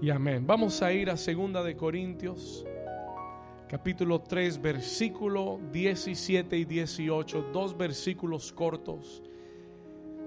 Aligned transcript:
y 0.00 0.10
amén. 0.10 0.46
Vamos 0.46 0.82
a 0.82 0.92
ir 0.92 1.10
a 1.10 1.16
segunda 1.16 1.62
de 1.62 1.76
Corintios, 1.76 2.66
capítulo 3.68 4.20
3, 4.20 4.60
versículo 4.60 5.60
17 5.72 6.56
y 6.56 6.64
18, 6.64 7.50
dos 7.52 7.76
versículos 7.76 8.52
cortos. 8.52 9.22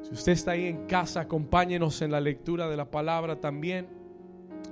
Si 0.02 0.14
usted 0.14 0.32
está 0.32 0.52
ahí 0.52 0.68
en 0.68 0.86
casa, 0.88 1.22
acompáñenos 1.22 2.02
en 2.02 2.12
la 2.12 2.22
lectura 2.22 2.70
de 2.70 2.78
la 2.78 2.90
palabra 2.90 3.40
también. 3.40 3.88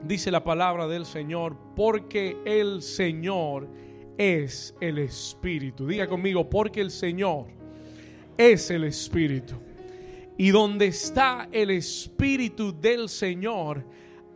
Dice 0.03 0.31
la 0.31 0.43
palabra 0.43 0.87
del 0.87 1.05
Señor, 1.05 1.57
porque 1.75 2.37
el 2.45 2.81
Señor 2.81 3.67
es 4.17 4.75
el 4.79 4.97
Espíritu. 4.99 5.87
Diga 5.87 6.07
conmigo, 6.07 6.49
porque 6.49 6.81
el 6.81 6.91
Señor 6.91 7.47
es 8.37 8.71
el 8.71 8.85
Espíritu. 8.85 9.55
Y 10.37 10.51
donde 10.51 10.87
está 10.87 11.47
el 11.51 11.71
Espíritu 11.71 12.77
del 12.79 13.09
Señor, 13.09 13.85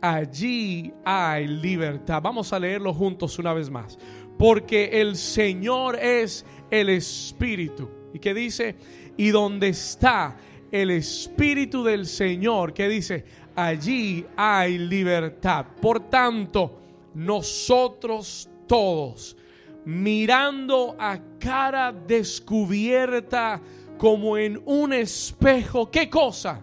allí 0.00 0.92
hay 1.04 1.46
libertad. 1.46 2.20
Vamos 2.22 2.52
a 2.52 2.58
leerlo 2.58 2.92
juntos 2.94 3.38
una 3.38 3.52
vez 3.52 3.70
más. 3.70 3.98
Porque 4.38 5.00
el 5.00 5.16
Señor 5.16 5.98
es 5.98 6.44
el 6.70 6.88
Espíritu. 6.88 7.88
¿Y 8.14 8.18
qué 8.18 8.34
dice? 8.34 8.76
Y 9.16 9.30
donde 9.30 9.68
está 9.68 10.36
el 10.70 10.90
Espíritu 10.90 11.84
del 11.84 12.06
Señor, 12.06 12.72
¿qué 12.72 12.88
dice? 12.88 13.24
Allí 13.54 14.24
hay 14.36 14.78
libertad. 14.78 15.66
Por 15.80 16.08
tanto, 16.08 16.80
nosotros 17.14 18.48
todos, 18.66 19.36
mirando 19.84 20.96
a 20.98 21.18
cara 21.38 21.92
descubierta, 21.92 23.60
como 24.00 24.38
en 24.38 24.62
un 24.64 24.94
espejo. 24.94 25.90
¿Qué 25.90 26.08
cosa? 26.08 26.62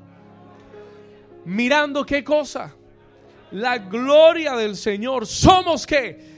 Mirando 1.45 2.03
qué 2.03 2.23
cosa? 2.23 2.75
La 3.51 3.77
gloria 3.77 4.55
del 4.55 4.75
Señor. 4.75 5.25
Somos 5.25 5.85
que 5.85 6.35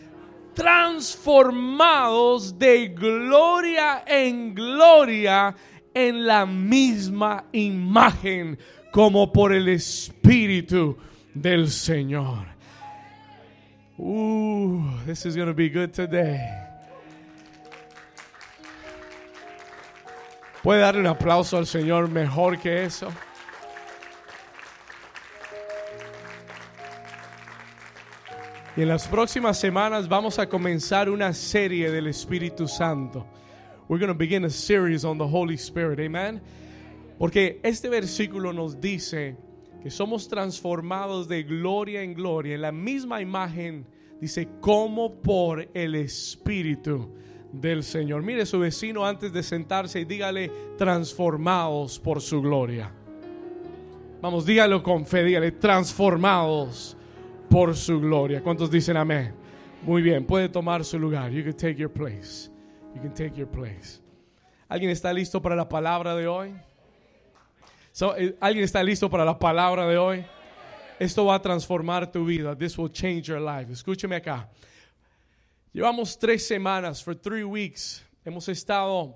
transformados 0.53 2.57
de 2.59 2.89
gloria 2.89 4.03
en 4.05 4.53
gloria 4.53 5.55
en 5.93 6.25
la 6.25 6.45
misma 6.45 7.45
imagen 7.51 8.57
como 8.91 9.31
por 9.31 9.53
el 9.53 9.69
Espíritu 9.69 10.97
del 11.33 11.69
Señor. 11.69 12.47
Uh, 13.97 15.03
this 15.05 15.25
is 15.25 15.35
going 15.35 15.47
to 15.47 15.53
be 15.53 15.69
good 15.69 15.91
today. 15.91 16.39
¿Puede 20.63 20.81
darle 20.81 20.99
un 20.99 21.07
aplauso 21.07 21.57
al 21.57 21.65
Señor 21.65 22.09
mejor 22.09 22.59
que 22.59 22.83
eso? 22.83 23.09
Y 28.79 28.83
en 28.83 28.87
las 28.87 29.09
próximas 29.09 29.59
semanas 29.59 30.07
vamos 30.07 30.39
a 30.39 30.47
comenzar 30.47 31.09
una 31.09 31.33
serie 31.33 31.91
del 31.91 32.07
Espíritu 32.07 32.65
Santo. 32.65 33.27
We're 33.89 33.99
going 33.99 34.07
to 34.07 34.17
begin 34.17 34.45
a 34.45 34.49
series 34.49 35.03
on 35.03 35.17
the 35.17 35.27
Holy 35.27 35.55
Spirit. 35.55 35.99
Amen. 35.99 36.41
Porque 37.17 37.59
este 37.61 37.89
versículo 37.89 38.53
nos 38.53 38.79
dice 38.79 39.35
que 39.83 39.91
somos 39.91 40.29
transformados 40.29 41.27
de 41.27 41.43
gloria 41.43 42.03
en 42.03 42.13
gloria 42.13 42.55
en 42.55 42.61
la 42.61 42.71
misma 42.71 43.19
imagen, 43.19 43.85
dice, 44.21 44.47
como 44.61 45.21
por 45.21 45.67
el 45.73 45.95
Espíritu 45.95 47.13
del 47.51 47.83
Señor. 47.83 48.23
Mire 48.23 48.45
su 48.45 48.59
vecino 48.59 49.05
antes 49.05 49.33
de 49.33 49.43
sentarse 49.43 49.99
y 49.99 50.05
dígale, 50.05 50.53
transformados 50.77 51.99
por 51.99 52.21
su 52.21 52.41
gloria. 52.41 52.89
Vamos, 54.21 54.45
dígalo 54.45 54.81
con 54.81 55.05
fe, 55.05 55.25
dígale, 55.25 55.51
transformados 55.51 56.95
por 57.49 57.75
su 57.75 57.99
gloria. 57.99 58.41
¿Cuántos 58.41 58.69
dicen 58.69 58.97
amén? 58.97 59.33
Muy 59.81 60.01
bien, 60.01 60.25
puede 60.25 60.49
tomar 60.49 60.83
su 60.83 60.99
lugar. 60.99 61.31
You 61.31 61.43
can 61.43 61.53
take 61.53 61.75
your 61.75 61.91
place. 61.91 62.49
You 62.95 63.01
can 63.01 63.13
take 63.13 63.35
your 63.35 63.47
place. 63.47 64.01
¿Alguien 64.67 64.91
está 64.91 65.11
listo 65.11 65.41
para 65.41 65.55
la 65.55 65.67
palabra 65.67 66.15
de 66.15 66.27
hoy? 66.27 66.53
Eh, 68.17 68.37
¿Alguien 68.39 68.63
está 68.63 68.83
listo 68.83 69.09
para 69.09 69.25
la 69.25 69.37
palabra 69.37 69.87
de 69.87 69.97
hoy? 69.97 70.25
Esto 70.99 71.25
va 71.25 71.35
a 71.35 71.41
transformar 71.41 72.11
tu 72.11 72.25
vida. 72.25 72.55
This 72.55 72.77
will 72.77 72.91
change 72.91 73.23
your 73.23 73.41
life. 73.41 73.71
Escúcheme 73.71 74.15
acá. 74.15 74.49
Llevamos 75.71 76.17
tres 76.17 76.47
semanas, 76.47 77.03
for 77.03 77.15
three 77.15 77.43
weeks, 77.43 78.03
hemos 78.25 78.49
estado 78.49 79.15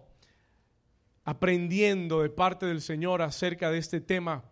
aprendiendo 1.26 2.22
de 2.22 2.30
parte 2.30 2.66
del 2.66 2.80
Señor 2.82 3.22
acerca 3.22 3.72
de 3.72 3.80
este 3.80 4.02
tema 4.02 4.44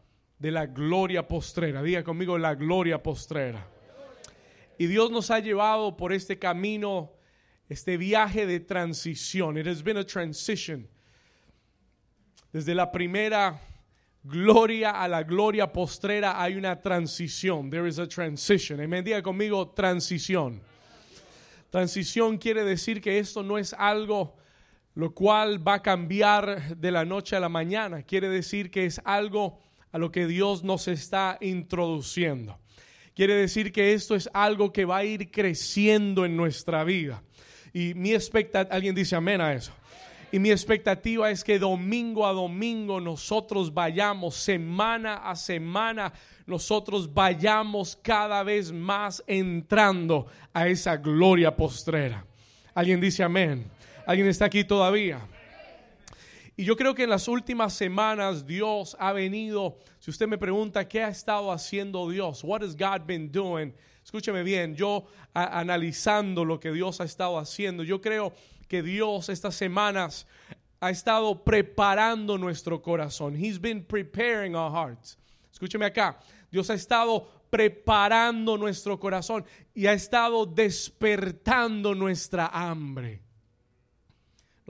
de 0.41 0.49
la 0.49 0.65
gloria 0.65 1.27
postrera. 1.27 1.83
Diga 1.83 2.03
conmigo 2.03 2.35
la 2.35 2.55
gloria 2.55 3.01
postrera. 3.01 3.63
Y 4.79 4.87
Dios 4.87 5.11
nos 5.11 5.29
ha 5.29 5.37
llevado 5.37 5.95
por 5.95 6.11
este 6.11 6.39
camino, 6.39 7.11
este 7.69 7.95
viaje 7.95 8.47
de 8.47 8.59
transición. 8.59 9.59
It 9.59 9.67
has 9.67 9.83
been 9.83 9.97
a 9.97 10.03
transition. 10.03 10.87
Desde 12.51 12.73
la 12.73 12.91
primera 12.91 13.61
gloria 14.23 14.89
a 14.89 15.07
la 15.07 15.21
gloria 15.21 15.71
postrera 15.71 16.41
hay 16.41 16.55
una 16.55 16.81
transición. 16.81 17.69
There 17.69 17.87
is 17.87 17.99
a 17.99 18.07
transition. 18.07 18.81
Amén. 18.81 19.03
Diga 19.03 19.21
conmigo 19.21 19.69
transición. 19.69 20.59
Transición 21.69 22.39
quiere 22.39 22.63
decir 22.63 22.99
que 22.99 23.19
esto 23.19 23.43
no 23.43 23.59
es 23.59 23.73
algo 23.73 24.35
lo 24.95 25.13
cual 25.13 25.65
va 25.65 25.75
a 25.75 25.81
cambiar 25.81 26.75
de 26.75 26.91
la 26.91 27.05
noche 27.05 27.35
a 27.35 27.39
la 27.39 27.47
mañana. 27.47 28.01
Quiere 28.01 28.27
decir 28.27 28.71
que 28.71 28.85
es 28.85 28.99
algo 29.05 29.59
a 29.91 29.97
lo 29.97 30.11
que 30.11 30.27
Dios 30.27 30.63
nos 30.63 30.87
está 30.87 31.37
introduciendo. 31.41 32.57
Quiere 33.15 33.35
decir 33.35 33.71
que 33.71 33.93
esto 33.93 34.15
es 34.15 34.29
algo 34.33 34.71
que 34.71 34.85
va 34.85 34.97
a 34.97 35.03
ir 35.03 35.31
creciendo 35.31 36.25
en 36.25 36.37
nuestra 36.37 36.83
vida. 36.83 37.21
Y 37.73 37.93
mi 37.93 38.13
expectativa, 38.13 38.73
alguien 38.73 38.95
dice 38.95 39.15
amén 39.15 39.41
a 39.41 39.53
eso. 39.53 39.73
Y 40.31 40.39
mi 40.39 40.49
expectativa 40.49 41.29
es 41.29 41.43
que 41.43 41.59
domingo 41.59 42.25
a 42.25 42.31
domingo 42.31 43.01
nosotros 43.01 43.73
vayamos, 43.73 44.35
semana 44.35 45.15
a 45.15 45.35
semana, 45.35 46.13
nosotros 46.45 47.13
vayamos 47.13 47.97
cada 48.01 48.41
vez 48.43 48.71
más 48.71 49.21
entrando 49.27 50.27
a 50.53 50.67
esa 50.67 50.95
gloria 50.95 51.55
postrera. 51.55 52.25
Alguien 52.73 53.01
dice 53.01 53.23
amén. 53.23 53.65
Alguien 54.05 54.27
está 54.27 54.45
aquí 54.45 54.63
todavía. 54.63 55.19
Y 56.61 56.63
yo 56.63 56.77
creo 56.77 56.93
que 56.93 57.05
en 57.05 57.09
las 57.09 57.27
últimas 57.27 57.73
semanas 57.73 58.45
Dios 58.45 58.95
ha 58.99 59.13
venido, 59.13 59.79
si 59.97 60.11
usted 60.11 60.27
me 60.27 60.37
pregunta 60.37 60.87
qué 60.87 61.01
ha 61.01 61.07
estado 61.07 61.51
haciendo 61.51 62.07
Dios, 62.07 62.43
what 62.43 62.61
has 62.61 62.77
God 62.77 63.07
been 63.07 63.31
doing? 63.31 63.73
Escúcheme 64.05 64.43
bien, 64.43 64.75
yo 64.75 65.07
analizando 65.33 66.45
lo 66.45 66.59
que 66.59 66.71
Dios 66.71 67.01
ha 67.01 67.05
estado 67.05 67.39
haciendo, 67.39 67.81
yo 67.81 67.99
creo 67.99 68.31
que 68.67 68.83
Dios 68.83 69.29
estas 69.29 69.55
semanas 69.55 70.27
ha 70.79 70.91
estado 70.91 71.43
preparando 71.43 72.37
nuestro 72.37 72.79
corazón. 72.79 73.35
He's 73.35 73.59
been 73.59 73.83
preparing 73.83 74.55
our 74.55 74.71
hearts. 74.71 75.17
Escúcheme 75.51 75.87
acá. 75.87 76.19
Dios 76.51 76.69
ha 76.69 76.75
estado 76.75 77.27
preparando 77.49 78.55
nuestro 78.55 78.99
corazón 78.99 79.43
y 79.73 79.87
ha 79.87 79.93
estado 79.93 80.45
despertando 80.45 81.95
nuestra 81.95 82.51
hambre. 82.53 83.30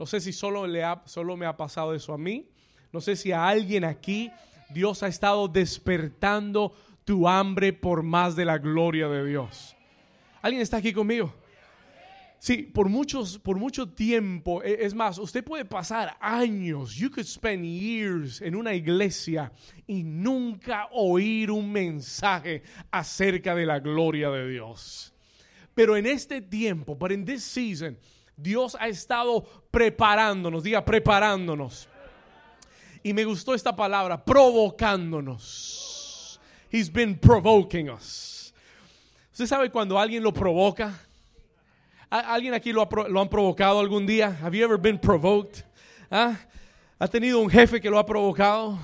No 0.02 0.06
sé 0.06 0.20
si 0.20 0.32
solo, 0.32 0.66
le 0.66 0.82
ha, 0.82 1.00
solo 1.06 1.36
me 1.36 1.46
ha 1.46 1.56
pasado 1.56 1.94
eso 1.94 2.12
a 2.12 2.18
mí. 2.18 2.48
No 2.92 3.00
sé 3.00 3.14
si 3.14 3.30
a 3.30 3.46
alguien 3.46 3.84
aquí 3.84 4.32
Dios 4.68 5.04
ha 5.04 5.06
estado 5.06 5.46
despertando 5.46 6.74
tu 7.04 7.28
hambre 7.28 7.72
por 7.72 8.02
más 8.02 8.34
de 8.34 8.44
la 8.44 8.58
gloria 8.58 9.06
de 9.06 9.24
Dios. 9.24 9.76
¿Alguien 10.42 10.60
está 10.60 10.78
aquí 10.78 10.92
conmigo? 10.92 11.32
Sí, 12.40 12.64
por, 12.64 12.88
muchos, 12.88 13.38
por 13.38 13.58
mucho 13.58 13.90
tiempo, 13.90 14.60
e, 14.64 14.84
es 14.84 14.92
más, 14.92 15.18
usted 15.18 15.44
puede 15.44 15.64
pasar 15.64 16.16
años, 16.20 16.96
you 16.96 17.08
could 17.08 17.24
spend 17.24 17.64
years 17.64 18.42
en 18.42 18.56
una 18.56 18.74
iglesia 18.74 19.52
y 19.86 20.02
nunca 20.02 20.88
oír 20.90 21.48
un 21.52 21.70
mensaje 21.70 22.64
acerca 22.90 23.54
de 23.54 23.66
la 23.66 23.78
gloria 23.78 24.30
de 24.30 24.48
Dios. 24.48 25.14
Pero 25.76 25.96
en 25.96 26.06
este 26.06 26.40
tiempo, 26.40 26.96
but 26.96 27.12
in 27.12 27.24
this 27.24 27.44
season, 27.44 27.96
Dios 28.36 28.76
ha 28.78 28.88
estado 28.88 29.44
preparándonos, 29.70 30.62
diga 30.62 30.84
preparándonos. 30.84 31.88
Y 33.02 33.12
me 33.12 33.24
gustó 33.24 33.54
esta 33.54 33.74
palabra, 33.74 34.24
provocándonos. 34.24 36.40
He's 36.70 36.90
been 36.90 37.18
provoking 37.18 37.90
us. 37.90 38.54
¿Usted 39.32 39.46
sabe 39.46 39.70
cuando 39.70 39.98
alguien 39.98 40.22
lo 40.22 40.32
provoca? 40.32 40.98
¿Alguien 42.10 42.52
aquí 42.52 42.72
lo, 42.72 42.82
han 42.82 43.28
provocado 43.28 43.80
algún 43.80 44.06
día? 44.06 44.38
Have 44.42 44.56
you 44.56 44.64
ever 44.64 44.78
been 44.78 44.98
provoked? 44.98 45.64
¿Ah? 46.10 46.36
¿Ha 46.98 47.08
tenido 47.08 47.40
un 47.40 47.48
jefe 47.48 47.80
que 47.80 47.88
lo 47.88 47.98
ha 47.98 48.04
provocado? 48.04 48.78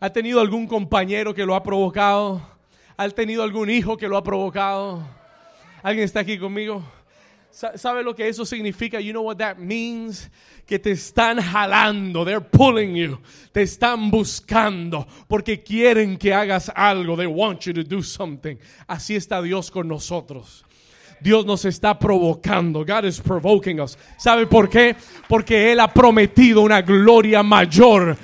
¿Ha 0.00 0.10
tenido 0.10 0.40
algún 0.40 0.66
compañero 0.66 1.32
que 1.32 1.46
lo 1.46 1.54
ha 1.54 1.62
provocado? 1.62 2.42
¿Ha 2.96 3.08
tenido 3.10 3.42
algún 3.42 3.70
hijo 3.70 3.96
que 3.96 4.08
lo 4.08 4.16
ha 4.16 4.22
provocado? 4.22 5.06
¿Alguien 5.82 6.04
está 6.04 6.20
aquí 6.20 6.38
conmigo? 6.38 6.82
¿Sabe 7.54 8.02
lo 8.02 8.16
que 8.16 8.26
eso 8.28 8.44
significa? 8.44 8.98
You 8.98 9.12
know 9.12 9.22
what 9.22 9.36
that 9.36 9.58
means? 9.58 10.28
Que 10.66 10.76
te 10.80 10.90
están 10.90 11.40
jalando, 11.40 12.24
they're 12.24 12.40
pulling 12.40 12.96
you, 12.96 13.20
te 13.52 13.62
están 13.62 14.10
buscando 14.10 15.06
porque 15.28 15.62
quieren 15.62 16.16
que 16.16 16.34
hagas 16.34 16.68
algo, 16.74 17.16
they 17.16 17.26
want 17.26 17.60
you 17.60 17.72
to 17.72 17.84
do 17.84 18.02
something. 18.02 18.56
Así 18.88 19.14
está 19.14 19.40
Dios 19.40 19.70
con 19.70 19.86
nosotros. 19.86 20.64
Dios 21.20 21.46
nos 21.46 21.64
está 21.64 21.96
provocando. 21.96 22.84
God 22.84 23.04
is 23.04 23.20
provoking 23.20 23.80
us. 23.80 23.96
¿Sabe 24.18 24.48
por 24.48 24.68
qué? 24.68 24.96
Porque 25.28 25.70
Él 25.70 25.78
ha 25.78 25.86
prometido 25.86 26.60
una 26.60 26.82
gloria 26.82 27.44
mayor. 27.44 28.16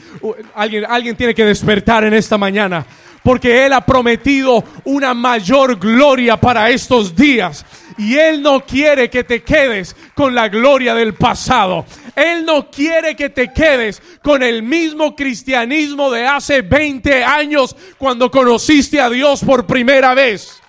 Alguien, 0.56 0.84
alguien 0.86 1.16
tiene 1.16 1.34
que 1.34 1.44
despertar 1.44 2.02
en 2.02 2.14
esta 2.14 2.36
mañana. 2.36 2.84
Porque 3.22 3.64
Él 3.64 3.74
ha 3.74 3.80
prometido 3.86 4.64
una 4.84 5.14
mayor 5.14 5.78
gloria 5.78 6.36
para 6.36 6.68
estos 6.68 7.14
días. 7.14 7.64
Y 7.98 8.16
Él 8.16 8.42
no 8.42 8.64
quiere 8.64 9.10
que 9.10 9.24
te 9.24 9.42
quedes 9.42 9.96
con 10.14 10.34
la 10.34 10.48
gloria 10.48 10.94
del 10.94 11.14
pasado. 11.14 11.84
Él 12.14 12.44
no 12.44 12.70
quiere 12.70 13.16
que 13.16 13.30
te 13.30 13.52
quedes 13.52 14.02
con 14.22 14.42
el 14.42 14.62
mismo 14.62 15.14
cristianismo 15.16 16.10
de 16.10 16.26
hace 16.26 16.62
20 16.62 17.24
años 17.24 17.76
cuando 17.98 18.30
conociste 18.30 19.00
a 19.00 19.10
Dios 19.10 19.42
por 19.44 19.66
primera 19.66 20.14
vez. 20.14 20.59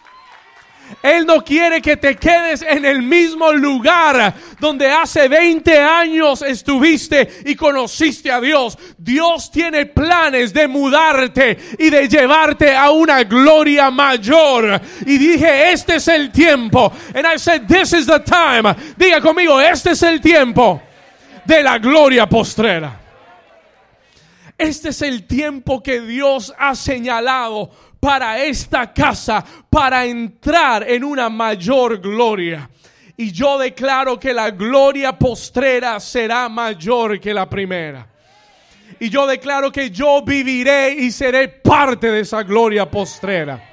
Él 1.02 1.26
no 1.26 1.44
quiere 1.44 1.82
que 1.82 1.98
te 1.98 2.16
quedes 2.16 2.62
en 2.62 2.86
el 2.86 3.02
mismo 3.02 3.52
lugar 3.52 4.34
donde 4.60 4.90
hace 4.92 5.28
20 5.28 5.80
años 5.80 6.42
estuviste 6.42 7.42
y 7.46 7.56
conociste 7.56 8.32
a 8.32 8.40
Dios. 8.40 8.78
Dios 8.98 9.52
tiene 9.52 9.88
planes 9.88 10.54
de 10.54 10.68
mudarte 10.68 11.58
y 11.80 11.90
de 11.90 12.08
llevarte 12.08 12.76
a 12.76 12.92
una 12.92 13.24
gloria 13.24 13.90
mayor. 13.90 14.80
Y 15.06 15.18
dije, 15.18 15.72
este 15.72 15.96
es 15.96 16.08
el 16.08 16.32
tiempo. 16.32 16.92
And 17.14 17.26
I 17.26 17.38
said, 17.38 17.68
this 17.68 17.94
is 17.94 18.06
the 18.06 18.20
time. 18.20 18.74
Diga 18.98 19.22
conmigo, 19.22 19.60
este 19.60 19.92
es 19.92 20.04
el 20.04 20.22
tiempo 20.22 20.82
de 21.46 21.64
la 21.64 21.80
gloria 21.80 22.28
postrera. 22.28 23.01
Este 24.62 24.90
es 24.90 25.02
el 25.02 25.24
tiempo 25.26 25.82
que 25.82 26.02
Dios 26.02 26.54
ha 26.56 26.76
señalado 26.76 27.72
para 28.00 28.44
esta 28.44 28.94
casa, 28.94 29.44
para 29.72 30.06
entrar 30.06 30.88
en 30.88 31.04
una 31.04 31.32
mayor 31.32 32.00
gloria. 32.00 32.70
Y 33.18 33.32
yo 33.32 33.58
declaro 33.58 34.20
que 34.20 34.32
la 34.32 34.52
gloria 34.52 35.18
postrera 35.18 36.00
será 36.00 36.48
mayor 36.48 37.20
que 37.20 37.34
la 37.34 37.50
primera. 37.50 38.08
Y 39.00 39.10
yo 39.10 39.26
declaro 39.26 39.72
que 39.72 39.90
yo 39.90 40.22
viviré 40.22 40.92
y 40.94 41.10
seré 41.10 41.48
parte 41.48 42.12
de 42.12 42.20
esa 42.20 42.44
gloria 42.44 42.88
postrera. 42.88 43.68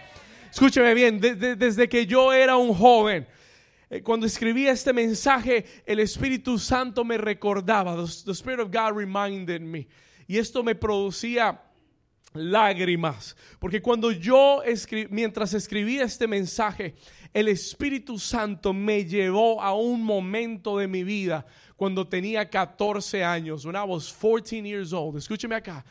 Escúcheme 0.51 0.95
bien, 0.95 1.21
desde 1.21 1.87
que 1.87 2.07
yo 2.07 2.33
era 2.33 2.57
un 2.57 2.73
joven, 2.73 3.27
eh, 3.91 4.01
cuando 4.01 4.25
escribía 4.25 4.73
este 4.73 4.95
mensaje, 4.95 5.67
el 5.85 6.01
Espíritu 6.01 6.59
Santo 6.59 7.05
me 7.05 7.19
recordaba, 7.19 7.95
the 8.25 8.33
Spirit 8.33 8.61
of 8.61 8.71
God 8.71 8.97
reminded 8.97 9.61
me. 9.61 9.87
Y 10.29 10.39
esto 10.39 10.63
me 10.63 10.77
producía 10.77 11.61
lágrimas. 12.35 13.35
Porque 13.59 13.83
cuando 13.83 14.13
yo, 14.13 14.63
mientras 15.11 15.55
escribía 15.55 16.05
este 16.05 16.29
mensaje, 16.29 16.95
el 17.35 17.49
Espíritu 17.49 18.19
Santo 18.19 18.73
me 18.73 19.05
llevó 19.05 19.61
a 19.61 19.75
un 19.75 20.05
momento 20.05 20.79
de 20.79 20.87
mi 20.87 21.03
vida 21.03 21.45
cuando 21.77 22.07
tenía 22.07 22.49
14 22.49 23.25
años, 23.25 23.65
when 23.65 23.75
I 23.75 23.85
was 23.85 24.13
14 24.13 24.65
years 24.65 24.93
old. 24.93 25.17
Escúcheme 25.17 25.57
acá 25.57 25.85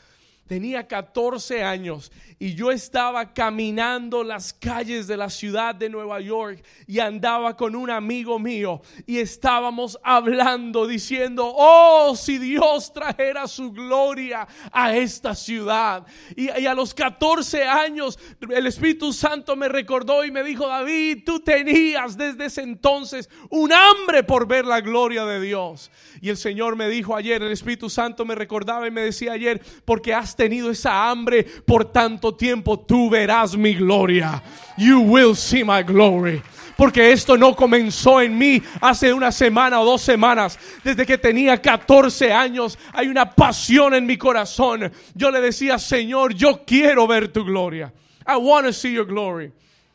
tenía 0.48 0.88
14 0.88 1.64
años 1.64 2.12
y 2.40 2.54
yo 2.54 2.72
estaba 2.72 3.34
caminando 3.34 4.24
las 4.24 4.54
calles 4.54 5.08
de 5.08 5.18
la 5.18 5.30
ciudad 5.30 5.76
de 5.76 5.90
Nueva 5.90 6.22
York 6.22 6.64
y 6.88 7.00
andaba 7.00 7.58
con 7.58 7.76
un 7.76 7.90
amigo 7.90 8.40
mío 8.40 8.82
y 9.06 9.18
estábamos 9.18 10.00
hablando 10.04 10.88
diciendo, 10.88 11.52
oh, 11.56 12.16
si 12.16 12.38
Dios 12.38 12.94
trajera 12.94 13.48
su 13.48 13.72
gloria 13.72 14.48
a 14.72 14.96
esta 14.96 15.36
ciudad. 15.36 16.06
Y, 16.36 16.48
a 16.48 16.74
los 16.74 16.94
14 16.94 17.64
años 17.66 18.20
el 18.50 18.68
Espíritu 18.68 19.12
Santo 19.12 19.56
me 19.56 19.68
recordó 19.68 20.24
y 20.24 20.32
me 20.32 20.44
dijo, 20.44 20.68
David, 20.68 21.24
tú 21.26 21.40
tenías 21.40 22.18
desde 22.18 22.46
ese 22.46 22.62
entonces 22.62 23.30
un 23.50 23.74
hambre 23.74 24.24
por 24.24 24.48
ver 24.48 24.66
la 24.66 24.82
gloria 24.82 25.26
de 25.26 25.42
Dios. 25.42 25.92
Y 26.22 26.30
el 26.30 26.38
Señor 26.38 26.76
me 26.76 26.88
dijo 26.88 27.16
ayer, 27.16 27.42
el 27.42 27.52
Espíritu 27.52 27.90
Santo 27.90 28.26
me 28.26 28.36
recordaba 28.36 28.88
y 28.88 28.92
me 28.92 29.02
decía 29.02 29.34
ayer, 29.34 29.62
porque 29.86 30.14
has 30.14 30.37
tenido 30.38 30.72
esa 30.72 31.10
hambre 31.10 31.44
por 31.44 31.92
tanto 31.92 32.34
tiempo, 32.36 32.80
tú 32.80 33.10
verás 33.10 33.58
mi 33.58 33.74
gloria. 33.74 34.42
You 34.78 35.02
will 35.02 35.36
see 35.36 35.66
my 35.66 35.84
glory 35.84 36.42
porque 36.78 37.12
esto 37.12 37.38
no 37.38 37.56
comenzó 37.56 38.22
en 38.22 38.38
mí 38.38 38.62
hace 38.80 39.12
una 39.12 39.32
semana 39.32 39.82
o 39.82 39.86
dos 39.86 40.02
semanas. 40.02 40.58
Desde 40.84 41.06
que 41.06 41.18
tenía 41.18 41.60
14 41.60 42.32
años 42.32 42.78
hay 42.94 43.08
una 43.08 43.32
pasión 43.32 43.96
en 43.96 44.06
mi 44.06 44.16
corazón. 44.16 44.92
Yo 45.16 45.32
le 45.32 45.42
decía, 45.42 45.80
Señor, 45.80 46.36
yo 46.36 46.64
quiero 46.66 47.08
ver 47.08 47.30
tu 47.30 47.44
gloria. 47.44 47.92
I 48.28 48.38
want 48.38 48.68
to 48.68 48.74
see 48.74 48.94
your 48.94 49.08
glory. 49.08 49.52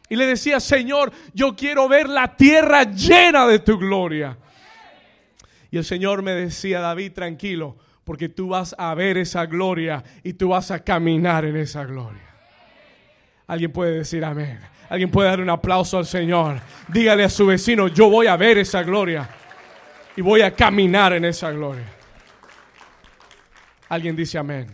Y 0.09 0.17
le 0.17 0.27
decía, 0.27 0.59
Señor, 0.59 1.13
yo 1.33 1.55
quiero 1.55 1.89
ver 1.89 2.09
la 2.09 2.37
tierra 2.37 2.83
llena 2.83 3.47
de 3.47 3.61
tu 3.61 3.79
gloria. 3.79 4.37
Y 5.71 5.79
el 5.79 5.85
Señor 5.85 6.21
me 6.23 6.33
decía, 6.33 6.81
David, 6.81 7.13
tranquilo, 7.13 7.77
porque 8.05 8.29
tú 8.29 8.49
vas 8.49 8.75
a 8.79 8.95
ver 8.95 9.19
esa 9.19 9.47
gloria 9.47 10.03
y 10.23 10.33
tú 10.33 10.49
vas 10.49 10.71
a 10.71 10.83
caminar 10.83 11.45
en 11.45 11.57
esa 11.57 11.85
gloria. 11.85 12.23
Alguien 13.47 13.73
puede 13.73 13.99
decir 13.99 14.25
amén. 14.25 14.59
Alguien 14.89 15.11
puede 15.11 15.29
dar 15.29 15.41
un 15.41 15.51
aplauso 15.51 15.99
al 15.99 16.07
Señor. 16.07 16.61
Dígale 16.89 17.25
a 17.25 17.29
su 17.29 17.47
vecino, 17.47 17.89
yo 17.89 18.11
voy 18.11 18.27
a 18.27 18.37
ver 18.37 18.59
esa 18.59 18.83
gloria 18.83 19.29
y 20.17 20.21
voy 20.21 20.43
a 20.43 20.55
caminar 20.55 21.13
en 21.13 21.25
esa 21.25 21.51
gloria. 21.51 21.87
Alguien 23.89 24.17
dice 24.17 24.39
amén. 24.39 24.73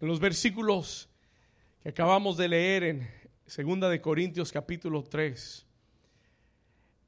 En 0.00 0.08
los 0.08 0.20
versículos 0.20 1.08
que 1.82 1.90
acabamos 1.90 2.36
de 2.36 2.48
leer 2.48 2.82
en 2.84 3.10
Segunda 3.46 3.88
de 3.88 4.00
Corintios 4.00 4.50
capítulo 4.52 5.02
3, 5.04 5.66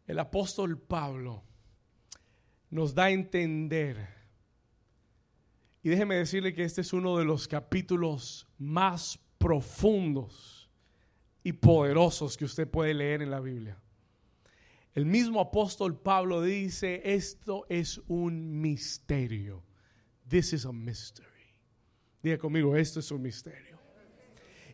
el 0.07 0.19
apóstol 0.19 0.79
Pablo 0.79 1.43
nos 2.75 2.93
da 2.93 3.05
a 3.05 3.11
entender. 3.11 3.97
Y 5.81 5.91
déjeme 5.91 6.17
decirle 6.17 6.53
que 6.53 6.65
este 6.65 6.81
es 6.81 6.93
uno 6.93 7.17
de 7.17 7.25
los 7.25 7.47
capítulos 7.47 8.49
más 8.59 9.17
profundos 9.39 10.69
y 11.45 11.53
poderosos 11.53 12.37
que 12.37 12.45
usted 12.45 12.69
puede 12.69 12.93
leer 12.93 13.23
en 13.23 13.31
la 13.31 13.39
Biblia. 13.39 13.79
El 14.93 15.07
mismo 15.07 15.41
apóstol 15.41 15.97
Pablo 15.97 16.43
dice, 16.43 17.01
esto 17.05 17.65
es 17.69 18.01
un 18.09 18.61
misterio. 18.61 19.63
This 20.29 20.53
is 20.53 20.67
a 20.67 20.73
mystery. 20.73 21.29
Diga 22.25 22.39
conmigo, 22.39 22.75
esto 22.75 22.99
es 22.99 23.09
un 23.13 23.23
misterio. 23.23 23.79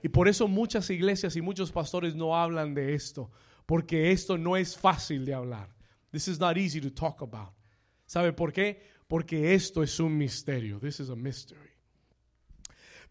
Y 0.02 0.08
por 0.08 0.26
eso 0.26 0.48
muchas 0.48 0.88
iglesias 0.88 1.36
y 1.36 1.42
muchos 1.42 1.70
pastores 1.70 2.14
no 2.14 2.34
hablan 2.34 2.72
de 2.72 2.94
esto, 2.94 3.30
porque 3.66 4.10
esto 4.10 4.38
no 4.38 4.56
es 4.56 4.74
fácil 4.74 5.26
de 5.26 5.34
hablar. 5.34 5.68
This 6.10 6.28
is 6.28 6.40
not 6.40 6.56
easy 6.56 6.80
to 6.80 6.90
talk 6.90 7.20
about. 7.20 7.59
¿Sabe 8.10 8.32
por 8.32 8.52
qué? 8.52 8.82
Porque 9.06 9.54
esto 9.54 9.84
es 9.84 10.00
un 10.00 10.18
misterio. 10.18 10.80
This 10.80 10.98
is 10.98 11.10
a 11.10 11.14
mystery. 11.14 11.70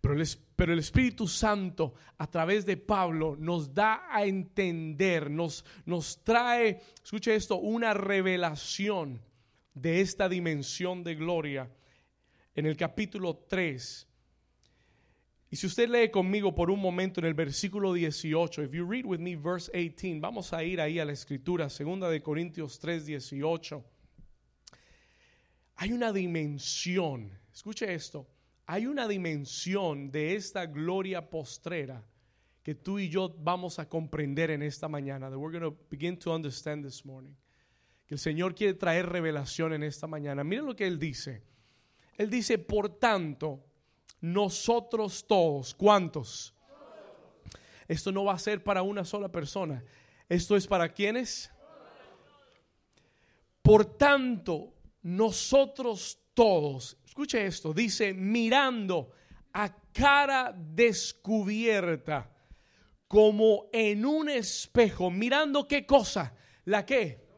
Pero 0.01 0.73
el, 0.73 0.79
Espíritu 0.79 1.25
Santo 1.25 1.93
a 2.17 2.29
través 2.29 2.65
de 2.65 2.75
Pablo 2.75 3.37
nos 3.39 3.73
da 3.73 4.07
a 4.11 4.25
entender, 4.25 5.31
nos, 5.31 5.63
nos 5.85 6.21
trae, 6.21 6.81
escuche 7.01 7.33
esto, 7.33 7.59
una 7.59 7.93
revelación 7.93 9.21
de 9.73 10.01
esta 10.01 10.27
dimensión 10.27 11.01
de 11.01 11.15
gloria 11.15 11.71
en 12.53 12.65
el 12.65 12.75
capítulo 12.75 13.37
3. 13.47 14.05
Y 15.51 15.55
si 15.55 15.65
usted 15.65 15.87
lee 15.87 16.11
conmigo 16.11 16.53
por 16.53 16.69
un 16.69 16.81
momento 16.81 17.21
en 17.21 17.25
el 17.25 17.35
versículo 17.35 17.93
18, 17.93 18.63
if 18.63 18.73
you 18.73 18.85
read 18.85 19.05
with 19.05 19.19
me 19.19 19.37
verse 19.37 19.71
18, 19.71 20.19
vamos 20.19 20.51
a 20.51 20.61
ir 20.61 20.81
ahí 20.81 20.99
a 20.99 21.05
la 21.05 21.13
escritura, 21.13 21.69
segunda 21.69 22.09
de 22.09 22.21
Corintios 22.21 22.79
3, 22.79 23.05
18. 23.05 23.98
Hay 25.81 25.93
una 25.93 26.11
dimensión, 26.11 27.31
escuche 27.53 27.93
esto, 27.93 28.27
hay 28.65 28.85
una 28.85 29.07
dimensión 29.07 30.11
de 30.11 30.35
esta 30.35 30.65
gloria 30.65 31.29
postrera 31.29 32.03
que 32.61 32.75
tú 32.75 32.99
y 32.99 33.07
yo 33.07 33.33
vamos 33.39 33.79
a 33.79 33.87
comprender 33.87 34.51
en 34.51 34.61
esta 34.61 34.89
mañana. 34.89 35.29
We're 35.29 35.57
going 35.57 35.73
to 35.73 35.79
begin 35.89 36.19
to 36.19 36.35
understand 36.35 36.83
this 36.83 37.05
morning. 37.05 37.33
Que 38.05 38.15
el 38.15 38.19
Señor 38.19 38.55
quiere 38.55 38.73
traer 38.73 39.07
revelación 39.07 39.71
en 39.71 39.83
esta 39.83 40.05
mañana. 40.05 40.43
Miren 40.43 40.65
lo 40.65 40.75
que 40.75 40.85
Él 40.85 40.99
dice. 40.99 41.43
Él 42.17 42.29
dice, 42.29 42.57
por 42.57 42.89
tanto, 42.99 43.63
nosotros 44.19 45.25
todos, 45.25 45.73
¿cuántos? 45.73 46.53
Esto 47.87 48.11
no 48.11 48.25
va 48.25 48.33
a 48.33 48.39
ser 48.39 48.61
para 48.61 48.81
una 48.81 49.05
sola 49.05 49.29
persona. 49.29 49.81
Esto 50.27 50.57
es 50.57 50.67
para 50.67 50.89
quienes. 50.89 51.49
Por 53.61 53.85
tanto, 53.85 54.73
nosotros 55.01 56.19
todos, 56.33 56.97
escuche 57.05 57.45
esto, 57.45 57.73
dice, 57.73 58.13
mirando 58.13 59.11
a 59.53 59.75
cara 59.91 60.53
descubierta 60.55 62.31
como 63.07 63.69
en 63.73 64.05
un 64.05 64.29
espejo, 64.29 65.09
mirando 65.09 65.67
qué 65.67 65.85
cosa, 65.85 66.35
la 66.65 66.85
qué. 66.85 67.29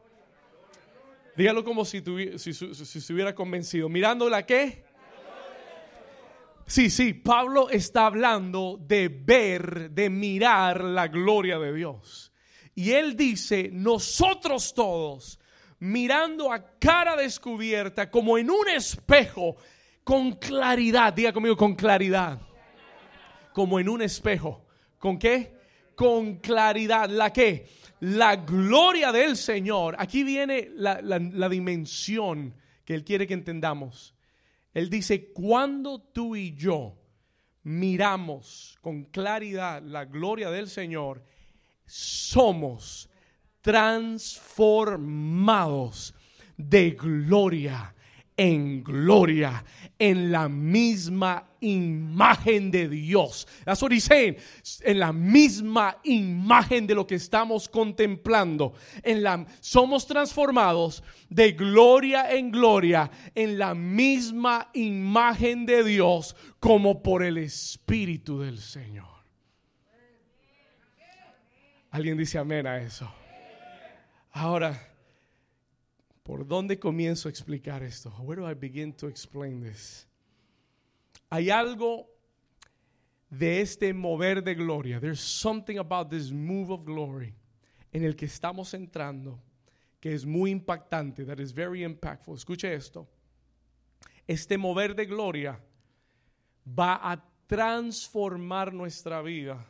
Dígalo 1.36 1.64
como 1.64 1.84
si, 1.84 1.98
hubiera 2.00 3.34
convencido. 3.34 3.88
Mirando 3.88 4.28
la 4.28 4.44
qué. 4.44 4.84
Sí, 6.66 6.90
sí, 6.90 7.14
Pablo 7.14 7.70
está 7.70 8.06
hablando 8.06 8.78
de 8.80 9.08
ver, 9.08 9.90
de 9.90 10.10
mirar 10.10 10.84
la 10.84 11.08
gloria 11.08 11.58
de 11.58 11.72
Dios. 11.72 12.32
Y 12.74 12.92
él 12.92 13.16
dice, 13.16 13.70
nosotros 13.72 14.72
todos, 14.74 15.38
mirando 15.82 16.52
a 16.52 16.78
cara 16.78 17.16
descubierta, 17.16 18.08
como 18.08 18.38
en 18.38 18.50
un 18.50 18.68
espejo, 18.68 19.56
con 20.04 20.30
claridad, 20.34 21.12
diga 21.12 21.32
conmigo, 21.32 21.56
con 21.56 21.74
claridad, 21.74 22.40
como 23.52 23.80
en 23.80 23.88
un 23.88 24.00
espejo. 24.00 24.64
¿Con 24.98 25.18
qué? 25.18 25.56
Con 25.96 26.36
claridad. 26.36 27.10
¿La 27.10 27.32
qué? 27.32 27.66
La 27.98 28.36
gloria 28.36 29.10
del 29.10 29.36
Señor. 29.36 29.96
Aquí 29.98 30.22
viene 30.22 30.70
la, 30.72 31.00
la 31.02 31.48
dimensión 31.48 32.54
que 32.84 32.94
Él 32.94 33.02
quiere 33.02 33.26
que 33.26 33.34
entendamos. 33.34 34.14
Él 34.74 34.88
dice, 34.88 35.32
cuando 35.32 36.00
tú 36.00 36.36
y 36.36 36.54
yo 36.54 36.96
miramos 37.64 38.78
con 38.82 39.06
claridad 39.06 39.82
la 39.82 40.04
gloria 40.04 40.48
del 40.48 40.68
Señor, 40.68 41.24
somos 41.84 43.08
transformados 43.62 46.14
de 46.56 46.90
gloria 46.90 47.94
en 48.36 48.82
gloria, 48.82 49.64
en 49.98 50.32
la 50.32 50.48
misma 50.48 51.48
imagen 51.60 52.70
de 52.70 52.88
Dios. 52.88 53.46
That's 53.64 53.82
what 53.82 53.92
he's 53.92 54.04
saying. 54.04 54.36
En 54.82 54.98
la 54.98 55.12
misma 55.12 55.98
imagen 56.02 56.86
de 56.86 56.94
lo 56.94 57.06
que 57.06 57.16
estamos 57.16 57.68
contemplando. 57.68 58.74
En 59.02 59.22
la, 59.22 59.46
somos 59.60 60.06
transformados 60.06 61.02
de 61.28 61.52
gloria 61.52 62.32
en 62.32 62.50
gloria 62.50 63.10
en 63.34 63.58
la 63.58 63.74
misma 63.74 64.70
imagen 64.74 65.66
de 65.66 65.84
Dios 65.84 66.34
como 66.58 67.02
por 67.02 67.22
el 67.22 67.38
Espíritu 67.38 68.40
del 68.40 68.58
Señor. 68.58 69.12
¿Alguien 71.90 72.16
dice 72.16 72.38
amén 72.38 72.66
a 72.66 72.78
eso? 72.78 73.21
Ahora, 74.32 74.92
¿Por 76.22 76.46
dónde 76.46 76.78
comienzo 76.78 77.28
a 77.28 77.30
explicar 77.30 77.82
esto? 77.82 78.10
Where 78.20 78.40
do 78.40 78.48
I 78.48 78.54
begin 78.54 78.92
to 78.94 79.08
explain 79.08 79.60
this? 79.60 80.06
Hay 81.30 81.50
algo 81.50 82.06
de 83.28 83.60
este 83.60 83.92
mover 83.92 84.42
de 84.42 84.54
gloria. 84.54 85.00
There's 85.00 85.20
something 85.20 85.78
about 85.78 86.10
this 86.10 86.30
move 86.30 86.70
of 86.70 86.84
glory 86.84 87.34
en 87.92 88.04
el 88.04 88.14
que 88.14 88.26
estamos 88.26 88.72
entrando 88.74 89.42
que 90.00 90.12
es 90.14 90.24
muy 90.24 90.50
impactante, 90.50 91.24
that 91.24 91.38
is 91.38 91.52
very 91.52 91.82
impactful. 91.84 92.34
Escuche 92.34 92.72
esto. 92.72 93.08
Este 94.26 94.56
mover 94.56 94.94
de 94.94 95.06
gloria 95.06 95.60
va 96.66 97.00
a 97.02 97.24
transformar 97.46 98.72
nuestra 98.72 99.22
vida 99.22 99.64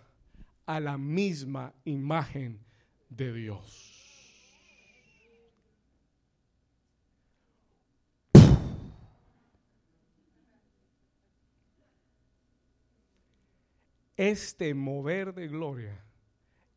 a 0.66 0.80
la 0.80 0.96
misma 0.98 1.72
imagen 1.84 2.60
de 3.08 3.32
Dios. 3.32 3.91
Este 14.30 14.72
mover 14.72 15.34
de 15.34 15.48
gloria 15.48 16.00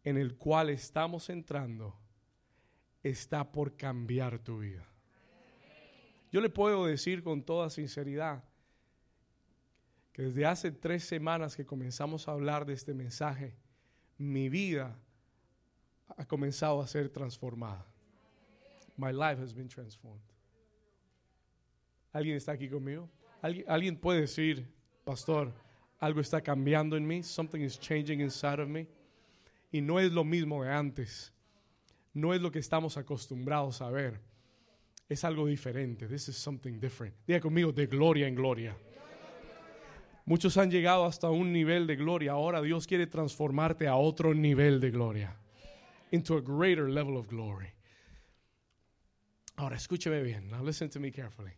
en 0.04 0.18
el 0.18 0.36
cual 0.36 0.72
estamos 0.72 1.30
entrando 1.30 1.96
está 3.04 3.52
por 3.52 3.78
cambiar 3.78 4.40
tu 4.40 4.60
vida. 4.60 4.84
Yo 6.32 6.42
le 6.42 6.50
puedo 6.50 6.88
decir 6.88 7.24
con 7.24 7.44
toda 7.44 7.70
sinceridad 7.70 8.44
que 10.12 10.24
desde 10.24 10.46
hace 10.48 10.72
tres 10.72 11.04
semanas 11.04 11.56
que 11.56 11.68
comenzamos 11.68 12.28
a 12.28 12.32
hablar 12.32 12.66
de 12.66 12.74
este 12.74 12.96
mensaje, 12.96 13.56
mi 14.18 14.50
vida 14.50 14.98
ha 16.18 16.26
comenzado 16.26 16.82
a 16.82 16.88
ser 16.88 17.10
transformada. 17.10 17.86
My 18.98 19.12
life 19.12 19.40
has 19.40 19.54
been 19.54 19.68
transformed. 19.68 20.24
¿Alguien 22.12 22.38
está 22.38 22.54
aquí 22.54 22.70
conmigo? 22.70 23.08
¿Alguien, 23.42 23.66
¿Alguien 23.68 23.98
puede 23.98 24.22
decir, 24.22 24.68
pastor, 25.04 25.54
algo 26.00 26.20
está 26.22 26.42
cambiando 26.42 26.98
en 26.98 27.08
mí. 27.08 27.24
Something 27.24 27.62
is 27.62 27.80
changing 27.80 28.22
inside 28.22 28.62
of 28.62 28.68
me. 28.68 28.88
Y 29.72 29.82
no 29.82 30.00
es 30.00 30.12
lo 30.12 30.24
mismo 30.24 30.64
de 30.64 30.72
antes. 30.72 31.34
No 32.14 32.34
es 32.34 32.42
lo 32.42 32.52
que 32.52 32.60
estamos 32.60 32.98
acostumbrados 32.98 33.82
a 33.82 33.90
ver. 33.90 34.20
Es 35.10 35.24
algo 35.24 35.46
diferente. 35.46 36.08
This 36.08 36.30
is 36.30 36.38
something 36.38 36.80
different. 36.80 37.16
Diga 37.28 37.40
conmigo, 37.40 37.72
de 37.72 37.88
gloria 37.88 38.28
en 38.28 38.36
gloria. 38.36 38.76
Muchos 40.26 40.58
han 40.58 40.72
llegado 40.72 41.06
hasta 41.06 41.30
un 41.30 41.52
nivel 41.54 41.86
de 41.86 41.96
gloria. 41.96 42.32
Ahora 42.32 42.62
Dios 42.62 42.88
quiere 42.88 43.06
transformarte 43.06 43.88
a 43.88 43.96
otro 43.96 44.34
nivel 44.34 44.80
de 44.80 44.90
gloria. 44.90 45.36
Into 46.12 46.38
a 46.38 46.42
greater 46.42 46.90
level 46.90 47.18
of 47.18 47.28
glory. 47.28 47.68
Ahora 49.58 49.76
escúcheme 49.76 50.22
bien. 50.24 50.50
Now 50.50 50.64
listen 50.64 50.90
to 50.90 51.00
me 51.00 51.12
carefully. 51.12 51.52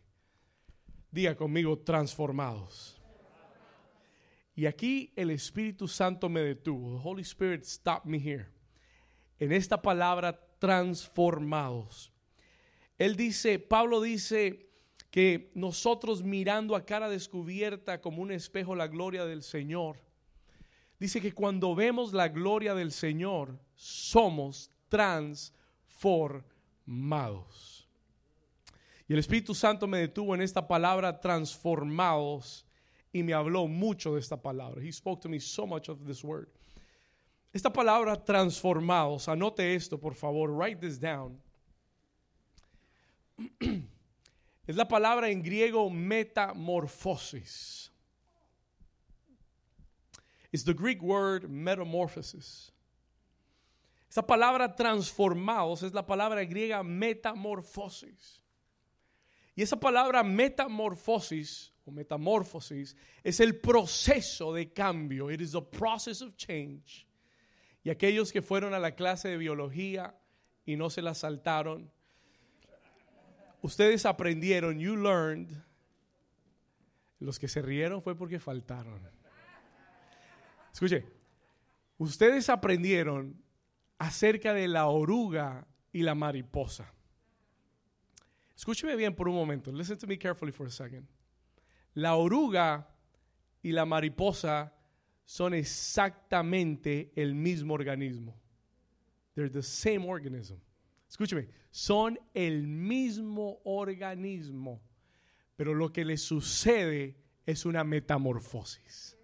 Diga 1.11 1.35
conmigo, 1.35 1.79
transformados. 1.79 2.96
Y 4.57 4.65
aquí 4.65 5.13
el 5.15 5.29
Espíritu 5.29 5.87
Santo 5.87 6.27
me 6.29 6.41
detuvo. 6.41 6.97
The 6.97 7.07
Holy 7.07 7.21
Spirit 7.21 7.63
stopped 7.63 8.09
me 8.09 8.17
here. 8.17 8.47
En 9.37 9.51
esta 9.51 9.79
palabra 9.79 10.33
transformados. 10.57 12.11
Él 12.97 13.15
dice, 13.15 13.59
Pablo 13.59 14.01
dice 14.01 14.71
que 15.11 15.51
nosotros 15.53 16.23
mirando 16.23 16.75
a 16.75 16.87
cara 16.87 17.07
descubierta 17.07 18.01
como 18.01 18.23
un 18.23 18.31
espejo 18.31 18.73
la 18.73 18.87
gloria 18.87 19.25
del 19.25 19.43
Señor, 19.43 19.99
dice 20.99 21.21
que 21.21 21.33
cuando 21.33 21.75
vemos 21.75 22.11
la 22.11 22.29
gloria 22.29 22.73
del 22.73 22.91
Señor, 22.91 23.59
somos 23.75 24.71
transformados. 24.89 27.87
Y 29.07 29.13
el 29.13 29.19
Espíritu 29.19 29.53
Santo 29.53 29.85
me 29.85 29.99
detuvo 29.99 30.33
en 30.33 30.41
esta 30.41 30.67
palabra 30.67 31.19
transformados 31.19 32.66
y 33.17 33.23
me 33.23 33.33
habló 33.33 33.67
mucho 33.67 34.13
de 34.13 34.19
esta 34.19 34.37
palabra. 34.37 34.81
He 34.81 34.91
spoke 34.91 35.21
to 35.21 35.29
me 35.29 35.39
so 35.39 35.65
much 35.65 35.89
of 35.89 36.05
this 36.05 36.23
word. 36.23 36.47
Esta 37.53 37.71
palabra 37.71 38.23
transformados, 38.23 39.27
anote 39.27 39.73
esto 39.73 39.97
por 39.97 40.13
favor, 40.13 40.51
write 40.51 40.79
this 40.79 40.99
down. 40.99 41.39
Es 44.67 44.75
la 44.75 44.85
palabra 44.85 45.29
en 45.29 45.41
griego 45.41 45.89
metamorphosis. 45.89 47.89
It's 50.51 50.63
the 50.63 50.73
Greek 50.73 51.01
word 51.01 51.49
metamorphosis. 51.49 52.71
Esta 54.09 54.21
palabra 54.21 54.75
transformados 54.75 55.83
es 55.83 55.93
la 55.93 56.05
palabra 56.05 56.43
griega 56.43 56.83
metamorphosis. 56.83 58.41
Y 59.55 59.63
esa 59.63 59.79
palabra 59.79 60.23
metamorphosis 60.23 61.71
o 61.87 61.91
metamorfosis 61.91 62.95
es 63.23 63.39
el 63.39 63.59
proceso 63.59 64.53
de 64.53 64.71
cambio. 64.71 65.31
It 65.31 65.41
is 65.41 65.51
the 65.51 65.61
process 65.61 66.21
of 66.21 66.35
change. 66.35 67.07
Y 67.83 67.89
aquellos 67.89 68.31
que 68.31 68.41
fueron 68.41 68.73
a 68.73 68.79
la 68.79 68.91
clase 68.91 69.29
de 69.29 69.37
biología 69.37 70.15
y 70.65 70.75
no 70.75 70.89
se 70.89 71.01
la 71.01 71.13
saltaron, 71.13 71.89
ustedes 73.61 74.05
aprendieron, 74.05 74.79
you 74.79 74.95
learned. 74.95 75.49
Los 77.19 77.39
que 77.39 77.47
se 77.47 77.61
rieron 77.61 78.01
fue 78.01 78.15
porque 78.15 78.39
faltaron. 78.39 79.01
Escuche, 80.71 81.05
ustedes 81.97 82.49
aprendieron 82.49 83.41
acerca 83.97 84.53
de 84.53 84.67
la 84.67 84.87
oruga 84.87 85.65
y 85.91 86.03
la 86.03 86.13
mariposa. 86.13 86.93
Escúcheme 88.55 88.95
bien 88.95 89.15
por 89.15 89.27
un 89.27 89.35
momento. 89.35 89.71
Listen 89.71 89.97
to 89.97 90.07
me 90.07 90.17
carefully 90.17 90.51
for 90.51 90.67
a 90.67 90.71
second. 90.71 91.07
La 91.97 92.15
oruga 92.15 92.87
y 93.63 93.71
la 93.71 93.83
mariposa 93.83 94.71
son 95.25 95.55
exactamente 95.55 97.11
el 97.15 97.33
mismo 97.33 97.73
organismo. 97.73 98.39
They're 99.33 99.49
the 99.49 99.63
same 99.63 100.07
organism. 100.07 100.57
Escúcheme, 101.09 101.49
son 101.71 102.19
el 102.35 102.67
mismo 102.67 103.61
organismo, 103.63 104.79
pero 105.55 105.73
lo 105.73 105.91
que 105.91 106.05
les 106.05 106.21
sucede 106.21 107.17
es 107.47 107.65
una 107.65 107.83
metamorfosis. 107.83 109.17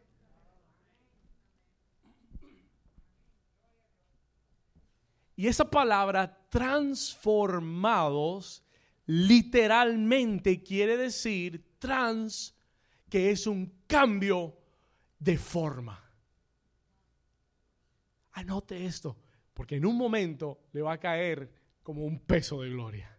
Y 5.35 5.45
esa 5.45 5.69
palabra 5.69 6.43
transformados 6.49 8.63
literalmente 9.05 10.63
quiere 10.63 10.97
decir 10.97 11.63
trans 11.77 12.52
que 13.13 13.29
es 13.29 13.45
un 13.45 13.83
cambio 13.85 14.57
de 15.19 15.37
forma. 15.37 16.03
Anote 18.31 18.87
esto, 18.87 19.15
porque 19.53 19.75
en 19.75 19.85
un 19.85 19.95
momento 19.95 20.61
le 20.71 20.81
va 20.81 20.93
a 20.93 20.97
caer 20.97 21.47
como 21.83 22.05
un 22.05 22.21
peso 22.21 22.63
de 22.63 22.71
gloria. 22.71 23.15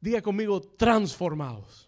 Diga 0.00 0.22
conmigo, 0.22 0.58
transformados. 0.58 1.86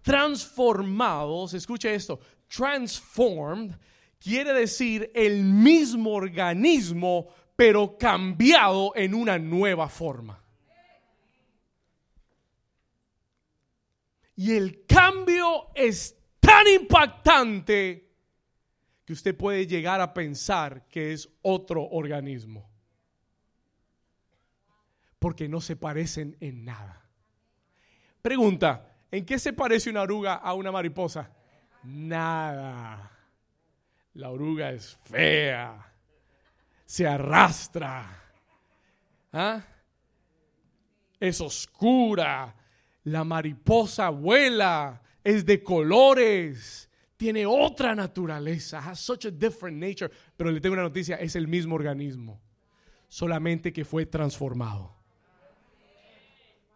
Transformados, 0.00 1.52
escuche 1.52 1.94
esto, 1.94 2.18
transformed 2.48 3.74
quiere 4.18 4.54
decir 4.54 5.10
el 5.14 5.44
mismo 5.44 6.14
organismo, 6.14 7.28
pero 7.54 7.98
cambiado 7.98 8.96
en 8.96 9.12
una 9.12 9.38
nueva 9.38 9.90
forma. 9.90 10.45
Y 14.36 14.52
el 14.52 14.84
cambio 14.86 15.68
es 15.74 16.16
tan 16.40 16.66
impactante 16.68 18.06
que 19.04 19.12
usted 19.12 19.36
puede 19.36 19.66
llegar 19.66 20.00
a 20.00 20.12
pensar 20.12 20.86
que 20.88 21.12
es 21.12 21.28
otro 21.42 21.82
organismo. 21.82 22.68
Porque 25.18 25.48
no 25.48 25.60
se 25.60 25.76
parecen 25.76 26.36
en 26.40 26.64
nada. 26.64 27.02
Pregunta, 28.20 28.92
¿en 29.10 29.24
qué 29.24 29.38
se 29.38 29.52
parece 29.52 29.88
una 29.90 30.02
oruga 30.02 30.34
a 30.34 30.52
una 30.54 30.70
mariposa? 30.70 31.30
Nada. 31.84 33.12
La 34.14 34.30
oruga 34.30 34.70
es 34.70 34.98
fea, 35.04 35.92
se 36.86 37.06
arrastra, 37.06 38.08
¿ah? 39.32 39.62
es 41.20 41.40
oscura, 41.40 42.54
la 43.06 43.22
mariposa 43.22 44.10
vuela, 44.10 45.00
es 45.22 45.46
de 45.46 45.62
colores, 45.62 46.90
tiene 47.16 47.46
otra 47.46 47.94
naturaleza, 47.94 48.80
has 48.80 48.98
such 48.98 49.26
a 49.26 49.30
different 49.30 49.78
nature. 49.78 50.10
Pero 50.36 50.50
le 50.50 50.60
tengo 50.60 50.72
una 50.72 50.82
noticia, 50.82 51.14
es 51.16 51.36
el 51.36 51.46
mismo 51.46 51.76
organismo, 51.76 52.40
solamente 53.08 53.72
que 53.72 53.84
fue 53.84 54.06
transformado. 54.06 54.92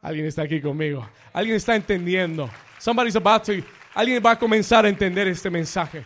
Alguien 0.03 0.27
está 0.27 0.43
aquí 0.43 0.61
conmigo. 0.61 1.07
Alguien 1.33 1.57
está 1.57 1.75
entendiendo. 1.75 2.49
Somebody's 2.79 3.17
about 3.17 3.43
to. 3.45 3.53
Alguien 3.93 4.23
va 4.25 4.31
a 4.31 4.39
comenzar 4.39 4.85
a 4.85 4.89
entender 4.89 5.27
este 5.27 5.51
mensaje. 5.51 6.05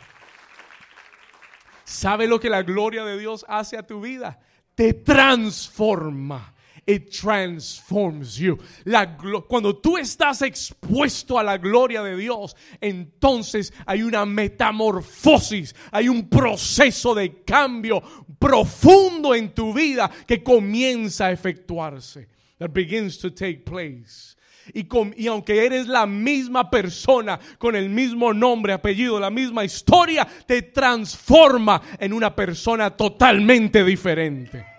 ¿Sabe 1.85 2.27
lo 2.27 2.41
que 2.41 2.49
la 2.49 2.63
gloria 2.63 3.05
de 3.05 3.19
Dios 3.19 3.45
hace 3.47 3.77
a 3.77 3.87
tu 3.87 4.01
vida? 4.01 4.41
Te 4.75 4.95
transforma. 4.95 6.54
It 6.87 7.11
transforms 7.11 8.37
you. 8.37 8.59
La, 8.85 9.17
cuando 9.49 9.77
tú 9.77 9.97
estás 9.97 10.43
expuesto 10.43 11.39
a 11.39 11.43
la 11.43 11.57
gloria 11.57 12.03
de 12.03 12.17
Dios, 12.17 12.55
entonces 12.81 13.73
hay 13.87 14.03
una 14.03 14.27
metamorfosis, 14.27 15.75
hay 15.91 16.09
un 16.09 16.29
proceso 16.29 17.15
de 17.15 17.43
cambio 17.43 18.03
profundo 18.39 19.35
en 19.35 19.55
tu 19.55 19.73
vida 19.73 20.11
que 20.27 20.43
comienza 20.43 21.27
a 21.27 21.33
efectuarse. 21.33 22.29
That 22.59 22.71
begins 22.71 23.19
to 23.19 23.33
take 23.33 23.65
place. 23.65 24.37
Y, 24.73 25.27
aunque 25.27 25.65
eres 25.65 25.89
la 25.89 26.07
misma 26.07 26.71
persona, 26.71 27.39
con 27.59 27.77
el 27.77 27.91
mismo 27.91 28.33
nombre, 28.33 28.73
apellido, 28.73 29.21
la 29.21 29.31
misma 29.31 29.65
historia, 29.65 30.27
te 30.47 30.63
transforma 30.63 31.83
en 31.99 32.13
una 32.13 32.35
persona 32.35 32.91
totalmente 32.91 33.85
diferente. 33.85 34.74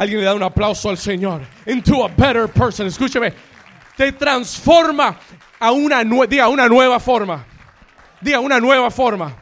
Alguien 0.00 0.20
le 0.20 0.24
da 0.24 0.34
un 0.34 0.42
aplauso 0.42 0.88
al 0.88 0.96
Señor. 0.96 1.42
Into 1.66 2.02
a 2.02 2.08
better 2.08 2.48
person. 2.48 2.86
Escúcheme. 2.86 3.34
Te 3.98 4.12
transforma 4.12 5.14
a 5.58 5.72
una, 5.72 6.02
diga, 6.26 6.48
una 6.48 6.66
nueva 6.66 6.98
forma. 6.98 7.44
Diga 8.18 8.40
una 8.40 8.58
nueva 8.58 8.90
forma. 8.90 9.36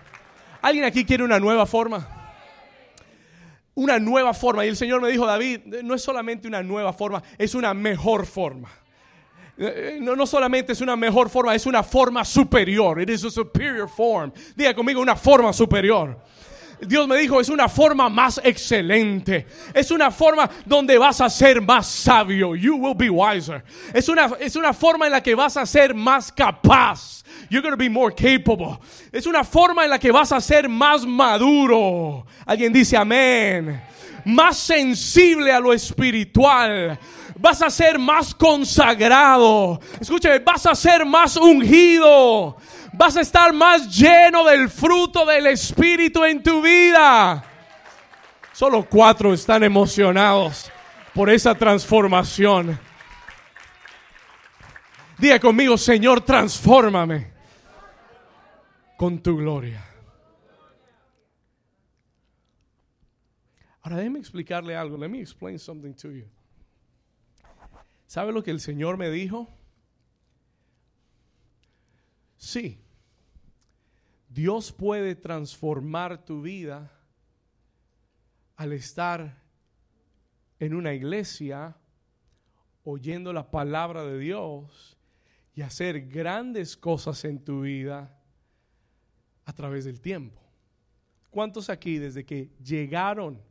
¿Alguien 0.60 0.84
aquí 0.84 1.04
quiere 1.04 1.22
una 1.22 1.38
nueva 1.38 1.64
forma? 1.64 2.08
Una 3.76 4.00
nueva 4.00 4.34
forma. 4.34 4.64
Y 4.64 4.70
el 4.70 4.76
Señor 4.76 5.00
me 5.00 5.10
dijo, 5.10 5.24
David, 5.24 5.60
no 5.84 5.94
es 5.94 6.02
solamente 6.02 6.48
una 6.48 6.60
nueva 6.60 6.92
forma, 6.92 7.22
es 7.38 7.54
una 7.54 7.72
mejor 7.72 8.26
forma. 8.26 8.68
Eh, 9.58 9.98
no, 10.00 10.16
no, 10.16 10.26
solamente 10.26 10.72
es 10.72 10.80
una 10.80 10.96
mejor 10.96 11.30
forma, 11.30 11.54
es 11.54 11.66
una 11.66 11.84
forma 11.84 12.24
superior. 12.24 13.00
It 13.00 13.10
is 13.10 13.24
a 13.24 13.30
superior 13.30 13.88
form. 13.88 14.32
Diga 14.56 14.74
conmigo 14.74 15.00
una 15.00 15.14
forma 15.14 15.52
superior. 15.52 16.18
Dios 16.80 17.08
me 17.08 17.16
dijo, 17.16 17.40
es 17.40 17.48
una 17.48 17.68
forma 17.68 18.08
más 18.08 18.40
excelente. 18.42 19.46
Es 19.74 19.90
una 19.90 20.10
forma 20.10 20.48
donde 20.64 20.98
vas 20.98 21.20
a 21.20 21.30
ser 21.30 21.60
más 21.60 21.86
sabio. 21.86 22.54
You 22.54 22.76
will 22.76 22.94
be 22.94 23.10
wiser. 23.10 23.62
Es 23.92 24.08
una, 24.08 24.30
es 24.38 24.56
una 24.56 24.72
forma 24.72 25.06
en 25.06 25.12
la 25.12 25.22
que 25.22 25.34
vas 25.34 25.56
a 25.56 25.66
ser 25.66 25.94
más 25.94 26.30
capaz. 26.32 27.24
You're 27.50 27.62
going 27.62 27.72
to 27.72 27.78
be 27.78 27.88
more 27.88 28.14
capable. 28.14 28.78
Es 29.10 29.26
una 29.26 29.44
forma 29.44 29.84
en 29.84 29.90
la 29.90 29.98
que 29.98 30.12
vas 30.12 30.32
a 30.32 30.40
ser 30.40 30.68
más 30.68 31.06
maduro. 31.06 32.26
Alguien 32.46 32.72
dice 32.72 32.96
amén. 32.96 33.80
Más 34.24 34.58
sensible 34.58 35.52
a 35.52 35.60
lo 35.60 35.72
espiritual 35.72 36.98
vas 37.38 37.62
a 37.62 37.70
ser 37.70 37.98
más 37.98 38.34
consagrado. 38.34 39.80
Escúcheme, 40.00 40.40
vas 40.40 40.66
a 40.66 40.74
ser 40.74 41.06
más 41.06 41.36
ungido. 41.36 42.56
Vas 42.92 43.16
a 43.16 43.20
estar 43.20 43.52
más 43.52 43.96
lleno 43.96 44.44
del 44.44 44.68
fruto 44.68 45.26
del 45.26 45.46
Espíritu 45.48 46.24
en 46.24 46.42
tu 46.42 46.62
vida. 46.62 47.44
Solo 48.52 48.86
cuatro 48.88 49.32
están 49.32 49.62
emocionados 49.62 50.70
por 51.14 51.30
esa 51.30 51.54
transformación. 51.54 52.78
Diga 55.18 55.38
conmigo, 55.38 55.76
Señor, 55.76 56.20
transfórmame 56.20 57.32
con 58.96 59.18
tu 59.20 59.36
gloria. 59.36 59.84
Ahora 63.82 63.96
déjeme 63.96 64.18
explicarle 64.18 64.76
algo. 64.76 64.96
Let 64.96 65.08
me 65.08 65.20
explain 65.20 65.58
something 65.58 65.94
to 65.94 66.10
you. 66.10 66.26
¿Sabe 68.06 68.32
lo 68.32 68.42
que 68.42 68.50
el 68.50 68.60
Señor 68.60 68.96
me 68.96 69.10
dijo? 69.10 69.48
Sí, 72.38 72.80
Dios 74.28 74.72
puede 74.72 75.16
transformar 75.16 76.24
tu 76.24 76.40
vida 76.40 76.90
al 78.56 78.72
estar 78.72 79.42
en 80.60 80.74
una 80.74 80.94
iglesia 80.94 81.76
oyendo 82.84 83.32
la 83.32 83.50
palabra 83.50 84.04
de 84.04 84.18
Dios 84.18 84.96
y 85.54 85.62
hacer 85.62 86.08
grandes 86.08 86.76
cosas 86.76 87.24
en 87.24 87.44
tu 87.44 87.62
vida 87.62 88.16
a 89.44 89.52
través 89.52 89.84
del 89.84 90.00
tiempo. 90.00 90.40
¿Cuántos 91.30 91.68
aquí 91.68 91.98
desde 91.98 92.24
que 92.24 92.50
llegaron 92.62 93.42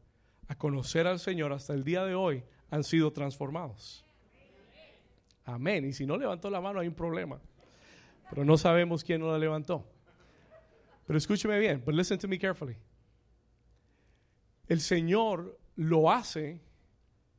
a 0.47 0.57
conocer 0.57 1.07
al 1.07 1.19
Señor 1.19 1.51
hasta 1.51 1.73
el 1.73 1.83
día 1.83 2.05
de 2.05 2.15
hoy 2.15 2.43
han 2.69 2.83
sido 2.83 3.11
transformados? 3.11 4.05
Amén. 5.43 5.85
Y 5.85 5.93
si 5.93 6.05
no 6.05 6.17
levantó 6.17 6.49
la 6.49 6.61
mano 6.61 6.79
hay 6.79 6.87
un 6.87 6.95
problema. 6.95 7.39
Pero 8.29 8.43
no 8.43 8.57
sabemos 8.57 9.03
quién 9.03 9.21
no 9.21 9.31
la 9.31 9.37
levantó. 9.37 9.85
Pero 11.05 11.17
escúcheme 11.17 11.57
bien, 11.59 11.81
but 11.85 11.95
listen 11.95 12.17
to 12.19 12.27
me 12.27 12.37
carefully. 12.37 12.75
El 14.67 14.81
Señor 14.81 15.57
lo 15.75 16.11
hace 16.11 16.59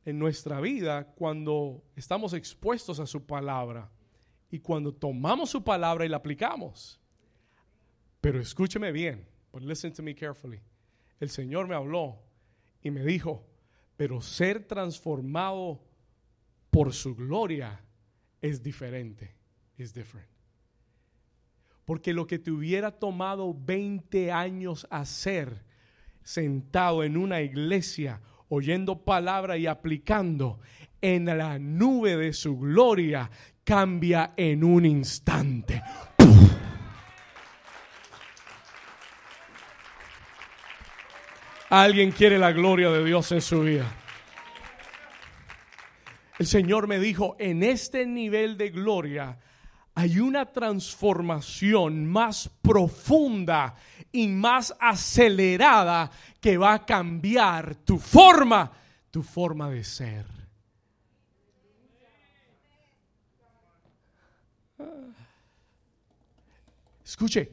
en 0.05 0.17
nuestra 0.17 0.59
vida 0.59 1.05
cuando 1.13 1.83
estamos 1.95 2.33
expuestos 2.33 2.99
a 2.99 3.05
su 3.05 3.25
palabra 3.25 3.91
y 4.49 4.59
cuando 4.59 4.91
tomamos 4.91 5.51
su 5.51 5.63
palabra 5.63 6.05
y 6.05 6.09
la 6.09 6.17
aplicamos. 6.17 6.99
Pero 8.19 8.39
escúcheme 8.39 8.91
bien, 8.91 9.27
but 9.51 9.61
listen 9.61 9.93
to 9.93 10.01
me 10.01 10.15
carefully. 10.15 10.59
El 11.19 11.29
Señor 11.29 11.67
me 11.67 11.75
habló 11.75 12.17
y 12.81 12.89
me 12.89 13.03
dijo, 13.03 13.45
pero 13.95 14.21
ser 14.21 14.65
transformado 14.65 15.79
por 16.71 16.93
su 16.93 17.15
gloria 17.15 17.79
es 18.41 18.63
diferente. 18.63 19.35
Es 19.77 19.93
different. 19.93 20.38
Porque 21.89 22.13
lo 22.13 22.27
que 22.27 22.37
te 22.37 22.51
hubiera 22.51 22.91
tomado 22.91 23.51
20 23.51 24.31
años 24.31 24.85
hacer 24.91 25.63
sentado 26.21 27.03
en 27.03 27.17
una 27.17 27.41
iglesia, 27.41 28.21
oyendo 28.47 29.03
palabra 29.03 29.57
y 29.57 29.65
aplicando, 29.65 30.59
en 31.01 31.25
la 31.25 31.57
nube 31.57 32.15
de 32.15 32.31
su 32.31 32.59
gloria 32.59 33.31
cambia 33.63 34.35
en 34.37 34.63
un 34.63 34.85
instante. 34.85 35.81
Alguien 41.69 42.11
quiere 42.11 42.37
la 42.37 42.51
gloria 42.51 42.91
de 42.91 43.03
Dios 43.03 43.31
en 43.31 43.41
su 43.41 43.61
vida. 43.61 43.91
El 46.37 46.45
Señor 46.45 46.85
me 46.85 46.99
dijo, 46.99 47.35
en 47.39 47.63
este 47.63 48.05
nivel 48.05 48.59
de 48.59 48.69
gloria 48.69 49.39
hay 49.99 50.17
una 50.17 50.45
transformación 50.45 52.05
más 52.05 52.49
profunda 52.61 53.75
y 54.13 54.29
más 54.29 54.73
acelerada 54.79 56.09
que 56.39 56.57
va 56.57 56.75
a 56.75 56.85
cambiar 56.85 57.75
tu 57.75 57.97
forma, 57.97 58.71
tu 59.11 59.21
forma 59.21 59.69
de 59.69 59.83
ser. 59.83 60.25
Escuche, 67.03 67.51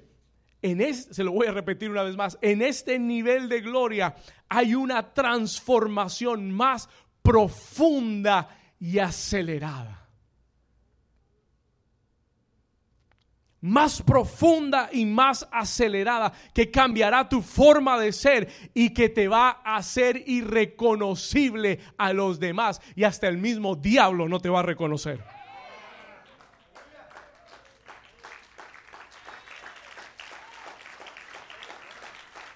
en 0.62 0.94
se 0.94 1.24
lo 1.24 1.32
voy 1.32 1.48
a 1.48 1.52
repetir 1.52 1.90
una 1.90 2.04
vez 2.04 2.16
más, 2.16 2.38
en 2.40 2.62
este 2.62 2.96
nivel 3.00 3.48
de 3.48 3.60
gloria 3.60 4.14
hay 4.48 4.76
una 4.76 5.12
transformación 5.12 6.52
más 6.52 6.88
profunda 7.22 8.56
y 8.78 9.00
acelerada. 9.00 10.05
Más 13.66 14.00
profunda 14.00 14.90
y 14.92 15.04
más 15.04 15.48
acelerada 15.50 16.32
que 16.54 16.70
cambiará 16.70 17.28
tu 17.28 17.42
forma 17.42 17.98
de 17.98 18.12
ser 18.12 18.48
y 18.74 18.90
que 18.94 19.08
te 19.08 19.26
va 19.26 19.60
a 19.64 19.76
hacer 19.76 20.22
irreconocible 20.24 21.80
a 21.98 22.12
los 22.12 22.38
demás 22.38 22.80
y 22.94 23.02
hasta 23.02 23.26
el 23.26 23.38
mismo 23.38 23.74
diablo 23.74 24.28
no 24.28 24.38
te 24.38 24.48
va 24.48 24.60
a 24.60 24.62
reconocer. 24.62 25.18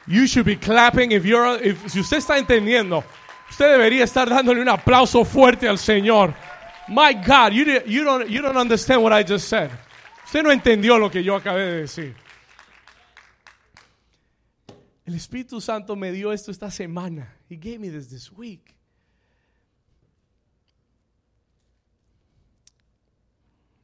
You 0.07 0.27
should 0.27 0.46
be 0.46 0.57
clapping 0.57 1.11
if 1.11 1.25
you're 1.25 1.57
if, 1.61 1.88
si 1.88 1.99
usted 1.99 2.18
está 2.18 2.38
entendiendo. 2.38 3.03
Usted 3.51 3.73
debería 3.73 4.05
estar 4.05 4.29
dándole 4.29 4.62
un 4.62 4.68
aplauso 4.68 5.25
fuerte 5.25 5.68
al 5.68 5.79
Señor. 5.79 6.35
My 6.87 7.14
God, 7.14 7.53
you, 7.53 7.64
don't, 8.05 8.29
you 8.29 8.42
don't 8.42 8.57
understand 8.57 9.03
what 9.03 9.12
I 9.12 9.25
just 9.25 9.49
said. 9.49 9.70
Usted 10.30 10.44
no 10.44 10.52
entendió 10.52 10.96
lo 10.96 11.10
que 11.10 11.24
yo 11.24 11.34
acabé 11.34 11.64
de 11.64 11.80
decir. 11.80 12.14
El 15.04 15.16
Espíritu 15.16 15.60
Santo 15.60 15.96
me 15.96 16.12
dio 16.12 16.32
esto 16.32 16.52
esta 16.52 16.70
semana. 16.70 17.36
He 17.48 17.56
gave 17.56 17.80
me 17.80 17.90
this 17.90 18.08
this 18.08 18.30
week. 18.30 18.76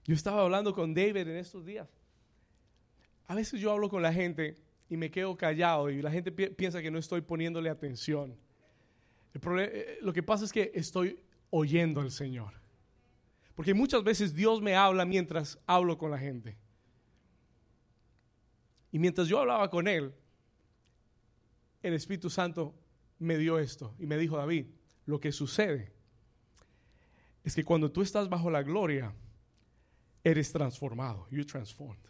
Yo 0.04 0.14
estaba 0.14 0.42
hablando 0.42 0.72
con 0.72 0.94
David 0.94 1.26
en 1.26 1.36
estos 1.36 1.66
días. 1.66 1.88
A 3.26 3.34
veces 3.34 3.60
yo 3.60 3.72
hablo 3.72 3.88
con 3.88 4.00
la 4.00 4.12
gente 4.12 4.54
y 4.88 4.96
me 4.96 5.10
quedo 5.10 5.36
callado 5.36 5.90
y 5.90 6.00
la 6.00 6.12
gente 6.12 6.30
piensa 6.30 6.80
que 6.80 6.92
no 6.92 7.00
estoy 7.00 7.22
poniéndole 7.22 7.70
atención. 7.70 8.36
Eh, 9.34 9.98
lo 10.00 10.12
que 10.12 10.22
pasa 10.22 10.44
es 10.44 10.52
que 10.52 10.70
estoy 10.76 11.18
oyendo 11.50 12.00
al 12.00 12.12
Señor. 12.12 12.65
Porque 13.56 13.74
muchas 13.74 14.04
veces 14.04 14.34
Dios 14.34 14.62
me 14.62 14.76
habla 14.76 15.04
mientras 15.04 15.58
hablo 15.66 15.98
con 15.98 16.10
la 16.10 16.18
gente. 16.18 16.56
Y 18.92 18.98
mientras 18.98 19.26
yo 19.26 19.40
hablaba 19.40 19.68
con 19.70 19.88
Él, 19.88 20.14
el 21.82 21.94
Espíritu 21.94 22.30
Santo 22.30 22.74
me 23.18 23.38
dio 23.38 23.58
esto 23.58 23.94
y 23.98 24.06
me 24.06 24.18
dijo, 24.18 24.36
David, 24.36 24.66
lo 25.06 25.18
que 25.18 25.32
sucede 25.32 25.92
es 27.42 27.54
que 27.54 27.64
cuando 27.64 27.90
tú 27.90 28.02
estás 28.02 28.28
bajo 28.28 28.50
la 28.50 28.62
gloria, 28.62 29.14
eres 30.22 30.52
transformado. 30.52 31.26
You 31.30 31.44
transformed. 31.46 32.04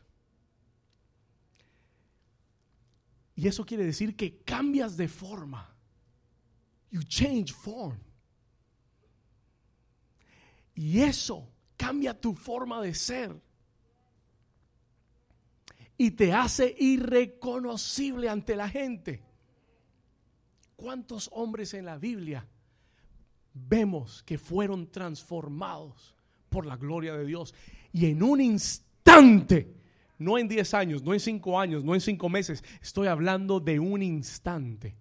Y 3.36 3.46
eso 3.46 3.64
quiere 3.64 3.84
decir 3.84 4.16
que 4.16 4.38
cambias 4.42 4.96
de 4.96 5.06
forma. 5.06 5.72
You 6.90 7.02
change 7.02 7.52
form. 7.52 8.05
Y 10.76 11.00
eso 11.00 11.48
cambia 11.76 12.18
tu 12.18 12.34
forma 12.34 12.80
de 12.80 12.94
ser. 12.94 13.34
Y 15.98 16.12
te 16.12 16.32
hace 16.32 16.76
irreconocible 16.78 18.28
ante 18.28 18.54
la 18.54 18.68
gente. 18.68 19.24
¿Cuántos 20.76 21.28
hombres 21.32 21.74
en 21.74 21.86
la 21.86 21.98
Biblia 21.98 22.46
vemos 23.54 24.22
que 24.22 24.38
fueron 24.38 24.92
transformados 24.92 26.14
por 26.50 26.66
la 26.66 26.76
gloria 26.76 27.16
de 27.16 27.24
Dios? 27.24 27.52
Y 27.92 28.06
en 28.06 28.22
un 28.22 28.40
instante 28.40 29.74
no 30.18 30.38
en 30.38 30.48
10 30.48 30.74
años, 30.74 31.02
no 31.02 31.12
en 31.12 31.20
5 31.20 31.60
años, 31.60 31.84
no 31.84 31.94
en 31.94 32.00
5 32.00 32.28
meses. 32.28 32.64
Estoy 32.80 33.08
hablando 33.08 33.60
de 33.60 33.78
un 33.78 34.02
instante. 34.02 34.96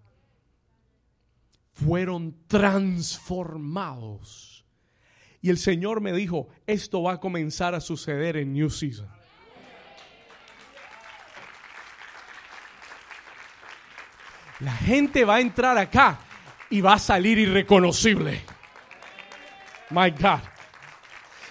Fueron 1.72 2.36
transformados. 2.46 4.65
Y 5.46 5.50
el 5.50 5.58
Señor 5.58 6.00
me 6.00 6.12
dijo, 6.12 6.48
esto 6.66 7.04
va 7.04 7.12
a 7.12 7.20
comenzar 7.20 7.72
a 7.76 7.80
suceder 7.80 8.36
en 8.36 8.52
New 8.52 8.68
Season. 8.68 9.06
La 14.58 14.72
gente 14.72 15.24
va 15.24 15.36
a 15.36 15.40
entrar 15.40 15.78
acá 15.78 16.18
y 16.68 16.80
va 16.80 16.94
a 16.94 16.98
salir 16.98 17.38
irreconocible. 17.38 18.40
My 19.90 20.10
God. 20.10 20.40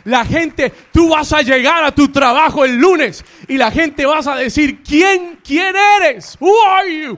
La 0.04 0.26
gente, 0.26 0.74
tú 0.92 1.12
vas 1.12 1.32
a 1.32 1.42
llegar 1.42 1.86
a 1.86 1.96
tu 1.96 2.10
trabajo 2.10 2.66
el 2.66 2.76
lunes 2.76 3.24
y 3.48 3.58
la 3.58 3.72
gente 3.72 4.06
vas 4.06 4.28
a 4.28 4.36
decir, 4.36 4.84
¿quién, 4.84 5.40
quién 5.42 5.74
eres? 6.02 6.36
Who 6.42 6.54
are 6.68 7.02
you? 7.02 7.18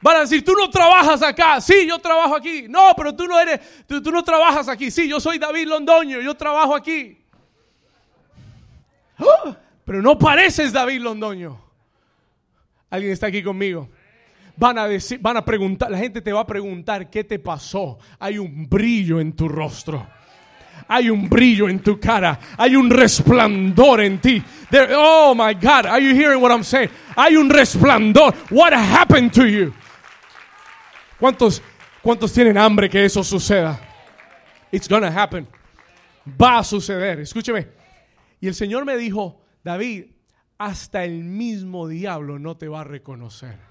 Van 0.00 0.16
a 0.16 0.20
decir, 0.20 0.44
tú 0.44 0.52
no 0.52 0.68
trabajas 0.70 1.22
acá. 1.22 1.60
Sí, 1.60 1.86
yo 1.88 1.98
trabajo 1.98 2.36
aquí. 2.36 2.66
No, 2.68 2.92
pero 2.96 3.14
tú 3.14 3.26
no 3.26 3.38
eres, 3.38 3.60
tú, 3.86 4.02
tú 4.02 4.10
no 4.10 4.22
trabajas 4.22 4.68
aquí. 4.68 4.90
Sí, 4.90 5.08
yo 5.08 5.20
soy 5.20 5.38
David 5.38 5.66
Londoño, 5.66 6.20
yo 6.20 6.34
trabajo 6.34 6.74
aquí. 6.74 7.18
¡Ah! 9.18 9.56
Pero 9.84 10.02
no 10.02 10.18
pareces 10.18 10.72
David 10.72 11.00
Londoño. 11.00 11.60
¿Alguien 12.90 13.12
está 13.12 13.28
aquí 13.28 13.42
conmigo? 13.42 13.88
Van 14.56 14.78
a 14.78 14.86
decir, 14.86 15.18
van 15.20 15.36
a 15.36 15.44
preguntar, 15.44 15.90
la 15.90 15.98
gente 15.98 16.20
te 16.20 16.32
va 16.32 16.40
a 16.40 16.46
preguntar 16.46 17.10
qué 17.10 17.24
te 17.24 17.38
pasó. 17.38 17.98
Hay 18.18 18.38
un 18.38 18.68
brillo 18.68 19.20
en 19.20 19.32
tu 19.34 19.48
rostro 19.48 20.06
hay 20.88 21.10
un 21.10 21.28
brillo 21.28 21.68
en 21.68 21.80
tu 21.80 21.98
cara, 21.98 22.38
hay 22.56 22.76
un 22.76 22.90
resplandor 22.90 24.00
en 24.00 24.18
ti. 24.18 24.42
oh 24.94 25.34
my 25.34 25.54
God, 25.54 25.86
are 25.86 26.00
you 26.00 26.14
hearing 26.14 26.40
what 26.40 26.52
I'm 26.52 26.64
saying? 26.64 26.90
Hay 27.16 27.36
un 27.36 27.48
resplandor. 27.48 28.34
What 28.50 28.72
happened 28.72 29.32
to 29.34 29.46
you? 29.46 29.72
¿Cuántos, 31.18 31.62
cuántos 32.02 32.32
tienen 32.32 32.58
hambre 32.58 32.88
que 32.88 33.04
eso 33.04 33.24
suceda? 33.24 33.80
It's 34.70 34.88
gonna 34.88 35.08
happen. 35.08 35.46
Va 36.40 36.58
a 36.58 36.64
suceder. 36.64 37.20
Escúcheme. 37.20 37.68
Y 38.40 38.48
el 38.48 38.54
Señor 38.54 38.84
me 38.84 38.96
dijo, 38.96 39.40
David, 39.64 40.06
hasta 40.58 41.04
el 41.04 41.24
mismo 41.24 41.88
diablo 41.88 42.38
no 42.38 42.56
te 42.56 42.68
va 42.68 42.82
a 42.82 42.84
reconocer 42.84 43.65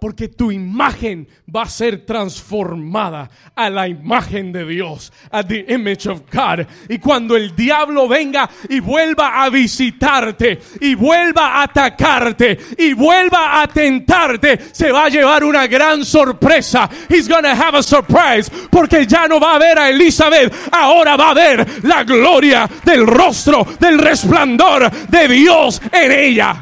porque 0.00 0.28
tu 0.28 0.50
imagen 0.50 1.28
va 1.54 1.62
a 1.62 1.68
ser 1.68 2.04
transformada 2.04 3.30
a 3.54 3.70
la 3.70 3.88
imagen 3.88 4.52
de 4.52 4.64
Dios, 4.64 5.12
a 5.30 5.42
the 5.42 5.64
image 5.68 6.08
of 6.08 6.22
God. 6.32 6.66
Y 6.88 6.98
cuando 6.98 7.36
el 7.36 7.54
diablo 7.54 8.08
venga 8.08 8.48
y 8.68 8.80
vuelva 8.80 9.42
a 9.42 9.50
visitarte 9.50 10.60
y 10.80 10.94
vuelva 10.94 11.54
a 11.54 11.62
atacarte 11.64 12.58
y 12.78 12.92
vuelva 12.92 13.62
a 13.62 13.66
tentarte, 13.68 14.58
se 14.72 14.92
va 14.92 15.04
a 15.04 15.08
llevar 15.08 15.44
una 15.44 15.66
gran 15.66 16.04
sorpresa. 16.04 16.88
He's 17.08 17.28
gonna 17.28 17.54
have 17.54 17.76
a 17.76 17.82
surprise 17.82 18.50
porque 18.70 19.06
ya 19.06 19.26
no 19.28 19.40
va 19.40 19.56
a 19.56 19.58
ver 19.58 19.78
a 19.78 19.90
Elizabeth, 19.90 20.52
ahora 20.72 21.16
va 21.16 21.30
a 21.30 21.34
ver 21.34 21.84
la 21.84 22.04
gloria 22.04 22.68
del 22.84 23.06
rostro, 23.06 23.66
del 23.78 23.98
resplandor 23.98 24.90
de 25.08 25.28
Dios 25.28 25.80
en 25.92 26.12
ella. 26.12 26.60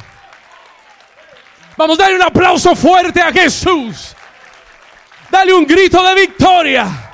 Vamos 1.77 1.99
a 1.99 2.03
darle 2.03 2.17
un 2.17 2.23
aplauso 2.23 2.77
fuerte 2.77 3.21
a 3.21 3.33
Jesús. 3.33 4.15
Dale 5.31 5.53
un 5.53 5.67
grito 5.67 6.03
de 6.03 6.15
victoria. 6.15 7.05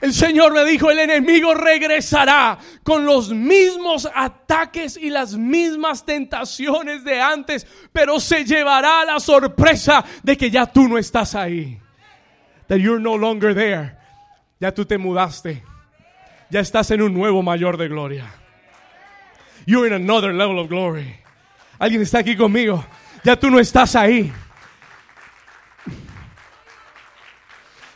El 0.00 0.12
Señor 0.12 0.52
me 0.52 0.64
dijo, 0.64 0.90
el 0.90 0.98
enemigo 0.98 1.54
regresará 1.54 2.58
con 2.82 3.06
los 3.06 3.30
mismos 3.30 4.08
ataques 4.12 4.96
y 4.96 5.10
las 5.10 5.34
mismas 5.34 6.04
tentaciones 6.04 7.04
de 7.04 7.20
antes, 7.20 7.64
pero 7.92 8.18
se 8.18 8.44
llevará 8.44 9.04
la 9.04 9.20
sorpresa 9.20 10.04
de 10.24 10.36
que 10.36 10.50
ya 10.50 10.66
tú 10.66 10.88
no 10.88 10.98
estás 10.98 11.36
ahí. 11.36 11.78
That 12.66 12.78
you're 12.78 13.00
no 13.00 13.16
longer 13.16 13.54
there. 13.54 13.96
Ya 14.58 14.74
tú 14.74 14.84
te 14.84 14.98
mudaste. 14.98 15.62
Ya 16.50 16.58
estás 16.58 16.90
en 16.90 17.00
un 17.00 17.14
nuevo 17.14 17.44
mayor 17.44 17.76
de 17.76 17.86
gloria. 17.86 18.41
You're 19.66 19.86
in 19.86 19.92
another 19.92 20.32
level 20.32 20.58
of 20.58 20.68
glory. 20.68 21.16
Alguien 21.78 22.02
está 22.02 22.18
aquí 22.18 22.36
conmigo. 22.36 22.84
Ya 23.24 23.36
tú 23.36 23.50
no 23.50 23.58
estás 23.58 23.94
ahí. 23.94 24.32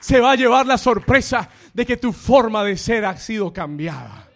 Se 0.00 0.20
va 0.20 0.32
a 0.32 0.36
llevar 0.36 0.66
la 0.66 0.78
sorpresa 0.78 1.48
de 1.74 1.84
que 1.84 1.96
tu 1.96 2.12
forma 2.12 2.62
de 2.62 2.76
ser 2.76 3.04
ha 3.04 3.16
sido 3.16 3.52
cambiada. 3.52 4.28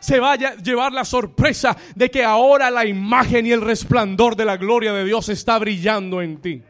Se 0.00 0.20
va 0.20 0.32
a 0.32 0.36
llevar 0.36 0.92
la 0.92 1.04
sorpresa 1.04 1.76
de 1.96 2.08
que 2.08 2.24
ahora 2.24 2.70
la 2.70 2.86
imagen 2.86 3.44
y 3.46 3.50
el 3.50 3.60
resplandor 3.60 4.36
de 4.36 4.44
la 4.44 4.56
gloria 4.56 4.92
de 4.92 5.04
Dios 5.04 5.28
está 5.28 5.58
brillando 5.58 6.22
en 6.22 6.40
ti. 6.40 6.62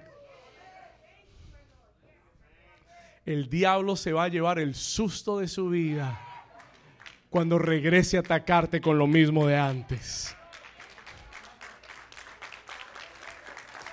El 3.26 3.50
diablo 3.50 3.96
se 3.96 4.14
va 4.14 4.24
a 4.24 4.28
llevar 4.28 4.58
el 4.58 4.74
susto 4.74 5.38
de 5.38 5.48
su 5.48 5.68
vida 5.68 6.27
cuando 7.30 7.58
regrese 7.58 8.16
a 8.16 8.20
atacarte 8.20 8.80
con 8.80 8.98
lo 8.98 9.06
mismo 9.06 9.46
de 9.46 9.56
antes. 9.56 10.34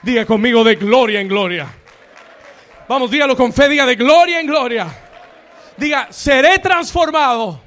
Diga 0.01 0.25
conmigo 0.25 0.63
de 0.63 0.75
gloria 0.75 1.19
en 1.19 1.27
gloria. 1.27 1.67
Vamos, 2.87 3.09
dígalo 3.09 3.35
con 3.35 3.51
fe, 3.51 3.67
diga 3.67 3.85
de 3.85 3.95
gloria 3.95 4.39
en 4.39 4.47
gloria. 4.47 4.87
Diga, 5.77 6.11
seré 6.11 6.59
transformado 6.59 7.61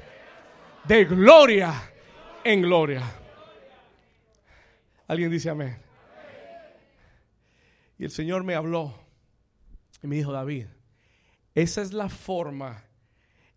de 0.85 1.05
gloria 1.05 1.91
en 2.43 2.61
gloria. 2.61 3.03
Alguien 5.07 5.29
dice 5.29 5.49
amén. 5.49 5.77
Y 7.97 8.05
el 8.05 8.11
Señor 8.11 8.43
me 8.43 8.55
habló 8.55 8.95
y 10.01 10.07
me 10.07 10.15
dijo, 10.15 10.31
David, 10.31 10.67
esa 11.53 11.81
es 11.81 11.91
la 11.91 12.07
forma 12.07 12.85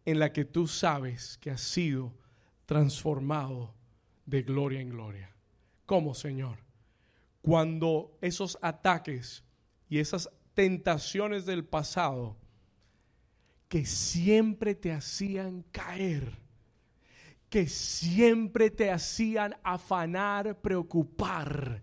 en 0.04 0.18
la 0.18 0.32
que 0.32 0.44
tú 0.44 0.66
sabes 0.66 1.38
que 1.38 1.50
has 1.50 1.60
sido 1.60 2.12
transformado 2.66 3.74
de 4.26 4.42
gloria 4.42 4.80
en 4.80 4.90
gloria. 4.90 5.34
¿Cómo, 5.86 6.14
Señor? 6.14 6.58
Cuando 7.40 8.16
esos 8.20 8.58
ataques 8.62 9.44
y 9.88 9.98
esas 9.98 10.30
tentaciones 10.54 11.44
del 11.46 11.64
pasado 11.64 12.36
que 13.68 13.84
siempre 13.84 14.74
te 14.74 14.92
hacían 14.92 15.64
caer, 15.72 16.38
que 17.48 17.66
siempre 17.68 18.70
te 18.70 18.90
hacían 18.90 19.56
afanar, 19.62 20.60
preocupar, 20.60 21.82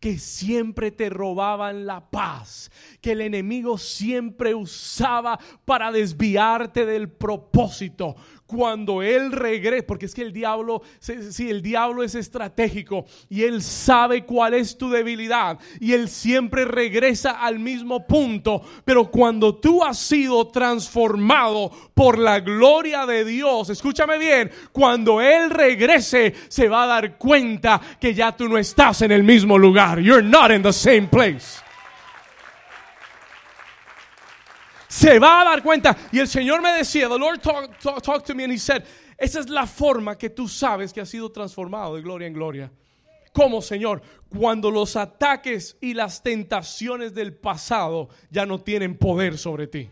que 0.00 0.18
siempre 0.18 0.90
te 0.90 1.10
robaban 1.10 1.86
la 1.86 2.10
paz, 2.10 2.70
que 3.00 3.12
el 3.12 3.20
enemigo 3.20 3.78
siempre 3.78 4.54
usaba 4.54 5.38
para 5.64 5.92
desviarte 5.92 6.86
del 6.86 7.10
propósito. 7.10 8.16
Cuando 8.48 9.02
él 9.02 9.30
regrese, 9.30 9.82
porque 9.82 10.06
es 10.06 10.14
que 10.14 10.22
el 10.22 10.32
diablo, 10.32 10.80
si 11.00 11.50
el 11.50 11.60
diablo 11.60 12.02
es 12.02 12.14
estratégico 12.14 13.04
y 13.28 13.42
él 13.42 13.60
sabe 13.62 14.24
cuál 14.24 14.54
es 14.54 14.78
tu 14.78 14.88
debilidad 14.88 15.58
y 15.78 15.92
él 15.92 16.08
siempre 16.08 16.64
regresa 16.64 17.32
al 17.42 17.58
mismo 17.58 18.06
punto, 18.06 18.62
pero 18.86 19.10
cuando 19.10 19.56
tú 19.56 19.84
has 19.84 19.98
sido 19.98 20.48
transformado 20.48 21.70
por 21.92 22.18
la 22.18 22.40
gloria 22.40 23.04
de 23.04 23.26
Dios, 23.26 23.68
escúchame 23.68 24.16
bien, 24.16 24.50
cuando 24.72 25.20
él 25.20 25.50
regrese 25.50 26.32
se 26.48 26.70
va 26.70 26.84
a 26.84 26.86
dar 26.86 27.18
cuenta 27.18 27.78
que 28.00 28.14
ya 28.14 28.34
tú 28.34 28.48
no 28.48 28.56
estás 28.56 29.02
en 29.02 29.12
el 29.12 29.24
mismo 29.24 29.58
lugar. 29.58 30.00
You're 30.00 30.26
not 30.26 30.50
in 30.52 30.62
the 30.62 30.72
same 30.72 31.08
place. 31.08 31.67
Se 34.88 35.18
va 35.18 35.42
a 35.42 35.44
dar 35.44 35.62
cuenta. 35.62 35.96
Y 36.10 36.18
el 36.18 36.28
Señor 36.28 36.62
me 36.62 36.72
decía, 36.72 37.08
the 37.08 37.18
Lord 37.18 37.40
talked 37.40 38.26
to 38.26 38.34
me 38.34 38.44
and 38.44 38.52
he 38.52 38.58
said, 38.58 38.82
esa 39.18 39.40
es 39.40 39.48
la 39.48 39.66
forma 39.66 40.16
que 40.16 40.30
tú 40.30 40.48
sabes 40.48 40.92
que 40.92 41.00
has 41.00 41.08
sido 41.08 41.30
transformado 41.30 41.96
de 41.96 42.02
gloria 42.02 42.26
en 42.26 42.32
gloria. 42.32 42.72
¿Cómo, 43.32 43.60
Señor? 43.60 44.00
Cuando 44.30 44.70
los 44.70 44.96
ataques 44.96 45.76
y 45.80 45.92
las 45.94 46.22
tentaciones 46.22 47.14
del 47.14 47.36
pasado 47.36 48.08
ya 48.30 48.46
no 48.46 48.60
tienen 48.60 48.96
poder 48.96 49.36
sobre 49.36 49.66
ti. 49.66 49.90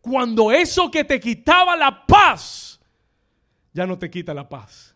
Cuando 0.00 0.50
eso 0.50 0.90
que 0.90 1.04
te 1.04 1.20
quitaba 1.20 1.76
la 1.76 2.06
paz, 2.06 2.80
ya 3.72 3.86
no 3.86 3.98
te 3.98 4.08
quita 4.10 4.32
la 4.32 4.48
paz. 4.48 4.94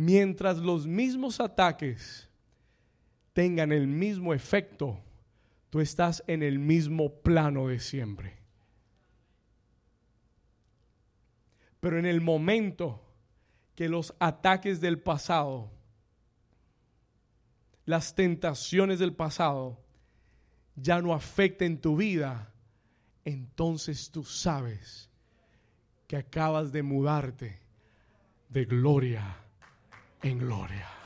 Mientras 0.00 0.56
los 0.56 0.86
mismos 0.86 1.40
ataques 1.40 2.26
tengan 3.34 3.70
el 3.70 3.86
mismo 3.86 4.32
efecto, 4.32 4.98
tú 5.68 5.78
estás 5.78 6.24
en 6.26 6.42
el 6.42 6.58
mismo 6.58 7.20
plano 7.20 7.68
de 7.68 7.80
siempre. 7.80 8.38
Pero 11.80 11.98
en 11.98 12.06
el 12.06 12.22
momento 12.22 13.02
que 13.74 13.90
los 13.90 14.14
ataques 14.18 14.80
del 14.80 14.98
pasado, 14.98 15.70
las 17.84 18.14
tentaciones 18.14 19.00
del 19.00 19.12
pasado 19.12 19.84
ya 20.76 21.02
no 21.02 21.12
afecten 21.12 21.78
tu 21.78 21.96
vida, 21.96 22.54
entonces 23.26 24.10
tú 24.10 24.24
sabes 24.24 25.10
que 26.06 26.16
acabas 26.16 26.72
de 26.72 26.82
mudarte 26.82 27.60
de 28.48 28.64
gloria 28.64 29.39
en 30.22 30.38
gloria. 30.38 31.00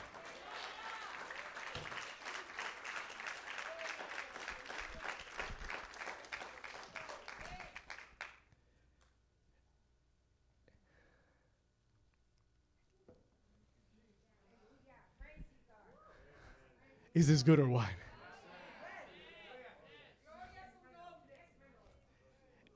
Is 17.15 17.29
this 17.29 17.45
good 17.45 17.61
or 17.61 17.69
what? 17.69 17.89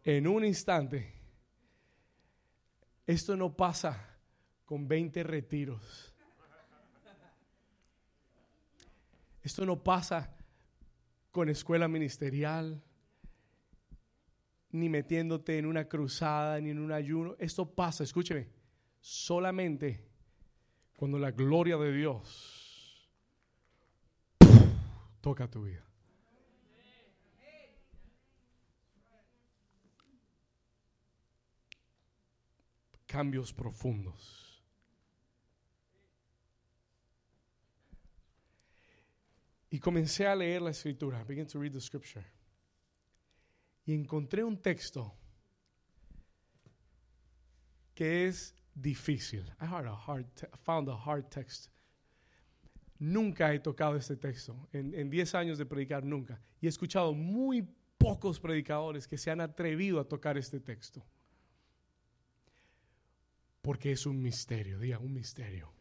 En 0.05 0.27
un 0.27 0.45
instante, 0.45 1.13
esto 3.05 3.37
no 3.37 3.55
pasa 3.55 4.17
con 4.65 4.87
20 4.87 5.23
retiros. 5.25 6.08
Esto 9.49 9.65
no 9.65 9.83
pasa 9.83 10.31
con 11.31 11.49
escuela 11.49 11.89
ministerial, 11.89 12.83
ni 14.73 14.91
metiéndote 14.91 15.57
en 15.57 15.65
una 15.65 15.89
cruzada, 15.89 16.61
ni 16.61 16.69
en 16.69 16.79
un 16.79 16.93
ayuno. 16.93 17.35
Esto 17.39 17.65
pasa, 17.65 18.05
escúcheme, 18.05 18.51
solamente 19.01 20.07
cuando 20.99 21.19
la 21.19 21.31
gloria 21.31 21.79
de 21.79 21.93
Dios 21.95 23.11
toca 25.23 25.51
tu 25.51 25.63
vida. 25.63 25.83
Cambios 33.07 33.55
profundos. 33.55 34.48
Comencé 39.79 40.27
a 40.27 40.35
leer 40.35 40.63
la 40.63 40.71
escritura. 40.71 41.25
Begin 41.25 41.47
to 41.47 41.59
read 41.59 41.73
the 41.73 41.81
scripture. 41.81 42.25
Y 43.85 43.95
encontré 43.95 44.45
un 44.45 44.57
texto 44.57 45.15
que 47.95 48.27
es 48.27 48.55
difícil. 48.75 49.45
I 49.61 49.65
a 49.65 49.95
hard 49.95 50.27
found 50.63 50.89
a 50.89 50.95
hard 50.95 51.31
text. 51.31 51.69
Nunca 52.99 53.53
he 53.53 53.61
tocado 53.61 53.97
este 53.97 54.17
texto. 54.17 54.69
En 54.73 55.09
10 55.09 55.35
años 55.35 55.59
de 55.59 55.67
predicar, 55.67 56.05
nunca. 56.05 56.41
Y 56.61 56.67
he 56.67 56.69
escuchado 56.69 57.13
muy 57.13 57.63
pocos 57.97 58.41
predicadores 58.41 59.07
que 59.07 59.19
se 59.19 59.31
han 59.31 59.41
atrevido 59.41 60.01
a 60.01 60.05
tocar 60.05 60.37
este 60.37 60.61
texto. 60.61 61.05
Porque 63.63 63.93
es 63.93 64.07
un 64.07 64.21
misterio, 64.21 64.79
diga, 64.79 64.99
un 64.99 65.13
misterio. 65.13 65.73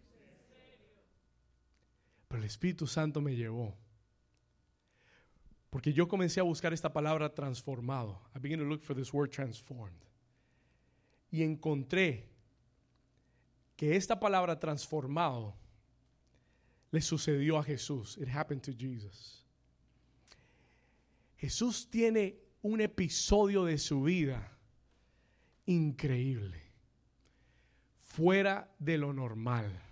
Pero 2.27 2.39
el 2.41 2.45
Espíritu 2.45 2.85
Santo 2.87 3.21
me 3.21 3.35
llevó. 3.35 3.77
Porque 5.69 5.93
yo 5.93 6.07
comencé 6.07 6.39
a 6.39 6.43
buscar 6.43 6.73
esta 6.73 6.91
palabra 6.91 7.33
transformado. 7.33 8.21
I 8.35 8.39
began 8.39 8.59
to 8.59 8.65
look 8.65 8.81
for 8.81 8.95
this 8.95 9.13
word 9.13 9.31
transformed. 9.31 10.05
Y 11.29 11.43
encontré 11.43 12.29
que 13.75 13.95
esta 13.95 14.19
palabra 14.19 14.57
transformado 14.59 15.55
le 16.91 17.01
sucedió 17.01 17.57
a 17.57 17.63
Jesús. 17.63 18.17
It 18.17 18.29
happened 18.29 18.63
to 18.63 18.71
Jesus. 18.71 19.45
Jesús 21.35 21.89
tiene 21.89 22.39
un 22.61 22.81
episodio 22.81 23.65
de 23.65 23.77
su 23.77 24.03
vida 24.03 24.57
increíble, 25.65 26.61
fuera 27.99 28.73
de 28.79 28.97
lo 28.97 29.13
normal 29.13 29.83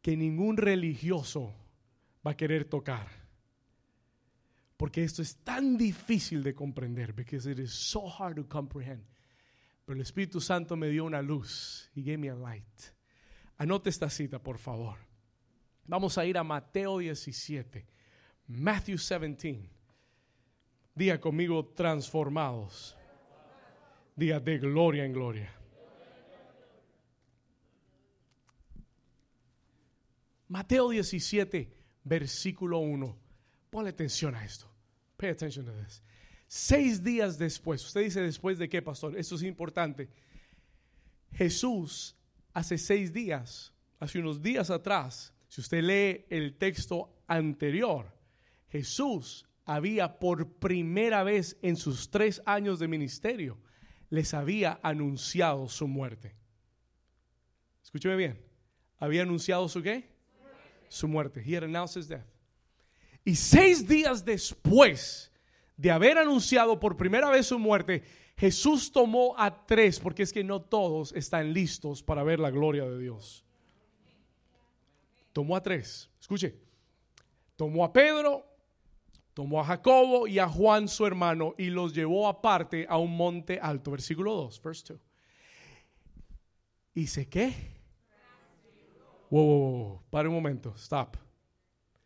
que 0.00 0.16
ningún 0.16 0.56
religioso 0.56 1.52
va 2.24 2.30
a 2.30 2.36
querer 2.36 2.64
tocar. 2.64 3.25
Porque 4.76 5.02
esto 5.02 5.22
es 5.22 5.36
tan 5.38 5.76
difícil 5.76 6.42
de 6.42 6.54
comprender, 6.54 7.14
because 7.14 7.50
it 7.50 7.58
is 7.58 7.72
so 7.72 8.08
hard 8.08 8.36
to 8.36 8.48
comprehend. 8.48 9.04
Pero 9.84 9.96
el 9.96 10.02
Espíritu 10.02 10.40
Santo 10.40 10.76
me 10.76 10.88
dio 10.88 11.04
una 11.04 11.22
luz. 11.22 11.90
He 11.94 12.02
gave 12.02 12.18
me 12.18 12.28
a 12.28 12.34
light. 12.34 12.64
Anote 13.58 13.88
esta 13.88 14.10
cita, 14.10 14.38
por 14.38 14.58
favor. 14.58 14.96
Vamos 15.86 16.18
a 16.18 16.26
ir 16.26 16.36
a 16.36 16.44
Mateo 16.44 16.98
17. 16.98 17.86
Matthew 18.48 18.96
17. 18.96 19.70
Diga 20.94 21.20
conmigo, 21.20 21.64
transformados. 21.74 22.96
Diga 24.14 24.40
de 24.40 24.58
gloria 24.58 25.04
en 25.04 25.12
gloria. 25.12 25.52
Mateo 30.48 30.90
17, 30.90 31.72
versículo 32.04 32.78
1. 32.78 33.25
Ponle 33.76 33.90
atención 33.90 34.34
a 34.34 34.42
esto. 34.42 34.64
Pay 35.18 35.28
attention 35.28 35.66
to 35.66 35.72
this. 35.72 36.02
Seis 36.48 37.02
días 37.02 37.36
después, 37.36 37.84
usted 37.84 38.04
dice 38.04 38.22
después 38.22 38.56
de 38.56 38.70
qué, 38.70 38.80
pastor? 38.80 39.14
Esto 39.18 39.34
es 39.34 39.42
importante. 39.42 40.08
Jesús 41.34 42.16
hace 42.54 42.78
seis 42.78 43.12
días, 43.12 43.74
hace 44.00 44.18
unos 44.18 44.40
días 44.40 44.70
atrás, 44.70 45.34
si 45.46 45.60
usted 45.60 45.82
lee 45.82 46.24
el 46.30 46.56
texto 46.56 47.22
anterior, 47.26 48.10
Jesús 48.70 49.44
había 49.66 50.18
por 50.18 50.54
primera 50.54 51.22
vez 51.22 51.58
en 51.60 51.76
sus 51.76 52.10
tres 52.10 52.40
años 52.46 52.78
de 52.78 52.88
ministerio, 52.88 53.58
les 54.08 54.32
había 54.32 54.80
anunciado 54.82 55.68
su 55.68 55.86
muerte. 55.86 56.34
Escúcheme 57.84 58.16
bien. 58.16 58.42
Había 58.96 59.20
anunciado 59.20 59.68
su 59.68 59.82
qué? 59.82 60.08
Su 60.88 61.06
muerte. 61.08 61.42
He 61.44 61.54
had 61.54 61.64
announced 61.64 62.00
his 62.00 62.08
death. 62.08 62.35
Y 63.26 63.34
seis 63.34 63.88
días 63.88 64.24
después 64.24 65.32
de 65.76 65.90
haber 65.90 66.16
anunciado 66.16 66.78
por 66.78 66.96
primera 66.96 67.28
vez 67.28 67.48
su 67.48 67.58
muerte, 67.58 68.04
Jesús 68.36 68.92
tomó 68.92 69.34
a 69.36 69.66
tres, 69.66 69.98
porque 69.98 70.22
es 70.22 70.32
que 70.32 70.44
no 70.44 70.62
todos 70.62 71.12
están 71.12 71.52
listos 71.52 72.04
para 72.04 72.22
ver 72.22 72.38
la 72.38 72.52
gloria 72.52 72.84
de 72.84 73.00
Dios. 73.00 73.44
Tomó 75.32 75.56
a 75.56 75.60
tres. 75.60 76.08
Escuche. 76.20 76.54
Tomó 77.56 77.84
a 77.84 77.92
Pedro, 77.92 78.46
tomó 79.34 79.60
a 79.60 79.64
Jacobo 79.64 80.28
y 80.28 80.38
a 80.38 80.48
Juan 80.48 80.86
su 80.86 81.04
hermano 81.04 81.56
y 81.58 81.66
los 81.66 81.92
llevó 81.92 82.28
aparte 82.28 82.86
a 82.88 82.96
un 82.96 83.16
monte 83.16 83.58
alto. 83.60 83.90
Versículo 83.90 84.34
2, 84.34 84.62
verse 84.62 84.92
2. 84.92 85.02
¿Y 86.94 87.08
se 87.08 87.28
qué? 87.28 87.52
Wow, 89.30 89.44
wow, 89.44 89.58
wow, 89.58 90.02
para 90.10 90.28
un 90.28 90.34
momento, 90.36 90.74
stop. 90.76 91.16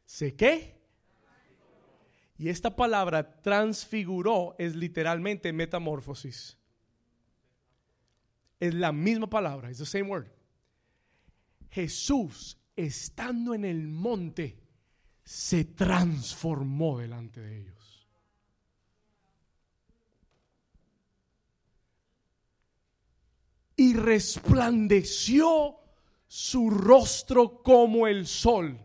¿Se 0.06 0.34
qué? 0.34 0.79
Y 2.40 2.48
esta 2.48 2.74
palabra 2.74 3.42
transfiguró 3.42 4.56
es 4.58 4.74
literalmente 4.74 5.52
metamorfosis. 5.52 6.56
Es 8.58 8.72
la 8.72 8.92
misma 8.92 9.28
palabra, 9.28 9.68
es 9.68 9.76
the 9.76 9.84
same 9.84 10.04
word. 10.04 10.26
Jesús, 11.68 12.56
estando 12.74 13.52
en 13.52 13.66
el 13.66 13.86
monte, 13.88 14.58
se 15.22 15.66
transformó 15.66 17.00
delante 17.00 17.42
de 17.42 17.60
ellos. 17.60 18.08
Y 23.76 23.92
resplandeció 23.92 25.78
su 26.26 26.70
rostro 26.70 27.62
como 27.62 28.06
el 28.06 28.26
sol 28.26 28.80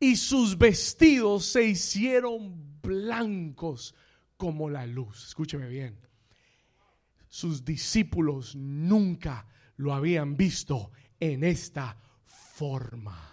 y 0.00 0.16
sus 0.16 0.56
vestidos 0.56 1.44
se 1.46 1.64
hicieron 1.64 2.80
blancos 2.80 3.94
como 4.36 4.70
la 4.70 4.86
luz. 4.86 5.26
Escúcheme 5.26 5.68
bien. 5.68 5.98
Sus 7.28 7.64
discípulos 7.64 8.56
nunca 8.56 9.46
lo 9.76 9.92
habían 9.92 10.36
visto 10.36 10.90
en 11.20 11.44
esta 11.44 11.96
forma. 12.24 13.24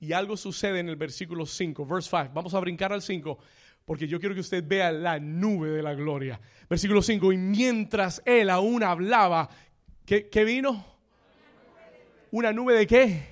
Y 0.00 0.12
algo 0.12 0.36
sucede 0.36 0.80
en 0.80 0.88
el 0.88 0.96
versículo 0.96 1.46
5, 1.46 1.86
verse 1.86 2.10
5. 2.10 2.30
Vamos 2.34 2.54
a 2.54 2.60
brincar 2.60 2.92
al 2.92 3.02
5 3.02 3.38
porque 3.84 4.06
yo 4.06 4.20
quiero 4.20 4.34
que 4.34 4.40
usted 4.40 4.64
vea 4.66 4.92
la 4.92 5.18
nube 5.18 5.70
de 5.70 5.82
la 5.82 5.94
gloria. 5.94 6.40
Versículo 6.68 7.02
5, 7.02 7.32
y 7.32 7.36
mientras 7.36 8.22
él 8.24 8.50
aún 8.50 8.82
hablaba, 8.82 9.48
¿qué, 10.04 10.44
vino? 10.44 10.84
¿Una 12.30 12.52
nube 12.52 12.74
de 12.74 12.86
qué? 12.86 13.31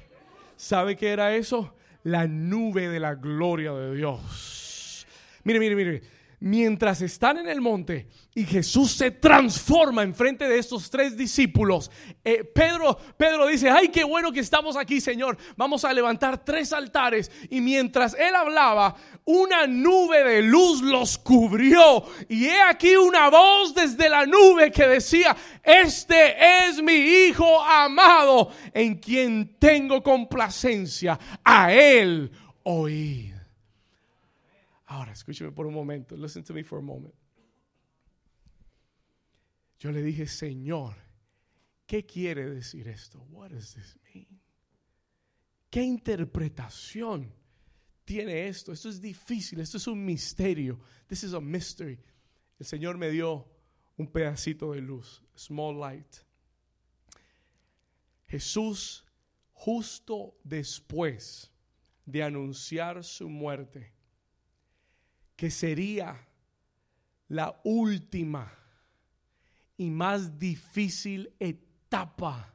¿Sabe 0.60 0.94
qué 0.94 1.08
era 1.08 1.34
eso? 1.34 1.74
La 2.02 2.26
nube 2.26 2.88
de 2.88 3.00
la 3.00 3.14
gloria 3.14 3.72
de 3.72 3.94
Dios. 3.94 5.06
Mire, 5.42 5.58
mire, 5.58 5.74
mire 5.74 6.02
mientras 6.40 7.02
están 7.02 7.36
en 7.36 7.48
el 7.48 7.60
monte 7.60 8.08
y 8.34 8.44
Jesús 8.44 8.92
se 8.92 9.10
transforma 9.10 10.02
en 10.02 10.14
frente 10.14 10.48
de 10.48 10.58
estos 10.58 10.90
tres 10.90 11.16
discípulos, 11.16 11.90
eh, 12.24 12.44
Pedro, 12.44 12.98
Pedro 13.16 13.46
dice, 13.46 13.68
ay, 13.68 13.88
qué 13.88 14.04
bueno 14.04 14.32
que 14.32 14.40
estamos 14.40 14.76
aquí, 14.76 15.00
Señor. 15.00 15.36
Vamos 15.56 15.84
a 15.84 15.92
levantar 15.92 16.42
tres 16.44 16.72
altares. 16.72 17.30
Y 17.50 17.60
mientras 17.60 18.14
él 18.14 18.34
hablaba, 18.34 18.96
una 19.24 19.66
nube 19.66 20.24
de 20.24 20.42
luz 20.42 20.80
los 20.82 21.18
cubrió. 21.18 22.04
Y 22.28 22.46
he 22.46 22.62
aquí 22.62 22.96
una 22.96 23.28
voz 23.28 23.74
desde 23.74 24.08
la 24.08 24.24
nube 24.26 24.70
que 24.72 24.86
decía, 24.86 25.36
este 25.62 26.68
es 26.68 26.82
mi 26.82 26.94
Hijo 26.94 27.62
amado, 27.62 28.50
en 28.72 28.96
quien 28.96 29.56
tengo 29.58 30.02
complacencia. 30.02 31.18
A 31.44 31.72
él 31.72 32.30
oíd. 32.62 33.39
Ahora, 34.90 35.12
escúcheme 35.12 35.52
por 35.52 35.66
un 35.66 35.74
momento. 35.74 36.16
Listen 36.16 36.42
to 36.42 36.52
me 36.52 36.64
for 36.64 36.80
a 36.80 36.82
moment. 36.82 37.14
Yo 39.78 39.92
le 39.92 40.02
dije, 40.02 40.26
Señor, 40.26 40.96
¿qué 41.86 42.04
quiere 42.04 42.50
decir 42.50 42.88
esto? 42.88 43.20
What 43.30 43.50
does 43.50 43.72
this 43.72 43.96
mean? 44.12 44.40
¿Qué 45.70 45.82
interpretación 45.82 47.32
tiene 48.04 48.48
esto? 48.48 48.72
Esto 48.72 48.88
es 48.88 49.00
difícil, 49.00 49.60
esto 49.60 49.76
es 49.76 49.86
un 49.86 50.04
misterio. 50.04 50.80
This 51.06 51.22
is 51.22 51.34
a 51.34 51.40
mystery. 51.40 51.96
El 52.58 52.66
Señor 52.66 52.98
me 52.98 53.10
dio 53.10 53.46
un 53.96 54.08
pedacito 54.08 54.72
de 54.72 54.80
luz, 54.80 55.22
small 55.36 55.78
light. 55.78 56.16
Jesús, 58.26 59.04
justo 59.52 60.36
después 60.42 61.52
de 62.04 62.24
anunciar 62.24 63.04
su 63.04 63.28
muerte, 63.28 63.99
que 65.40 65.50
sería 65.50 66.28
la 67.28 67.58
última 67.64 68.52
y 69.78 69.88
más 69.88 70.38
difícil 70.38 71.32
etapa 71.40 72.54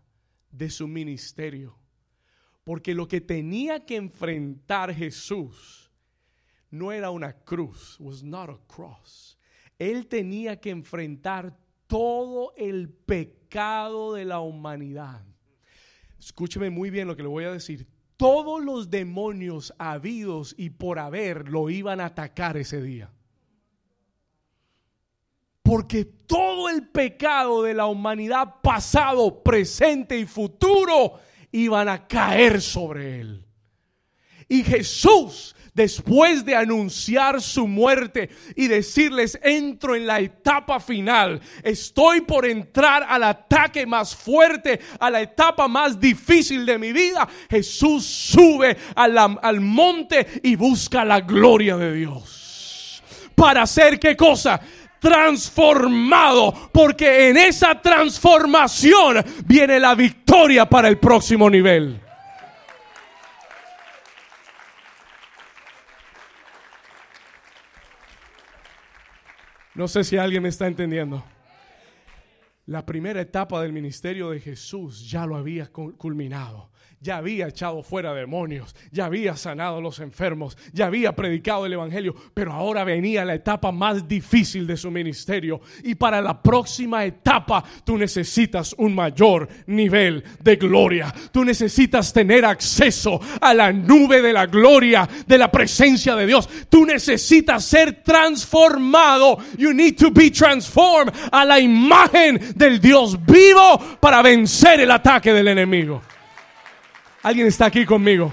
de 0.52 0.69
su 0.69 0.88
ministerio. 0.88 1.76
Porque 2.63 2.93
lo 2.93 3.08
que 3.08 3.21
tenía 3.21 3.88
que 3.88 3.95
enfrentar 3.95 4.93
Jesús 4.93 5.89
no 6.69 6.91
era 6.91 7.10
una 7.10 7.34
cruz, 7.34 8.00
was 8.00 8.21
not 8.21 8.52
a 8.52 8.60
cross. 8.67 9.36
Él 9.80 10.06
tenía 10.06 10.62
que 10.62 10.69
enfrentar 10.69 11.58
todo 11.88 12.54
el 12.56 12.89
pecado 12.89 14.13
de 14.13 14.26
la 14.26 14.41
humanidad. 14.41 15.26
Escúcheme 16.19 16.69
muy 16.69 16.91
bien 16.91 17.08
lo 17.08 17.15
que 17.15 17.24
le 17.24 17.30
voy 17.30 17.45
a 17.45 17.52
decir 17.52 17.88
todos 18.17 18.63
los 18.63 18.89
demonios 18.89 19.73
habidos 19.78 20.56
y 20.58 20.69
por 20.71 20.99
haber 20.99 21.49
lo 21.49 21.69
iban 21.69 21.99
a 21.99 22.08
atacar 22.08 22.58
ese 22.58 22.82
día. 22.82 23.12
Porque 25.62 26.06
todo 26.06 26.69
el 26.69 26.88
pecado 26.88 27.63
de 27.63 27.73
la 27.73 27.88
humanidad 27.88 28.62
pasado, 28.62 29.41
presente 29.41 30.17
y 30.19 30.25
futuro 30.25 31.19
iban 31.51 31.89
a 31.89 32.08
caer 32.08 32.62
sobre 32.62 33.21
él. 33.21 33.44
Y 34.47 34.63
Jesús 34.63 35.55
después 35.75 36.45
de 36.45 36.55
anunciar 36.55 37.41
su 37.41 37.67
muerte 37.67 38.29
y 38.55 38.67
decirles, 38.67 39.38
entro 39.43 39.93
en 39.93 40.08
la 40.08 40.21
etapa 40.21 40.79
final, 40.79 41.39
estoy 41.62 42.21
por 42.21 42.45
entrar 42.45 43.05
al 43.08 43.23
ataque 43.23 43.86
más 43.86 44.15
fuerte, 44.15 44.79
a 44.99 45.10
la 45.12 45.21
etapa 45.21 45.67
más 45.67 45.99
difícil 45.99 46.65
de 46.65 46.79
mi 46.79 46.93
vida, 46.93 47.27
Jesús 47.49 48.05
sube 48.05 48.77
al 48.95 49.60
monte 49.60 50.25
y 50.41 50.55
busca 50.55 51.05
la 51.05 51.19
gloria 51.19 51.75
de 51.75 51.93
Dios. 51.93 53.03
¿Para 53.36 53.63
hacer 53.63 53.99
qué 53.99 54.15
cosa? 54.15 54.60
transformado, 54.97 56.71
porque 56.71 57.29
en 57.29 57.38
esa 57.38 57.79
transformación 57.79 59.23
viene 59.45 59.79
la 59.79 59.93
victoria 59.93 60.67
para 60.67 60.88
el 60.88 60.97
próximo 60.97 61.47
nivel. 61.47 62.01
No 69.75 69.89
sé 69.89 70.05
si 70.05 70.17
alguien 70.17 70.41
me 70.41 70.49
está 70.49 70.67
entendiendo. 70.67 71.23
La 72.65 72.85
primera 72.85 73.21
etapa 73.21 73.61
del 73.61 73.73
ministerio 73.73 74.29
de 74.29 74.39
Jesús 74.39 75.09
ya 75.09 75.25
lo 75.25 75.35
había 75.35 75.67
culminado 75.67 76.71
ya 77.06 77.18
había 77.18 77.48
echado 77.50 77.84
fuera 77.84 78.15
demonios, 78.15 78.76
ya 78.91 79.06
había 79.06 79.38
sanado 79.38 79.78
a 79.78 79.82
los 79.82 80.00
enfermos, 80.00 80.58
ya 80.74 80.88
había 80.88 81.15
predicado 81.15 81.68
el 81.68 81.74
Evangelio, 81.74 82.15
pero 82.34 82.52
ahora 82.52 82.84
venía 82.84 83.24
la 83.24 83.36
etapa 83.36 83.72
más 83.72 84.08
difícil 84.08 84.65
de 84.65 84.76
su 84.76 84.89
ministerio. 84.89 85.62
Y 85.84 85.94
para 85.94 86.20
la 86.20 86.41
próxima 86.41 87.06
etapa 87.06 87.63
tú 87.84 87.96
necesitas 87.96 88.74
un 88.80 88.96
mayor 88.96 89.48
nivel 89.68 90.24
de 90.41 90.56
gloria. 90.56 91.14
Tú 91.32 91.45
necesitas 91.45 92.12
tener 92.12 92.43
acceso 92.43 93.20
a 93.39 93.53
la 93.53 93.72
nube 93.72 94.24
de 94.24 94.34
la 94.34 94.47
gloria, 94.47 95.08
de 95.28 95.38
la 95.38 95.51
presencia 95.51 96.16
de 96.16 96.26
Dios. 96.26 96.49
Tú 96.70 96.88
necesitas 96.88 97.64
ser 97.64 98.01
transformado. 98.01 99.38
You 99.60 99.74
need 99.74 99.95
to 99.99 100.10
be 100.10 100.32
transformed 100.32 101.14
a 101.32 101.45
la 101.45 101.60
imagen 101.60 102.39
del 102.56 102.82
Dios 102.82 103.24
vivo 103.24 103.80
para 103.99 104.24
vencer 104.24 104.80
el 104.80 104.89
ataque 104.89 105.32
del 105.32 105.49
enemigo. 105.49 106.01
Alguien 107.26 107.47
está 107.47 107.65
aquí 107.65 107.86
conmigo. 107.86 108.32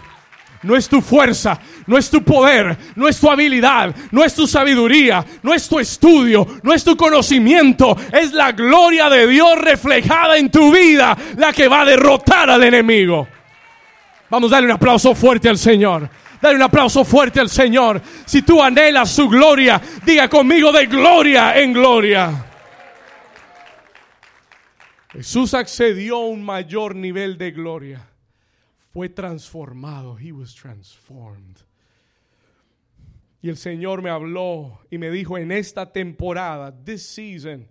No 0.62 0.76
es 0.76 0.86
tu 0.86 1.00
fuerza, 1.00 1.58
no 1.86 1.96
es 1.96 2.10
tu 2.10 2.22
poder, 2.22 2.76
no 2.94 3.08
es 3.08 3.18
tu 3.18 3.30
habilidad, 3.30 3.96
no 4.10 4.22
es 4.22 4.34
tu 4.34 4.46
sabiduría, 4.46 5.24
no 5.42 5.54
es 5.54 5.66
tu 5.66 5.78
estudio, 5.78 6.46
no 6.62 6.74
es 6.74 6.84
tu 6.84 6.94
conocimiento. 6.94 7.96
Es 8.12 8.34
la 8.34 8.52
gloria 8.52 9.08
de 9.08 9.26
Dios 9.26 9.58
reflejada 9.58 10.36
en 10.36 10.50
tu 10.50 10.70
vida 10.70 11.16
la 11.38 11.54
que 11.54 11.68
va 11.68 11.80
a 11.80 11.84
derrotar 11.86 12.50
al 12.50 12.62
enemigo. 12.64 13.26
Vamos 14.28 14.52
a 14.52 14.56
darle 14.56 14.66
un 14.66 14.74
aplauso 14.74 15.14
fuerte 15.14 15.48
al 15.48 15.56
Señor. 15.56 16.10
Dale 16.42 16.56
un 16.56 16.62
aplauso 16.62 17.02
fuerte 17.02 17.40
al 17.40 17.48
Señor. 17.48 17.98
Si 18.26 18.42
tú 18.42 18.62
anhelas 18.62 19.10
su 19.10 19.26
gloria, 19.26 19.80
diga 20.04 20.28
conmigo 20.28 20.70
de 20.70 20.84
gloria 20.84 21.58
en 21.58 21.72
gloria. 21.72 22.44
Jesús 25.14 25.54
accedió 25.54 26.16
a 26.16 26.26
un 26.26 26.44
mayor 26.44 26.94
nivel 26.94 27.38
de 27.38 27.52
gloria. 27.52 28.11
Fue 28.92 29.08
transformado. 29.08 30.18
He 30.18 30.32
was 30.32 30.54
transformed. 30.54 31.58
Y 33.40 33.48
el 33.48 33.56
Señor 33.56 34.02
me 34.02 34.10
habló 34.10 34.80
y 34.90 34.98
me 34.98 35.10
dijo 35.10 35.36
en 35.36 35.50
esta 35.50 35.92
temporada, 35.92 36.72
this 36.84 37.02
season, 37.02 37.66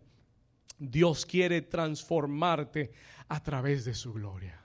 Dios 0.78 1.26
quiere 1.26 1.62
transformarte 1.62 2.92
a 3.30 3.42
través 3.42 3.86
de 3.86 3.94
su 3.94 4.12
gloria. 4.12 4.60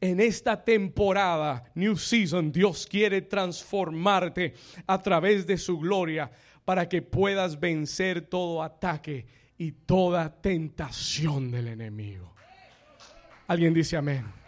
En 0.00 0.18
esta 0.18 0.64
temporada, 0.64 1.70
New 1.76 1.96
Season, 1.96 2.50
Dios 2.50 2.88
quiere 2.90 3.22
transformarte 3.22 4.54
a 4.84 5.00
través 5.00 5.46
de 5.46 5.56
su 5.56 5.78
gloria 5.78 6.28
para 6.64 6.88
que 6.88 7.02
puedas 7.02 7.60
vencer 7.60 8.22
todo 8.22 8.64
ataque 8.64 9.26
y 9.56 9.70
toda 9.70 10.28
tentación 10.40 11.52
del 11.52 11.68
enemigo. 11.68 12.34
Alguien 13.46 13.72
dice 13.72 13.96
amén. 13.96 14.41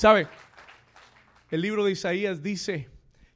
¿Sabe? 0.00 0.28
El 1.50 1.60
libro 1.60 1.84
de 1.84 1.92
Isaías 1.92 2.42
dice 2.42 2.88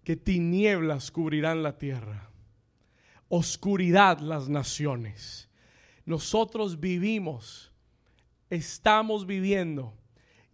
que 0.02 0.16
tinieblas 0.16 1.10
cubrirán 1.10 1.62
la 1.62 1.76
tierra, 1.76 2.30
oscuridad 3.28 4.20
las 4.20 4.48
naciones. 4.48 5.50
Nosotros 6.06 6.80
vivimos, 6.80 7.70
estamos 8.48 9.26
viviendo 9.26 9.92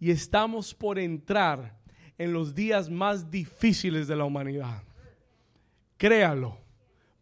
y 0.01 0.11
estamos 0.11 0.73
por 0.73 0.99
entrar 0.99 1.79
en 2.17 2.33
los 2.33 2.53
días 2.53 2.89
más 2.89 3.31
difíciles 3.31 4.09
de 4.09 4.17
la 4.17 4.25
humanidad. 4.25 4.83
Créalo, 5.95 6.57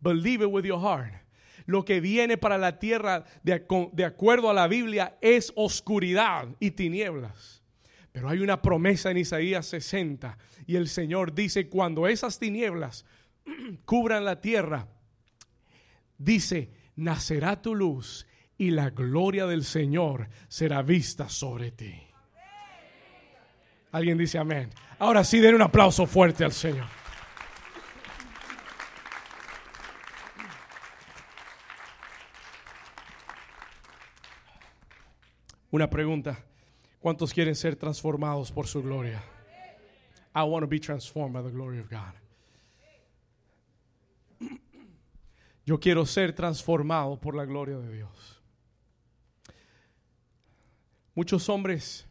believe 0.02 0.46
it 0.46 0.52
with 0.52 0.64
your 0.64 0.82
heart. 0.82 1.14
Lo 1.68 1.86
que 1.86 2.02
viene 2.02 2.40
para 2.40 2.58
la 2.58 2.80
tierra, 2.80 3.24
de, 3.44 3.64
de 3.94 4.06
acuerdo 4.06 4.50
a 4.50 4.54
la 4.56 4.68
Biblia, 4.68 5.16
es 5.22 5.54
oscuridad 5.56 6.48
y 6.60 6.72
tinieblas. 6.72 7.60
Pero 8.12 8.30
hay 8.30 8.39
una 8.39 8.62
promesa 8.62 9.12
en 9.12 9.18
Isaías 9.18 9.68
60 9.68 10.38
y 10.66 10.76
el 10.76 10.88
Señor 10.88 11.34
dice, 11.34 11.70
cuando 11.70 12.07
esas 12.07 12.39
tinieblas 12.39 13.05
cubran 13.86 14.26
la 14.26 14.41
tierra, 14.41 14.88
dice, 16.18 16.72
nacerá 16.95 17.62
tu 17.62 17.76
luz 17.76 18.26
y 18.57 18.72
la 18.72 18.89
gloria 18.89 19.45
del 19.45 19.64
Señor 19.64 20.28
será 20.47 20.82
vista 20.82 21.30
sobre 21.30 21.72
ti. 21.72 21.95
Alguien 23.91 24.18
dice 24.18 24.38
amén. 24.38 24.70
Ahora 24.99 25.24
sí, 25.24 25.39
den 25.39 25.55
un 25.55 25.62
aplauso 25.62 26.05
fuerte 26.05 26.43
al 26.43 26.51
Señor. 26.51 26.86
Una 35.72 35.89
pregunta. 35.89 36.49
¿Cuántos 37.00 37.34
quieren 37.34 37.56
ser 37.56 37.76
transformados 37.76 38.52
por 38.52 38.68
su 38.68 38.82
gloria? 38.82 39.24
I 40.36 40.43
want 40.43 40.64
to 40.64 40.68
be 40.68 40.80
transformed 40.80 41.34
by 41.34 41.41
the 41.41 41.50
glory 41.50 41.80
of 41.80 41.89
God. 41.89 42.14
Yo 45.66 45.80
quiero 45.80 46.06
ser 46.06 46.34
transformado 46.34 47.20
por 47.20 47.36
la 47.36 47.45
gloria 47.45 47.78
de 47.78 47.93
Dios. 47.93 48.41
Muchos 51.16 51.47
hombres 51.47 52.06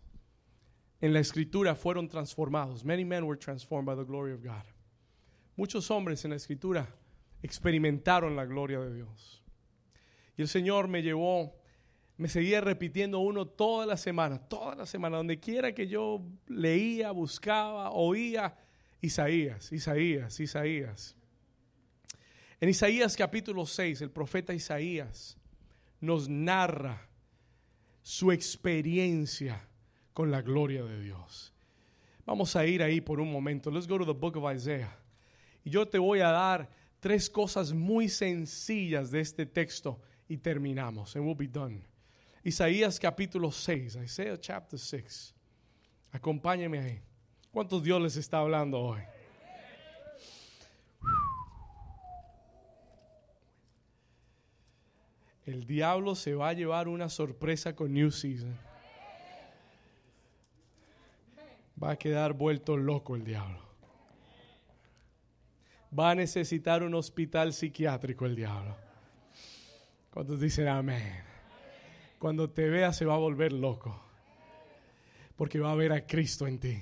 en 1.00 1.12
la 1.12 1.20
escritura 1.20 1.74
fueron 1.74 2.08
transformados. 2.08 2.84
Many 2.84 3.04
men 3.04 3.26
were 3.26 3.36
transformed 3.36 3.86
by 3.86 3.94
the 3.94 4.04
glory 4.04 4.32
of 4.32 4.42
God. 4.42 4.64
Muchos 5.56 5.90
hombres 5.90 6.24
en 6.24 6.30
la 6.30 6.36
escritura 6.36 6.86
experimentaron 7.42 8.36
la 8.36 8.44
gloria 8.44 8.80
de 8.80 8.94
Dios. 8.94 9.42
Y 10.36 10.42
el 10.42 10.48
Señor 10.48 10.88
me 10.88 11.02
llevó 11.02 11.57
me 12.18 12.28
seguía 12.28 12.60
repitiendo 12.60 13.20
uno 13.20 13.46
toda 13.46 13.86
la 13.86 13.96
semana, 13.96 14.40
toda 14.40 14.74
la 14.74 14.86
semana, 14.86 15.16
donde 15.18 15.38
quiera 15.38 15.72
que 15.72 15.86
yo 15.86 16.20
leía, 16.48 17.12
buscaba, 17.12 17.92
oía, 17.92 18.56
Isaías, 19.00 19.70
Isaías, 19.70 20.40
Isaías. 20.40 21.16
En 22.60 22.68
Isaías 22.68 23.16
capítulo 23.16 23.64
6, 23.64 24.00
el 24.02 24.10
profeta 24.10 24.52
Isaías 24.52 25.38
nos 26.00 26.28
narra 26.28 27.08
su 28.02 28.32
experiencia 28.32 29.68
con 30.12 30.32
la 30.32 30.42
gloria 30.42 30.82
de 30.82 31.00
Dios. 31.00 31.54
Vamos 32.26 32.56
a 32.56 32.66
ir 32.66 32.82
ahí 32.82 33.00
por 33.00 33.20
un 33.20 33.30
momento. 33.30 33.70
Let's 33.70 33.86
go 33.86 33.96
to 33.96 34.04
the 34.04 34.12
book 34.12 34.36
of 34.36 34.52
Isaiah. 34.52 34.98
Y 35.64 35.70
yo 35.70 35.86
te 35.86 35.98
voy 35.98 36.18
a 36.18 36.32
dar 36.32 36.68
tres 36.98 37.30
cosas 37.30 37.72
muy 37.72 38.08
sencillas 38.08 39.12
de 39.12 39.20
este 39.20 39.46
texto 39.46 40.00
y 40.28 40.38
terminamos. 40.38 41.14
And 41.14 41.24
we'll 41.24 41.36
be 41.36 41.46
done. 41.46 41.84
Isaías 42.44 42.98
capítulo 43.00 43.50
6, 43.50 43.96
Isaiah 43.96 44.38
chapter 44.38 44.78
6. 44.78 45.34
Acompáñeme 46.12 46.78
ahí. 46.78 47.02
¿Cuántos 47.50 47.82
Dios 47.82 48.00
les 48.00 48.16
está 48.16 48.38
hablando 48.38 48.78
hoy? 48.80 49.00
El 55.44 55.66
diablo 55.66 56.14
se 56.14 56.34
va 56.34 56.50
a 56.50 56.52
llevar 56.52 56.88
una 56.88 57.08
sorpresa 57.08 57.74
con 57.74 57.92
New 57.92 58.10
Season. 58.10 58.54
Va 61.82 61.92
a 61.92 61.96
quedar 61.96 62.34
vuelto 62.34 62.76
loco 62.76 63.16
el 63.16 63.24
diablo. 63.24 63.62
Va 65.98 66.10
a 66.10 66.14
necesitar 66.14 66.82
un 66.82 66.94
hospital 66.94 67.52
psiquiátrico 67.52 68.26
el 68.26 68.36
diablo. 68.36 68.76
¿Cuántos 70.10 70.38
dicen 70.40 70.68
amén? 70.68 71.24
Cuando 72.18 72.50
te 72.50 72.68
vea 72.68 72.92
se 72.92 73.04
va 73.04 73.14
a 73.14 73.18
volver 73.18 73.52
loco. 73.52 74.02
Porque 75.36 75.60
va 75.60 75.72
a 75.72 75.76
ver 75.76 75.92
a 75.92 76.06
Cristo 76.06 76.46
en 76.46 76.58
ti. 76.58 76.78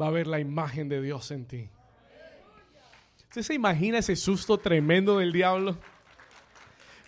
Va 0.00 0.08
a 0.08 0.10
ver 0.10 0.26
la 0.26 0.40
imagen 0.40 0.88
de 0.88 1.00
Dios 1.00 1.30
en 1.30 1.46
ti. 1.46 1.68
¿Usted 3.28 3.42
se 3.42 3.54
imagina 3.54 3.98
ese 3.98 4.16
susto 4.16 4.58
tremendo 4.58 5.18
del 5.18 5.32
diablo? 5.32 5.78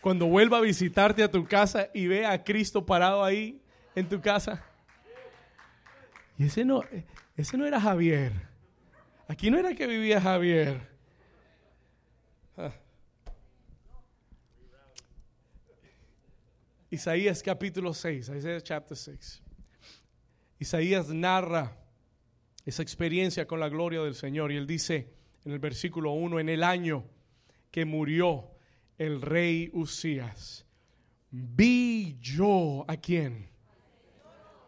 Cuando 0.01 0.27
vuelva 0.27 0.59
a 0.59 0.61
visitarte 0.61 1.23
a 1.23 1.31
tu 1.31 1.47
casa 1.47 1.89
y 1.93 2.07
ve 2.07 2.27
a 2.27 2.43
Cristo 2.45 2.87
parado 2.87 3.25
ahí 3.25 3.61
en 3.95 4.09
tu 4.09 4.21
casa. 4.21 4.65
Y 6.39 6.45
ese 6.47 6.65
no, 6.65 6.83
ese 7.37 7.57
no 7.57 7.67
era 7.67 7.81
Javier. 7.81 8.33
Aquí 9.29 9.51
no 9.51 9.59
era 9.59 9.75
que 9.75 9.87
vivía 9.87 10.21
Javier. 10.21 10.90
Isaías 16.91 17.41
capítulo 17.43 17.95
6, 17.95 18.31
Isaías 18.31 18.65
chapter 18.65 18.97
6. 18.97 19.43
Isaías 20.59 21.09
narra 21.09 21.77
esa 22.67 22.83
experiencia 22.83 23.47
con 23.47 23.61
la 23.61 23.69
gloria 23.69 24.03
del 24.03 24.17
Señor 24.17 24.51
y 24.51 24.57
él 24.57 24.67
dice 24.67 25.15
en 25.45 25.53
el 25.53 25.61
versículo 25.61 26.13
1, 26.13 26.41
en 26.41 26.49
el 26.49 26.65
año 26.65 27.05
que 27.71 27.85
murió 27.85 28.51
el 28.99 29.23
rey 29.23 29.71
Usías, 29.73 30.67
vi 31.31 32.19
yo 32.21 32.85
a 32.89 32.97
quién? 32.97 33.49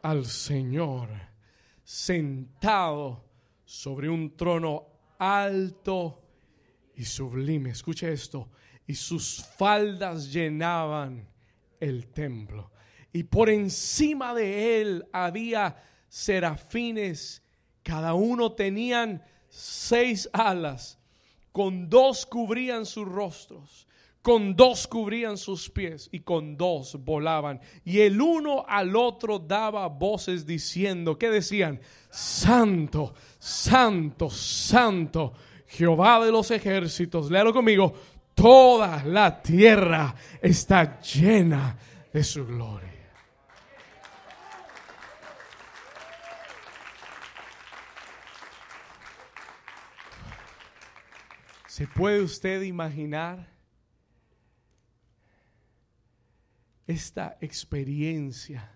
Al 0.02 0.24
Señor 0.24 1.08
sentado 1.82 3.24
sobre 3.64 4.08
un 4.08 4.36
trono 4.36 4.86
alto 5.18 6.22
y 6.94 7.04
sublime. 7.04 7.70
Escuche 7.70 8.12
esto. 8.12 8.48
Y 8.86 8.94
sus 8.94 9.44
faldas 9.56 10.32
llenaban 10.32 11.31
el 11.82 12.06
templo. 12.06 12.70
Y 13.12 13.24
por 13.24 13.50
encima 13.50 14.34
de 14.34 14.80
él 14.80 15.04
había 15.12 15.76
serafines, 16.08 17.42
cada 17.82 18.14
uno 18.14 18.52
tenían 18.52 19.22
seis 19.48 20.30
alas, 20.32 20.98
con 21.50 21.90
dos 21.90 22.24
cubrían 22.24 22.86
sus 22.86 23.06
rostros, 23.06 23.86
con 24.22 24.54
dos 24.54 24.86
cubrían 24.86 25.36
sus 25.36 25.68
pies 25.68 26.08
y 26.12 26.20
con 26.20 26.56
dos 26.56 26.96
volaban. 27.04 27.60
Y 27.84 27.98
el 28.00 28.20
uno 28.20 28.64
al 28.66 28.94
otro 28.94 29.40
daba 29.40 29.88
voces 29.88 30.46
diciendo, 30.46 31.18
¿qué 31.18 31.28
decían? 31.28 31.80
Santo, 32.08 33.14
santo, 33.38 34.30
santo, 34.30 35.32
Jehová 35.66 36.24
de 36.24 36.30
los 36.30 36.50
ejércitos. 36.52 37.30
Léalo 37.30 37.52
conmigo, 37.52 37.94
toda 38.34 39.04
la 39.04 39.42
tierra 39.42 40.14
está 40.40 41.00
llena 41.00 41.76
de 42.12 42.24
su 42.24 42.46
gloria. 42.46 42.90
¿Se 51.66 51.86
puede 51.86 52.20
usted 52.20 52.62
imaginar 52.62 53.48
esta 56.86 57.38
experiencia 57.40 58.72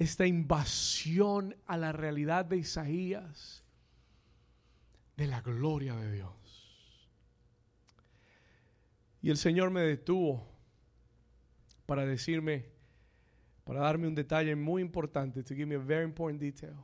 esta 0.00 0.26
invasión 0.26 1.54
a 1.66 1.76
la 1.76 1.92
realidad 1.92 2.46
de 2.46 2.56
Isaías 2.56 3.62
de 5.14 5.26
la 5.26 5.42
gloria 5.42 5.94
de 5.94 6.10
Dios. 6.10 6.39
Y 9.22 9.30
el 9.30 9.36
Señor 9.36 9.70
me 9.70 9.82
detuvo 9.82 10.46
para 11.86 12.06
decirme, 12.06 12.66
para 13.64 13.80
darme 13.80 14.06
un 14.06 14.14
detalle 14.14 14.56
muy 14.56 14.82
importante, 14.82 15.42
to 15.42 15.54
give 15.54 15.66
me 15.66 15.74
a 15.74 15.78
very 15.78 16.04
important 16.04 16.40
detail. 16.40 16.76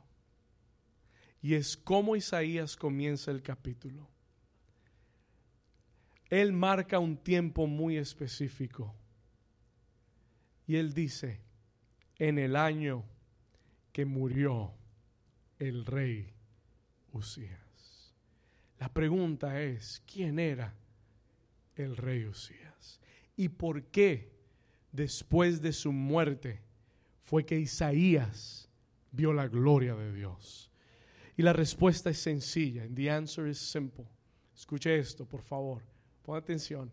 Y 1.41 1.53
es 1.53 1.77
cómo 1.77 2.15
Isaías 2.15 2.75
comienza 2.75 3.31
el 3.31 3.41
capítulo. 3.41 4.09
Él 6.29 6.51
marca 6.51 6.99
un 6.99 7.17
tiempo 7.17 7.67
muy 7.67 7.97
específico. 7.97 8.93
Y 10.65 10.75
él 10.75 10.93
dice, 10.93 11.39
en 12.17 12.37
el 12.37 12.55
año 12.55 13.05
que 13.93 14.05
murió 14.05 14.73
el 15.57 15.85
rey 15.85 16.33
Usías. 17.13 18.13
La 18.79 18.93
pregunta 18.93 19.61
es, 19.61 20.03
¿quién 20.05 20.37
era 20.37 20.75
el 21.77 21.97
rey 21.97 22.25
Usías? 22.25 22.99
¿Y 23.35 23.49
por 23.49 23.83
qué 23.85 24.31
después 24.91 25.61
de 25.61 25.73
su 25.73 25.91
muerte 25.91 26.61
fue 27.23 27.45
que 27.45 27.59
Isaías 27.59 28.69
vio 29.11 29.33
la 29.33 29.47
gloria 29.47 29.95
de 29.95 30.13
Dios? 30.13 30.71
Y 31.37 31.43
la 31.43 31.53
respuesta 31.53 32.09
es 32.09 32.17
sencilla. 32.17 32.83
And 32.83 32.95
the 32.95 33.11
answer 33.11 33.47
is 33.47 33.59
simple. 33.59 34.05
Escuche 34.55 34.97
esto, 34.97 35.25
por 35.25 35.43
favor. 35.43 35.83
Pon 36.23 36.35
atención. 36.35 36.91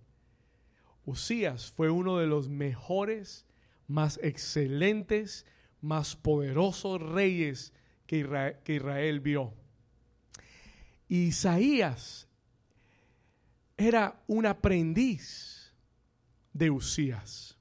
Usías 1.06 1.70
fue 1.70 1.90
uno 1.90 2.18
de 2.18 2.26
los 2.26 2.48
mejores, 2.48 3.46
más 3.86 4.18
excelentes, 4.22 5.46
más 5.80 6.14
poderosos 6.14 7.00
reyes 7.00 7.72
que 8.06 8.18
Israel, 8.18 8.56
que 8.64 8.76
Israel 8.76 9.20
vio. 9.20 9.54
Isaías 11.08 12.23
era 13.76 14.22
un 14.26 14.46
aprendiz 14.46 15.72
de 16.52 16.70
Usías. 16.70 17.58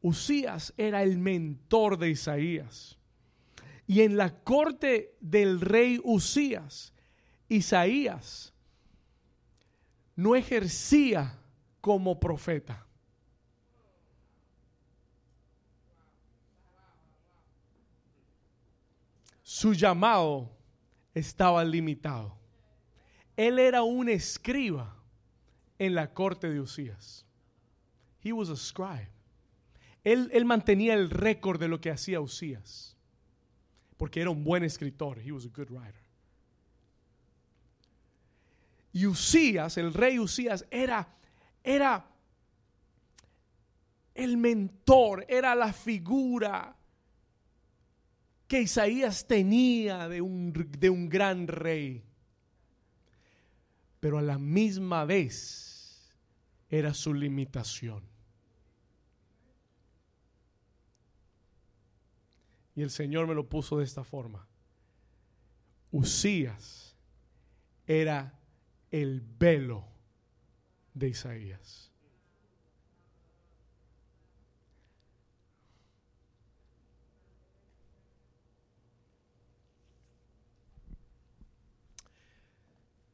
Usías 0.00 0.74
era 0.76 1.02
el 1.02 1.18
mentor 1.18 1.98
de 1.98 2.10
Isaías. 2.10 2.98
Y 3.86 4.02
en 4.02 4.16
la 4.16 4.42
corte 4.42 5.16
del 5.20 5.60
rey 5.60 6.00
Usías, 6.04 6.92
Isaías 7.48 8.52
no 10.16 10.36
ejercía 10.36 11.38
como 11.80 12.18
profeta. 12.18 12.86
Su 19.42 19.74
llamado 19.74 20.50
estaba 21.14 21.64
limitado. 21.64 22.36
Él 23.36 23.58
era 23.58 23.82
un 23.82 24.08
escriba 24.08 25.01
en 25.84 25.94
la 25.94 26.12
corte 26.14 26.48
de 26.48 26.60
Usías. 26.60 27.26
He 28.22 28.32
was 28.32 28.48
a 28.48 28.56
scribe. 28.56 29.08
Él, 30.04 30.30
él 30.32 30.44
mantenía 30.44 30.94
el 30.94 31.10
récord 31.10 31.58
de 31.58 31.68
lo 31.68 31.80
que 31.80 31.90
hacía 31.90 32.20
Usías. 32.20 32.96
Porque 33.96 34.20
era 34.20 34.30
un 34.30 34.44
buen 34.44 34.64
escritor. 34.64 35.18
He 35.18 35.32
was 35.32 35.44
a 35.44 35.48
good 35.48 35.70
writer. 35.70 36.02
Y 38.92 39.06
Usías, 39.06 39.76
el 39.78 39.92
rey 39.92 40.18
Usías, 40.18 40.66
era, 40.70 41.08
era 41.64 42.04
el 44.14 44.36
mentor, 44.36 45.24
era 45.28 45.54
la 45.54 45.72
figura 45.72 46.76
que 48.46 48.62
Isaías 48.62 49.26
tenía 49.26 50.08
de 50.08 50.20
un, 50.20 50.52
de 50.52 50.90
un 50.90 51.08
gran 51.08 51.48
rey 51.48 52.04
pero 54.02 54.18
a 54.18 54.22
la 54.22 54.36
misma 54.36 55.04
vez 55.04 55.71
era 56.72 56.94
su 56.94 57.12
limitación. 57.12 58.02
Y 62.74 62.80
el 62.80 62.90
Señor 62.90 63.26
me 63.26 63.34
lo 63.34 63.46
puso 63.46 63.76
de 63.76 63.84
esta 63.84 64.04
forma. 64.04 64.48
Usías 65.90 66.96
era 67.86 68.40
el 68.90 69.20
velo 69.20 69.84
de 70.94 71.10
Isaías. 71.10 71.92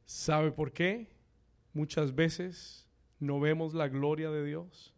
¿Sabe 0.05 0.53
por 0.53 0.71
qué? 0.71 1.11
Muchas 1.73 2.15
veces 2.15 2.88
no 3.19 3.39
vemos 3.39 3.73
la 3.73 3.87
gloria 3.87 4.29
de 4.29 4.45
Dios. 4.45 4.93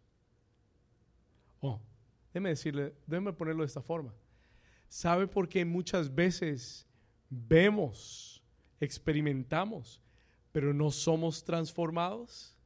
Oh, 1.60 1.80
déjeme 2.28 2.50
decirle, 2.50 2.94
déjeme 3.06 3.32
ponerlo 3.32 3.62
de 3.62 3.66
esta 3.66 3.82
forma. 3.82 4.14
¿Sabe 4.88 5.26
por 5.26 5.48
qué 5.48 5.64
muchas 5.64 6.14
veces 6.14 6.86
vemos, 7.28 8.42
experimentamos, 8.80 10.00
pero 10.52 10.74
no 10.74 10.90
somos 10.90 11.44
transformados? 11.44 12.56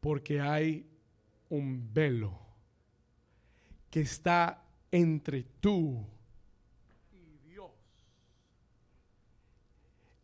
Porque 0.00 0.40
hay 0.40 0.86
un 1.48 1.92
velo 1.92 2.38
que 3.90 4.00
está 4.00 4.62
entre 4.90 5.44
tú 5.60 6.06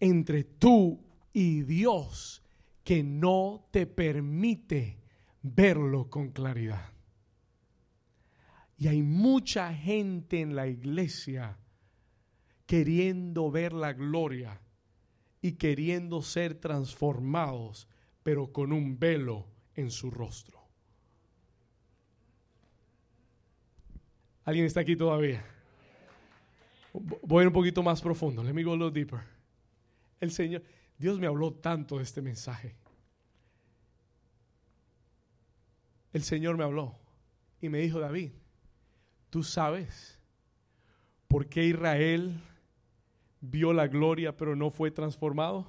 entre 0.03 0.43
tú 0.43 1.01
y 1.33 1.63
Dios 1.63 2.43
que 2.85 3.03
no 3.03 3.69
te 3.71 3.87
permite 3.87 4.99
verlo 5.43 6.11
con 6.11 6.31
claridad. 6.31 6.93
Y 8.77 8.89
hay 8.89 9.03
mucha 9.03 9.73
gente 9.73 10.41
en 10.41 10.57
la 10.57 10.67
iglesia 10.67 11.59
queriendo 12.67 13.51
ver 13.51 13.73
la 13.73 13.93
gloria 13.93 14.61
y 15.41 15.53
queriendo 15.53 16.23
ser 16.23 16.55
transformados, 16.55 17.89
pero 18.23 18.53
con 18.53 18.73
un 18.73 18.99
velo 18.99 19.47
en 19.75 19.91
su 19.91 20.11
rostro. 20.11 20.63
¿Alguien 24.45 24.67
está 24.67 24.81
aquí 24.81 24.97
todavía? 24.97 25.45
Voy 26.93 27.47
un 27.47 27.53
poquito 27.53 27.83
más 27.83 28.01
profundo. 28.01 28.43
Let 28.43 28.53
me 28.53 28.65
go 28.65 28.73
a 28.73 28.77
little 28.77 28.91
deeper. 28.91 29.21
El 30.21 30.31
Señor, 30.31 30.63
Dios 31.03 31.19
me 31.19 31.27
habló 31.27 31.53
tanto 31.53 31.97
de 31.97 32.05
este 32.05 32.23
mensaje. 32.23 32.77
El 36.13 36.23
Señor 36.23 36.57
me 36.57 36.63
habló 36.63 36.97
y 37.61 37.69
me 37.69 37.79
dijo, 37.79 37.99
David, 37.99 38.31
tú 39.29 39.43
sabes 39.43 40.21
por 41.27 41.49
qué 41.49 41.65
Israel 41.65 42.41
vio 43.41 43.73
la 43.73 43.89
gloria 43.89 44.37
pero 44.37 44.55
no 44.55 44.71
fue 44.71 44.93
transformado. 44.93 45.69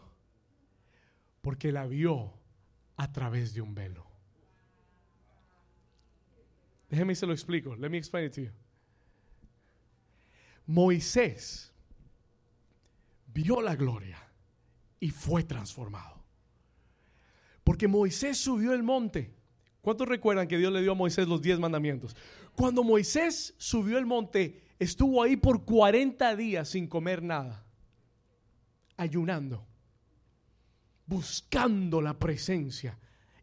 Porque 1.41 1.71
la 1.71 1.87
vio 1.87 2.31
a 2.95 3.11
través 3.11 3.55
de 3.55 3.61
un 3.61 3.73
velo. 3.73 4.05
Déjeme 6.91 7.15
se 7.15 7.25
lo 7.25 7.33
explico. 7.33 7.75
Let 7.75 7.89
me 7.89 7.97
explain 7.97 8.27
it 8.27 8.35
to 8.35 8.41
you. 8.41 8.51
Moisés 10.67 11.73
vio 13.33 13.63
la 13.63 13.75
gloria 13.75 14.32
y 15.03 15.09
fue 15.09 15.43
transformado. 15.43 16.23
Porque 17.65 17.89
Moisés 17.89 18.37
subió 18.37 18.71
el 18.71 18.83
monte. 18.83 19.35
¿Cuántos 19.81 20.07
recuerdan 20.07 20.47
que 20.47 20.57
Dios 20.57 20.71
le 20.71 20.81
dio 20.81 20.93
a 20.93 20.95
Moisés 20.95 21.27
los 21.27 21.41
diez 21.41 21.59
mandamientos? 21.59 22.15
Cuando 22.55 22.85
Moisés 22.85 23.53
subió 23.57 23.97
el 23.97 24.05
monte, 24.05 24.61
estuvo 24.79 25.21
ahí 25.21 25.35
por 25.35 25.65
40 25.65 26.37
días 26.37 26.69
sin 26.69 26.87
comer 26.87 27.21
nada, 27.21 27.65
ayunando, 28.95 29.67
buscando 31.05 32.01
la 32.01 32.17
presencia. 32.17 32.97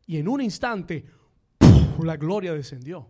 Y 0.07 0.17
en 0.17 0.29
un 0.29 0.41
instante, 0.41 1.05
la 2.03 2.17
gloria 2.17 2.55
descendió. 2.55 3.07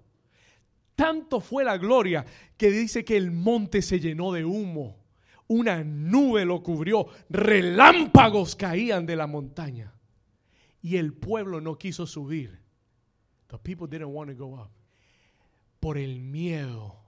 Tanto 0.96 1.40
fue 1.40 1.62
la 1.62 1.78
gloria 1.78 2.26
que 2.56 2.72
dice 2.72 3.04
que 3.04 3.16
el 3.16 3.30
monte 3.30 3.80
se 3.80 4.00
llenó 4.00 4.32
de 4.32 4.44
humo 4.44 4.99
una 5.50 5.82
nube 5.82 6.44
lo 6.44 6.62
cubrió, 6.62 7.08
relámpagos 7.28 8.54
caían 8.54 9.04
de 9.04 9.16
la 9.16 9.26
montaña. 9.26 9.92
Y 10.80 10.96
el 10.96 11.12
pueblo 11.12 11.60
no 11.60 11.76
quiso 11.76 12.06
subir. 12.06 12.60
The 13.48 13.58
people 13.58 13.88
didn't 13.88 14.14
want 14.14 14.30
to 14.30 14.36
go 14.36 14.54
up. 14.54 14.70
Por 15.80 15.98
el 15.98 16.20
miedo. 16.20 17.02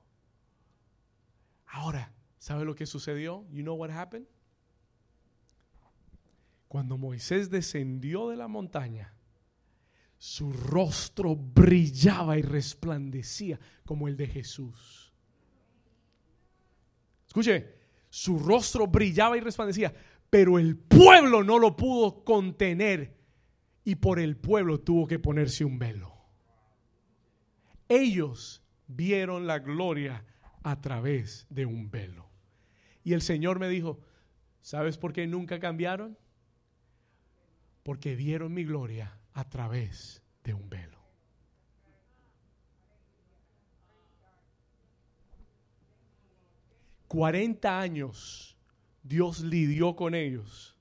Ahora, 1.67 2.13
¿sabe 2.37 2.65
lo 2.65 2.75
que 2.75 2.85
sucedió? 2.85 3.47
You 3.53 3.63
know 3.63 3.77
what 3.77 3.91
happened? 3.91 4.27
Cuando 6.67 6.99
Moisés 6.99 7.49
descendió 7.49 8.29
de 8.29 8.37
la 8.37 8.49
montaña, 8.49 9.15
su 10.19 10.53
rostro 10.53 11.37
brillaba 11.37 12.39
y 12.39 12.43
resplandecía 12.43 13.61
como 13.85 14.09
el 14.09 14.17
de 14.17 14.27
Jesús. 14.27 15.13
Escuche, 17.29 17.82
su 18.13 18.39
rostro 18.39 18.87
brillaba 18.89 19.39
y 19.39 19.41
resplandecía, 19.41 19.95
pero 20.29 20.59
el 20.59 20.77
pueblo 20.77 21.43
no 21.43 21.59
lo 21.59 21.77
pudo 21.77 22.25
contener 22.25 23.17
y 23.85 23.95
por 23.95 24.21
el 24.21 24.37
pueblo 24.37 24.81
tuvo 24.81 25.07
que 25.07 25.19
ponerse 25.19 25.65
un 25.65 25.79
velo. 25.79 26.13
Ellos 27.89 28.63
vieron 28.87 29.47
la 29.47 29.61
gloria 29.61 30.27
a 30.63 30.79
través 30.83 31.47
de 31.49 31.65
un 31.65 31.91
velo. 31.91 32.29
Y 33.03 33.15
el 33.15 33.23
Señor 33.23 33.59
me 33.59 33.71
dijo, 33.71 33.99
¿sabes 34.61 34.99
por 34.99 35.15
qué 35.15 35.27
nunca 35.27 35.59
cambiaron? 35.59 36.19
Porque 37.83 38.15
vieron 38.15 38.53
mi 38.53 38.65
gloria 38.65 39.19
a 39.33 39.49
través 39.49 40.23
de 40.45 40.53
un 40.53 40.69
velo. 40.69 40.92
40 47.13 47.79
años 47.79 48.57
Dios 49.03 49.41
lidió 49.41 49.95
con 49.95 50.15
ellos. 50.15 50.75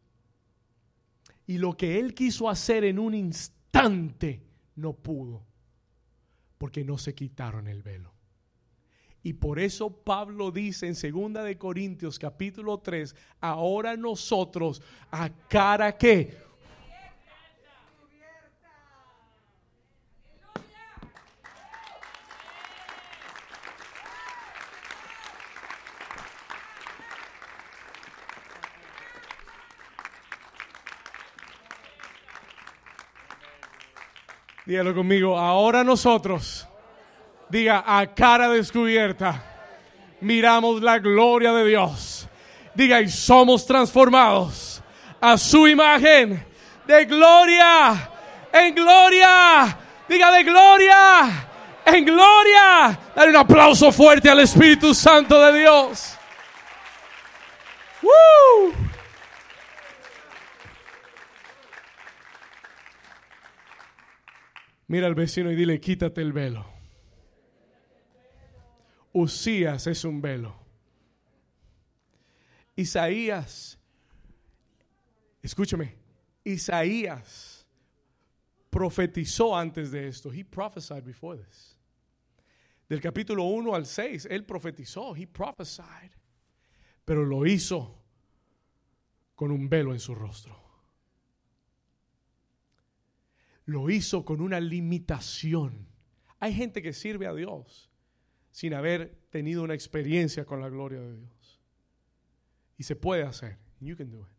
Y 1.45 1.57
lo 1.57 1.75
que 1.75 1.99
Él 1.99 2.13
quiso 2.13 2.47
hacer 2.47 2.85
en 2.85 2.99
un 2.99 3.13
instante 3.13 4.41
no 4.77 4.93
pudo, 4.93 5.45
porque 6.57 6.85
no 6.85 6.97
se 6.97 7.13
quitaron 7.13 7.67
el 7.67 7.83
velo. 7.83 8.13
Y 9.21 9.33
por 9.33 9.59
eso 9.59 9.89
Pablo 9.89 10.51
dice 10.51 10.87
en 10.87 10.93
2 10.93 11.43
de 11.43 11.57
Corintios 11.57 12.17
capítulo 12.17 12.79
3, 12.79 13.13
ahora 13.41 13.97
nosotros 13.97 14.81
a 15.11 15.29
cara 15.49 15.97
que 15.97 16.37
Dígalo 34.71 34.95
conmigo, 34.95 35.37
ahora 35.37 35.83
nosotros, 35.83 36.65
diga 37.49 37.83
a 37.85 38.07
cara 38.07 38.47
descubierta, 38.47 39.43
miramos 40.21 40.81
la 40.81 40.97
gloria 40.97 41.51
de 41.51 41.65
Dios. 41.65 42.25
Diga, 42.73 43.01
y 43.01 43.09
somos 43.09 43.65
transformados 43.65 44.81
a 45.19 45.37
su 45.37 45.67
imagen 45.67 46.41
de 46.87 47.03
gloria 47.03 48.11
en 48.53 48.73
gloria. 48.73 49.77
Diga 50.07 50.31
de 50.31 50.43
gloria 50.45 51.49
en 51.83 52.05
gloria. 52.05 52.97
Dale 53.13 53.31
un 53.31 53.35
aplauso 53.35 53.91
fuerte 53.91 54.29
al 54.29 54.39
Espíritu 54.39 54.93
Santo 54.93 55.37
de 55.37 55.59
Dios. 55.59 56.17
Mira 64.91 65.07
al 65.07 65.15
vecino 65.15 65.49
y 65.49 65.55
dile, 65.55 65.79
quítate 65.79 66.19
el 66.19 66.33
velo. 66.33 66.65
Usías 69.13 69.87
es 69.87 70.03
un 70.03 70.21
velo. 70.21 70.53
Isaías, 72.75 73.79
escúchame, 75.41 75.95
Isaías 76.43 77.65
profetizó 78.69 79.55
antes 79.55 79.91
de 79.91 80.09
esto. 80.09 80.29
He 80.29 80.43
prophesied 80.43 81.05
before 81.05 81.41
this. 81.41 81.77
Del 82.89 82.99
capítulo 82.99 83.45
1 83.45 83.73
al 83.73 83.85
6, 83.85 84.27
él 84.29 84.43
profetizó, 84.43 85.15
he 85.15 85.25
prophesied. 85.25 86.11
Pero 87.05 87.23
lo 87.23 87.45
hizo 87.45 87.97
con 89.35 89.51
un 89.51 89.69
velo 89.69 89.93
en 89.93 90.01
su 90.01 90.13
rostro 90.13 90.70
lo 93.71 93.89
hizo 93.89 94.25
con 94.25 94.41
una 94.41 94.59
limitación. 94.59 95.87
Hay 96.39 96.53
gente 96.53 96.81
que 96.81 96.93
sirve 96.93 97.27
a 97.27 97.33
Dios 97.33 97.89
sin 98.51 98.73
haber 98.73 99.17
tenido 99.29 99.63
una 99.63 99.73
experiencia 99.73 100.45
con 100.45 100.61
la 100.61 100.69
gloria 100.69 100.99
de 100.99 101.17
Dios. 101.17 101.61
Y 102.77 102.83
se 102.83 102.95
puede 102.95 103.23
hacer. 103.23 103.57
You 103.79 103.95
can 103.95 104.11
do 104.11 104.21
it. 104.21 104.33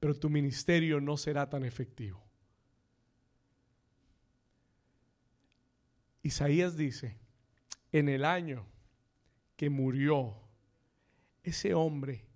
Pero 0.00 0.14
tu 0.14 0.28
ministerio 0.28 1.00
no 1.00 1.16
será 1.16 1.48
tan 1.48 1.64
efectivo. 1.64 2.22
Isaías 6.22 6.76
dice, 6.76 7.16
en 7.92 8.08
el 8.08 8.24
año 8.24 8.66
que 9.56 9.70
murió 9.70 10.36
ese 11.44 11.72
hombre 11.72 12.26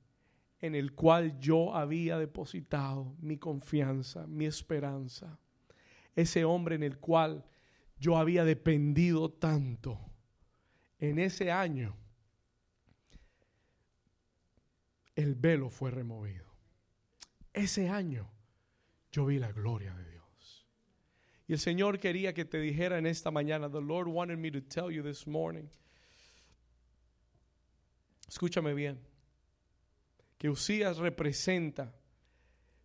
en 0.61 0.75
el 0.75 0.93
cual 0.93 1.39
yo 1.41 1.75
había 1.75 2.19
depositado 2.19 3.17
mi 3.19 3.39
confianza, 3.39 4.27
mi 4.27 4.45
esperanza, 4.45 5.41
ese 6.17 6.45
hombre 6.45 6.75
en 6.75 6.83
el 6.83 6.99
cual 6.99 7.45
yo 7.99 8.17
había 8.17 8.45
dependido 8.45 9.31
tanto. 9.31 9.99
En 10.99 11.19
ese 11.19 11.51
año, 11.51 11.97
el 15.15 15.35
velo 15.35 15.71
fue 15.71 15.91
removido. 15.91 16.47
Ese 17.53 17.89
año, 17.89 18.31
yo 19.13 19.27
vi 19.27 19.39
la 19.39 19.53
gloria 19.53 19.95
de 19.95 20.11
Dios. 20.11 20.67
Y 21.47 21.53
el 21.53 21.59
Señor 21.59 21.99
quería 21.99 22.33
que 22.33 22.45
te 22.45 22.61
dijera 22.61 22.99
en 22.99 23.07
esta 23.07 23.31
mañana, 23.31 23.71
the 23.71 23.81
Lord 23.81 24.09
wanted 24.09 24.39
me 24.39 24.51
to 24.51 24.63
tell 24.63 24.91
you 24.91 25.03
this 25.03 25.27
morning. 25.27 25.69
Escúchame 28.29 28.73
bien, 28.75 29.01
que 30.39 30.49
Usías 30.49 30.99
representa 30.99 31.93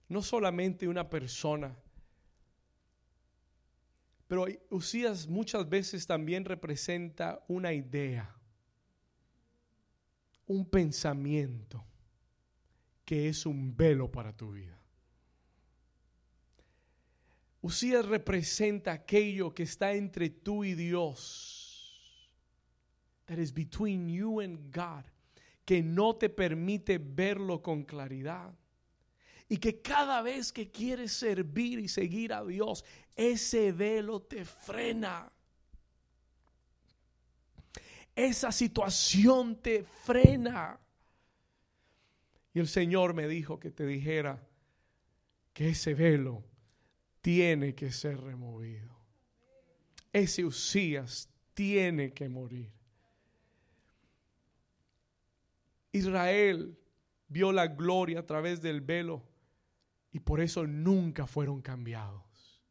no 0.09 0.23
solamente 0.23 0.87
una 0.87 1.07
persona, 1.09 1.77
pero 4.27 4.45
Usías 4.69 5.27
muchas 5.27 5.67
veces 5.69 6.07
también 6.07 6.45
representa 6.45 7.43
una 7.47 7.73
idea, 7.73 8.35
un 10.47 10.65
pensamiento 10.65 11.85
que 13.03 13.29
es 13.29 13.45
un 13.45 13.75
velo 13.75 14.11
para 14.11 14.35
tu 14.35 14.53
vida. 14.53 14.79
Usías 17.61 18.05
representa 18.05 18.91
aquello 18.91 19.53
que 19.53 19.63
está 19.63 19.93
entre 19.93 20.29
tú 20.29 20.63
y 20.63 20.73
Dios. 20.73 22.31
That 23.25 23.39
is 23.39 23.53
between 23.53 24.07
you 24.07 24.39
and 24.39 24.75
God. 24.75 25.05
Que 25.65 25.81
no 25.81 26.15
te 26.15 26.29
permite 26.29 26.99
verlo 26.99 27.63
con 27.63 27.83
claridad 27.83 28.53
y 29.47 29.57
que 29.57 29.81
cada 29.81 30.21
vez 30.21 30.51
que 30.51 30.71
quieres 30.71 31.13
servir 31.13 31.79
y 31.79 31.87
seguir 31.87 32.33
a 32.33 32.43
Dios, 32.43 32.83
ese 33.15 33.71
velo 33.71 34.21
te 34.21 34.43
frena. 34.43 35.31
Esa 38.15 38.51
situación 38.51 39.57
te 39.61 39.83
frena. 39.83 40.79
Y 42.53 42.59
el 42.59 42.67
Señor 42.67 43.13
me 43.13 43.27
dijo 43.27 43.59
que 43.59 43.69
te 43.69 43.85
dijera 43.85 44.41
que 45.53 45.69
ese 45.69 45.93
velo 45.93 46.43
tiene 47.21 47.75
que 47.75 47.91
ser 47.91 48.19
removido. 48.19 48.95
Ese 50.11 50.45
Usías 50.45 51.29
tiene 51.53 52.13
que 52.13 52.29
morir. 52.29 52.71
Israel 55.91 56.77
vio 57.27 57.51
la 57.51 57.67
gloria 57.67 58.19
a 58.19 58.25
través 58.25 58.61
del 58.61 58.81
velo 58.81 59.34
y 60.15 60.21
por 60.21 60.39
eso 60.39 60.65
nunca 60.65 61.27
fueron 61.27 61.61
cambiados. 61.61 62.63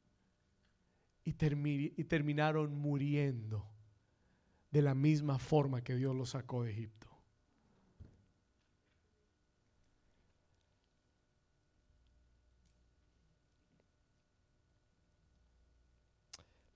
Y, 1.25 1.35
terminaron 1.35 2.75
muriendo 2.75 3.69
de 4.71 4.81
la 4.81 4.95
misma 4.95 5.39
forma 5.39 5.85
que 5.85 5.95
Dios 5.95 6.17
los 6.17 6.31
sacó 6.31 6.63
de 6.63 6.71
Egipto. 6.71 7.07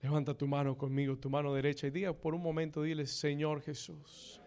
Levanta 0.02 0.36
tu 0.36 0.46
mano 0.46 0.76
conmigo, 0.76 1.16
tu 1.16 1.30
mano 1.30 1.54
derecha 1.54 1.86
y 1.86 1.90
diga 1.90 2.12
por 2.12 2.34
un 2.34 2.42
momento, 2.42 2.82
dile, 2.82 3.06
Señor 3.06 3.62
Jesús, 3.62 4.42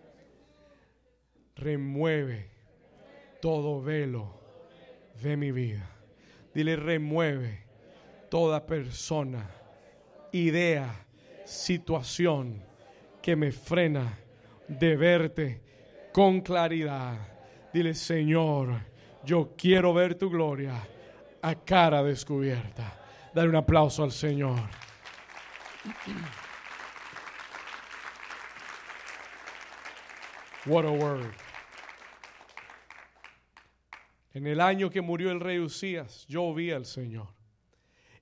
remueve 1.55 2.51
todo 3.41 3.81
velo 3.81 4.39
de 5.19 5.35
mi 5.35 5.51
vida. 5.51 5.97
Dile, 6.53 6.75
remueve 6.75 7.63
toda 8.29 8.65
persona, 8.65 9.49
idea, 10.31 11.05
situación 11.45 12.63
que 13.21 13.35
me 13.35 13.51
frena 13.51 14.17
de 14.67 14.95
verte 14.95 15.61
con 16.11 16.41
claridad. 16.41 17.17
Dile, 17.73 17.93
Señor, 17.93 18.81
yo 19.23 19.53
quiero 19.57 19.93
ver 19.93 20.15
tu 20.15 20.29
gloria 20.29 20.87
a 21.41 21.55
cara 21.55 22.03
descubierta. 22.03 22.99
Dale 23.33 23.49
un 23.49 23.55
aplauso 23.55 24.03
al 24.03 24.11
Señor. 24.11 24.59
What 30.65 30.85
a 30.85 30.91
word. 30.91 31.40
En 34.33 34.47
el 34.47 34.61
año 34.61 34.89
que 34.89 35.01
murió 35.01 35.31
el 35.31 35.39
rey 35.39 35.59
Usías, 35.59 36.25
yo 36.27 36.53
vi 36.53 36.71
al 36.71 36.85
Señor. 36.85 37.27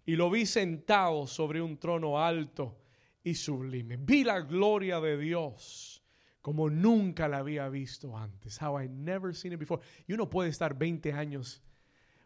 Y 0.05 0.16
lo 0.16 0.30
vi 0.30 0.45
sentado 0.45 1.28
sobre 1.28 1.62
un 1.62 1.78
trono 1.78 2.20
alto 2.20 2.80
y 3.24 3.36
sublime. 3.36 3.97
Vi 3.97 4.24
la 4.24 4.39
gloria 4.41 4.99
de 4.99 5.18
Dios 5.18 5.99
como 6.41 6.70
nunca 6.70 7.28
la 7.28 7.38
había 7.38 7.70
visto 7.70 8.18
antes. 8.18 8.60
How 8.62 8.82
I 8.82 8.88
never 8.89 9.36
seen 9.36 9.53
it 9.53 9.60
before. 9.60 9.82
Y 10.07 10.14
uno 10.14 10.30
puede 10.30 10.49
estar 10.49 10.76
20 10.76 11.14
años, 11.14 11.62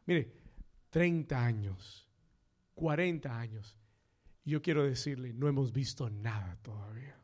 mire, 0.06 0.32
30 0.92 1.44
años, 1.44 2.08
40 2.76 3.38
años. 3.38 3.76
Y 4.46 4.52
yo 4.52 4.62
quiero 4.62 4.84
decirle, 4.86 5.34
no 5.34 5.48
hemos 5.48 5.74
visto 5.74 6.10
nada 6.10 6.58
todavía. 6.62 7.18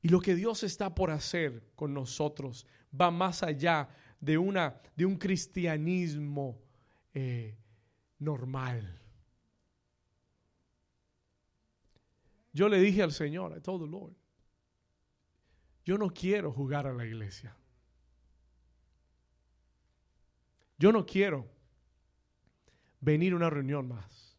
Y 0.00 0.08
lo 0.08 0.20
que 0.20 0.34
Dios 0.34 0.62
está 0.62 0.94
por 0.94 1.10
hacer 1.10 1.70
con 1.74 1.92
nosotros 1.92 2.66
va 2.98 3.10
más 3.10 3.42
allá 3.42 3.88
de, 4.20 4.38
una, 4.38 4.80
de 4.96 5.06
un 5.06 5.16
cristianismo 5.16 6.60
eh, 7.14 7.56
normal. 8.18 9.00
Yo 12.52 12.68
le 12.68 12.78
dije 12.80 13.02
al 13.02 13.12
Señor, 13.12 13.56
I 13.56 13.60
told 13.60 13.84
the 13.84 13.90
Lord, 13.90 14.14
yo 15.84 15.96
no 15.96 16.10
quiero 16.10 16.52
jugar 16.52 16.86
a 16.86 16.92
la 16.92 17.06
iglesia. 17.06 17.56
Yo 20.78 20.92
no 20.92 21.04
quiero 21.04 21.46
venir 23.00 23.32
a 23.32 23.36
una 23.36 23.50
reunión 23.50 23.88
más. 23.88 24.38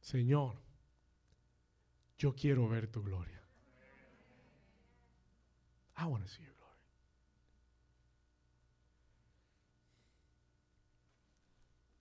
Señor, 0.00 0.56
yo 2.18 2.34
quiero 2.34 2.68
ver 2.68 2.88
tu 2.88 3.02
gloria. 3.02 3.39
I 6.00 6.06
want 6.06 6.24
to 6.24 6.28
see 6.28 6.42
your 6.42 6.54
glory. 6.54 6.78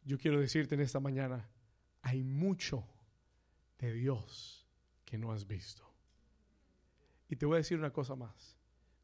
Yo 0.06 0.18
quiero 0.18 0.40
decirte 0.40 0.76
en 0.76 0.82
esta 0.82 1.00
mañana, 1.00 1.50
hay 2.02 2.24
mucho 2.24 2.86
de 3.78 3.92
Dios 3.94 4.66
que 5.06 5.18
no 5.18 5.34
has 5.34 5.46
visto. 5.46 5.84
Y 7.28 7.36
te 7.36 7.46
voy 7.46 7.56
a 7.56 7.58
decir 7.58 7.78
una 7.78 7.92
cosa 7.92 8.16
más. 8.16 8.58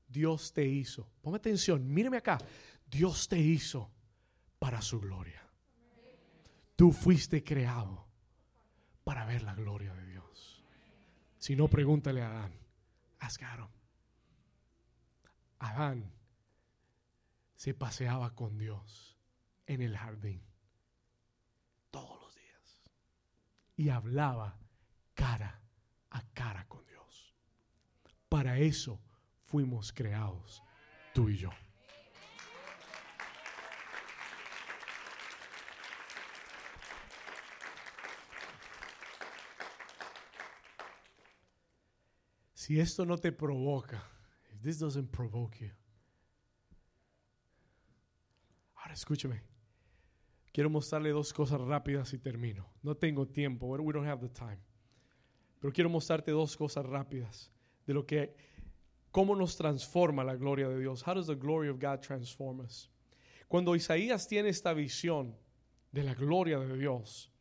Dios 0.08 0.54
te 0.54 0.66
hizo, 0.66 1.10
ponme 1.22 1.38
atención, 1.38 1.94
míreme 1.94 2.18
acá, 2.18 2.38
Dios 2.90 3.28
te 3.28 3.38
hizo 3.38 3.92
para 4.60 4.82
su 4.82 5.00
gloria. 5.00 5.42
Tú 6.76 6.92
fuiste 6.92 7.44
creado 7.44 8.06
para 9.04 9.26
ver 9.26 9.44
la 9.44 9.54
gloria 9.56 9.94
de 9.94 10.06
Dios. 10.06 10.64
Si 11.38 11.56
no, 11.56 11.68
pregúntale 11.68 12.22
a 12.22 12.30
Adán. 12.30 12.54
Ask 13.20 13.44
Adam. 13.44 13.70
Adán 15.60 16.12
se 17.56 17.74
paseaba 17.74 18.36
con 18.36 18.58
Dios 18.58 19.18
en 19.66 19.82
el 19.82 19.98
jardín 19.98 20.44
todos 21.92 22.20
los 22.22 22.36
días 22.36 22.84
y 23.76 23.90
hablaba 23.90 24.60
cara 25.14 25.62
a 26.10 26.22
cara 26.34 26.68
con 26.68 26.86
Dios. 26.86 27.34
Para 28.30 28.60
eso 28.60 29.02
fuimos 29.44 29.92
creados, 29.94 30.62
tú 31.14 31.30
y 31.30 31.38
yo. 31.38 31.52
Si 42.54 42.80
esto 42.80 43.06
no 43.06 43.20
te 43.20 43.32
provoca, 43.32 44.15
this 44.66 44.80
doesn't 44.80 45.12
provoke 45.12 45.60
you, 45.62 45.72
ahora 48.76 48.94
escúchame. 48.94 49.42
Quiero 50.52 50.70
mostrarle 50.70 51.10
dos 51.10 51.34
cosas 51.34 51.60
rápidas 51.60 52.14
y 52.14 52.18
termino. 52.18 52.66
No 52.82 52.96
tengo 52.96 53.28
tiempo, 53.28 53.68
we 53.68 53.94
don't 53.94 54.08
have 54.08 54.22
the 54.22 54.30
time. 54.30 54.58
Pero 55.60 55.74
quiero 55.74 55.90
mostrarte 55.90 56.32
dos 56.32 56.56
cosas 56.56 56.86
rápidas 56.86 57.52
de 57.86 57.94
lo 57.94 58.06
que 58.06 58.34
cómo 59.12 59.36
nos 59.36 59.58
transforma 59.58 60.24
la 60.24 60.36
gloria 60.36 60.70
de 60.70 60.80
Dios. 60.80 61.06
How 61.06 61.14
does 61.14 61.28
the 61.28 61.36
glory 61.36 61.68
of 61.68 61.78
God 61.80 62.00
transform 62.00 62.62
us? 62.62 62.90
Cuando 63.50 63.76
Isaías 63.76 64.28
tiene 64.28 64.50
esta 64.50 64.74
visión 64.74 65.36
de 65.92 66.04
la 66.04 66.14
gloria 66.14 66.58
de 66.58 66.78
Dios, 66.78 67.32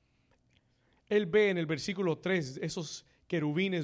él 1.08 1.26
ve 1.26 1.50
en 1.50 1.58
el 1.58 1.66
versículo 1.66 2.18
3 2.18 2.58
esos 2.62 3.06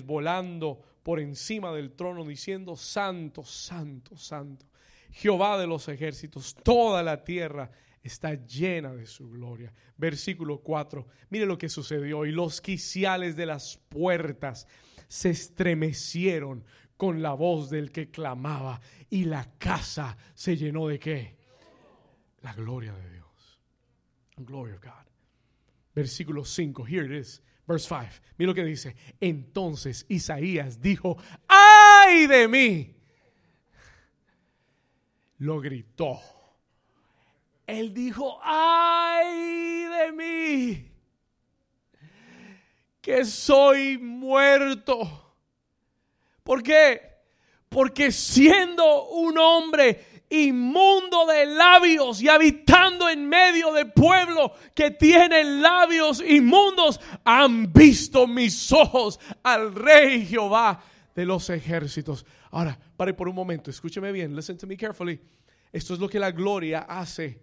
volando 0.04 0.80
por 1.02 1.20
encima 1.20 1.72
del 1.72 1.92
trono 1.92 2.24
diciendo, 2.24 2.76
Santo, 2.76 3.44
Santo, 3.44 4.16
Santo, 4.16 4.66
Jehová 5.10 5.58
de 5.58 5.66
los 5.66 5.88
ejércitos, 5.88 6.54
toda 6.62 7.02
la 7.02 7.24
tierra 7.24 7.70
está 8.02 8.34
llena 8.34 8.92
de 8.92 9.06
su 9.06 9.28
gloria. 9.30 9.72
Versículo 9.96 10.58
4, 10.58 11.06
mire 11.30 11.46
lo 11.46 11.58
que 11.58 11.68
sucedió, 11.68 12.24
y 12.24 12.32
los 12.32 12.60
quiciales 12.60 13.36
de 13.36 13.46
las 13.46 13.78
puertas 13.88 14.66
se 15.08 15.30
estremecieron 15.30 16.64
con 16.96 17.22
la 17.22 17.32
voz 17.32 17.70
del 17.70 17.90
que 17.90 18.10
clamaba, 18.10 18.80
y 19.08 19.24
la 19.24 19.50
casa 19.58 20.16
se 20.34 20.56
llenó 20.56 20.86
de 20.86 20.98
qué? 20.98 21.36
La 22.42 22.52
gloria 22.52 22.92
de 22.94 23.10
Dios. 23.10 23.60
Glory 24.36 24.72
of 24.72 24.82
God. 24.82 25.06
Versículo 25.94 26.44
5, 26.44 26.84
here 26.86 27.04
it 27.04 27.12
is. 27.12 27.42
Verse 27.70 27.86
5. 27.86 28.20
Mira 28.36 28.48
lo 28.48 28.54
que 28.54 28.64
dice. 28.64 28.96
Entonces 29.20 30.04
Isaías 30.08 30.80
dijo, 30.82 31.16
¡ay 31.46 32.26
de 32.26 32.48
mí! 32.48 32.96
Lo 35.38 35.60
gritó. 35.60 36.18
Él 37.68 37.94
dijo, 37.94 38.40
¡ay 38.42 39.84
de 39.84 40.12
mí! 40.12 40.92
Que 43.00 43.24
soy 43.24 43.98
muerto. 43.98 45.36
¿Por 46.42 46.64
qué? 46.64 47.00
Porque 47.68 48.10
siendo 48.10 49.10
un 49.10 49.38
hombre 49.38 50.09
inmundo 50.30 51.26
de 51.26 51.44
labios 51.46 52.22
y 52.22 52.28
habitando 52.28 53.08
en 53.08 53.28
medio 53.28 53.72
de 53.72 53.86
pueblo 53.86 54.52
que 54.74 54.92
tiene 54.92 55.44
labios 55.44 56.22
inmundos, 56.26 57.00
han 57.24 57.72
visto 57.72 58.26
mis 58.26 58.72
ojos 58.72 59.18
al 59.42 59.74
rey 59.74 60.24
Jehová 60.24 60.80
de 61.14 61.26
los 61.26 61.50
ejércitos. 61.50 62.24
Ahora, 62.52 62.78
pare 62.96 63.12
por 63.12 63.28
un 63.28 63.34
momento, 63.34 63.70
escúcheme 63.70 64.12
bien, 64.12 64.34
listen 64.34 64.56
to 64.56 64.66
me 64.66 64.76
carefully. 64.76 65.20
Esto 65.72 65.94
es 65.94 66.00
lo 66.00 66.08
que 66.08 66.18
la 66.18 66.30
gloria 66.30 66.80
hace 66.80 67.40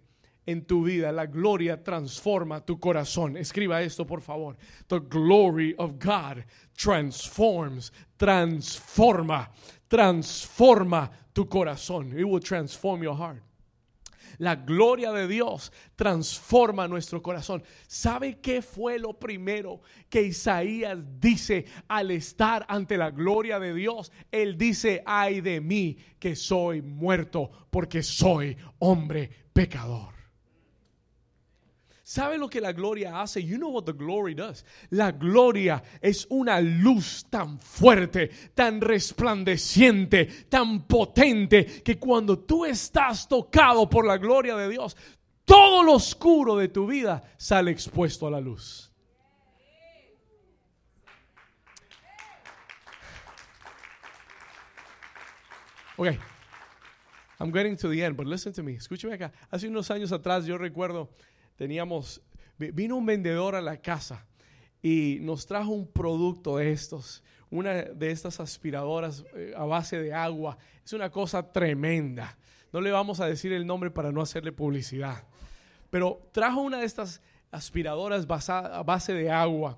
en 0.48 0.66
tu 0.66 0.84
vida. 0.84 1.12
La 1.12 1.28
gloria 1.28 1.84
transforma 1.84 2.66
tu 2.66 2.80
corazón. 2.80 3.38
Escriba 3.38 3.82
esto, 3.82 4.06
por 4.08 4.22
favor. 4.22 4.58
The 4.88 5.00
glory 5.00 5.76
of 5.78 6.00
God 6.00 6.44
transforms, 6.76 7.92
transforma, 8.18 9.52
transforma 9.88 11.12
tu 11.38 11.48
corazón. 11.48 12.18
It 12.18 12.26
will 12.26 12.40
transform 12.40 13.04
your 13.04 13.16
heart. 13.16 13.44
La 14.40 14.56
gloria 14.56 15.12
de 15.12 15.28
Dios 15.28 15.72
transforma 15.96 16.88
nuestro 16.88 17.22
corazón. 17.22 17.62
¿Sabe 17.88 18.40
qué 18.42 18.64
fue 18.64 18.98
lo 18.98 19.14
primero 19.14 19.82
que 20.10 20.24
Isaías 20.24 20.98
dice 21.20 21.66
al 21.88 22.10
estar 22.10 22.66
ante 22.68 22.98
la 22.98 23.12
gloria 23.12 23.60
de 23.60 23.76
Dios? 23.76 24.12
Él 24.32 24.58
dice, 24.58 25.04
ay 25.06 25.42
de 25.42 25.62
mí 25.62 25.98
que 26.18 26.36
soy 26.36 26.82
muerto 26.82 27.52
porque 27.70 28.02
soy 28.02 28.58
hombre 28.80 29.30
pecador. 29.54 30.16
¿Sabe 32.08 32.38
lo 32.38 32.47
que 32.47 32.62
la 32.62 32.72
gloria 32.72 33.20
hace? 33.20 33.43
You 33.43 33.58
know 33.58 33.70
what 33.70 33.84
the 33.84 33.91
glory 33.91 34.34
does. 34.34 34.64
La 34.91 35.12
gloria 35.12 35.84
es 35.99 36.26
una 36.30 36.62
luz 36.62 37.26
tan 37.30 37.60
fuerte, 37.60 38.30
tan 38.55 38.80
resplandeciente, 38.80 40.47
tan 40.47 40.88
potente, 40.88 41.66
que 41.84 41.99
cuando 41.99 42.39
tú 42.39 42.64
estás 42.64 43.28
tocado 43.28 43.89
por 43.89 44.08
la 44.08 44.18
gloria 44.18 44.55
de 44.55 44.70
Dios, 44.70 44.95
todo 45.43 45.84
lo 45.84 45.95
oscuro 45.95 46.55
de 46.55 46.70
tu 46.70 46.88
vida 46.88 47.22
sale 47.36 47.72
expuesto 47.72 48.26
a 48.26 48.32
la 48.32 48.39
luz. 48.39 48.89
Ok, 55.97 56.08
I'm 57.41 57.51
getting 57.51 57.76
to 57.76 57.89
the 57.89 58.01
end, 58.01 58.16
but 58.16 58.28
listen 58.28 58.53
to 58.53 58.64
me. 58.64 58.76
Escúchame 58.76 59.16
acá. 59.16 59.34
Hace 59.51 59.68
unos 59.68 59.91
años 59.91 60.14
atrás 60.14 60.45
yo 60.45 60.58
recuerdo 60.58 61.10
teníamos, 61.58 62.22
vino 62.58 62.95
un 62.95 63.05
vendedor 63.05 63.55
a 63.55 63.62
la 63.62 63.82
casa 63.82 64.26
y 64.82 65.18
nos 65.22 65.45
trajo 65.45 65.72
un 65.72 65.91
producto 65.91 66.58
de 66.58 66.72
estos, 66.72 67.24
una 67.49 67.74
de 67.74 68.12
estas 68.12 68.39
aspiradoras 68.39 69.26
eh, 69.36 69.53
a 69.58 69.66
base 69.66 70.01
de 70.01 70.14
agua. 70.14 70.58
Es 70.86 70.93
una 70.93 71.10
cosa 71.10 71.51
tremenda. 71.51 72.38
No 72.72 72.80
le 72.80 72.91
vamos 72.91 73.20
a 73.20 73.26
decir 73.26 73.51
el 73.51 73.66
nombre 73.66 73.91
para 73.91 74.12
no 74.12 74.22
hacerle 74.22 74.51
publicidad. 74.51 75.26
Pero 75.89 76.30
trajo 76.32 76.62
una 76.62 76.80
de 76.80 76.86
estas 76.86 77.22
aspiradoras 77.51 78.26
a 78.49 78.84
base 78.84 79.14
de 79.14 79.32
agua. 79.32 79.78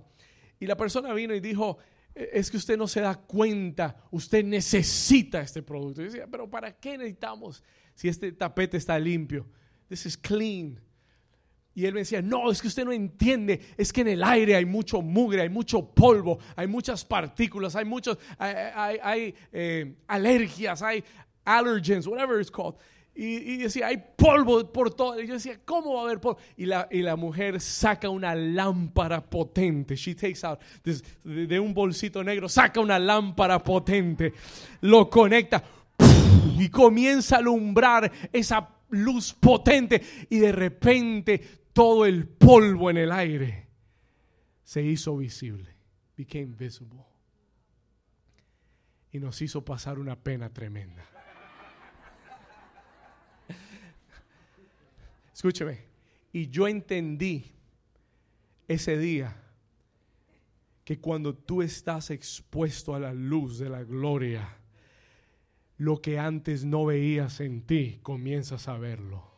Y 0.59 0.65
la 0.65 0.75
persona 0.75 1.13
vino 1.13 1.33
y 1.33 1.39
dijo, 1.39 1.77
es 2.13 2.51
que 2.51 2.57
usted 2.57 2.77
no 2.77 2.87
se 2.87 3.01
da 3.01 3.15
cuenta, 3.15 3.95
usted 4.11 4.43
necesita 4.43 5.41
este 5.41 5.61
producto. 5.61 6.01
Y 6.01 6.05
decía, 6.05 6.27
pero 6.29 6.49
¿para 6.49 6.75
qué 6.75 6.97
necesitamos 6.97 7.63
si 7.93 8.09
este 8.09 8.31
tapete 8.31 8.77
está 8.77 8.99
limpio? 8.99 9.47
This 9.87 10.05
is 10.05 10.17
clean. 10.17 10.79
Y 11.75 11.85
él 11.85 11.93
me 11.93 12.01
decía, 12.01 12.21
no, 12.21 12.51
es 12.51 12.61
que 12.61 12.67
usted 12.67 12.83
no 12.83 12.91
entiende, 12.91 13.61
es 13.77 13.93
que 13.93 14.01
en 14.01 14.09
el 14.09 14.23
aire 14.23 14.55
hay 14.55 14.65
mucho 14.65 15.01
mugre, 15.01 15.41
hay 15.43 15.49
mucho 15.49 15.85
polvo, 15.85 16.39
hay 16.55 16.67
muchas 16.67 17.05
partículas, 17.05 17.75
hay 17.75 17.85
muchos, 17.85 18.17
hay, 18.37 19.33
eh, 19.51 19.95
alergias, 20.07 20.81
hay 20.81 21.03
allergens, 21.45 22.07
whatever 22.07 22.39
it's 22.39 22.51
called. 22.51 22.75
Y, 23.21 23.57
decía, 23.57 23.87
hay 23.87 24.01
polvo 24.15 24.71
por 24.71 24.93
todo. 24.93 25.21
Y 25.21 25.27
yo 25.27 25.33
decía, 25.33 25.59
¿cómo 25.65 25.95
va 25.95 26.01
a 26.01 26.03
haber 26.05 26.21
polvo? 26.21 26.39
Y 26.55 26.65
la, 26.65 26.87
y 26.89 27.01
la 27.01 27.17
mujer 27.17 27.59
saca 27.59 28.07
una 28.07 28.33
lámpara 28.33 29.19
potente. 29.19 29.97
She 29.97 30.15
takes 30.15 30.45
out, 30.45 30.59
de, 30.83 31.45
de 31.45 31.59
un 31.59 31.73
bolsito 31.73 32.23
negro, 32.23 32.47
saca 32.47 32.79
una 32.79 32.97
lámpara 32.97 33.61
potente, 33.61 34.33
lo 34.81 35.09
conecta 35.09 35.61
y 36.57 36.69
comienza 36.69 37.35
a 37.35 37.39
alumbrar 37.39 38.09
esa 38.31 38.69
luz 38.91 39.33
potente. 39.33 40.01
Y 40.29 40.39
de 40.39 40.51
repente 40.53 41.58
todo 41.79 42.05
el 42.05 42.27
polvo 42.27 42.89
en 42.89 42.97
el 42.97 43.09
aire 43.09 43.69
se 44.65 44.83
hizo 44.83 45.15
visible. 45.15 45.77
Became 46.17 46.47
visible. 46.47 47.05
Y 49.13 49.19
nos 49.19 49.41
hizo 49.41 49.63
pasar 49.63 49.97
una 49.97 50.17
pena 50.17 50.51
tremenda. 50.51 51.05
Escúcheme. 55.33 55.85
Y 56.33 56.49
yo 56.49 56.67
entendí 56.67 57.49
ese 58.67 58.97
día 58.97 59.41
que 60.83 60.99
cuando 60.99 61.33
tú 61.33 61.61
estás 61.61 62.09
expuesto 62.09 62.93
a 62.93 62.99
la 62.99 63.13
luz 63.13 63.57
de 63.57 63.69
la 63.69 63.85
gloria, 63.85 64.57
lo 65.77 66.01
que 66.01 66.19
antes 66.19 66.65
no 66.65 66.83
veías 66.83 67.39
en 67.39 67.61
ti, 67.61 68.01
comienzas 68.03 68.67
a 68.67 68.77
verlo 68.77 69.28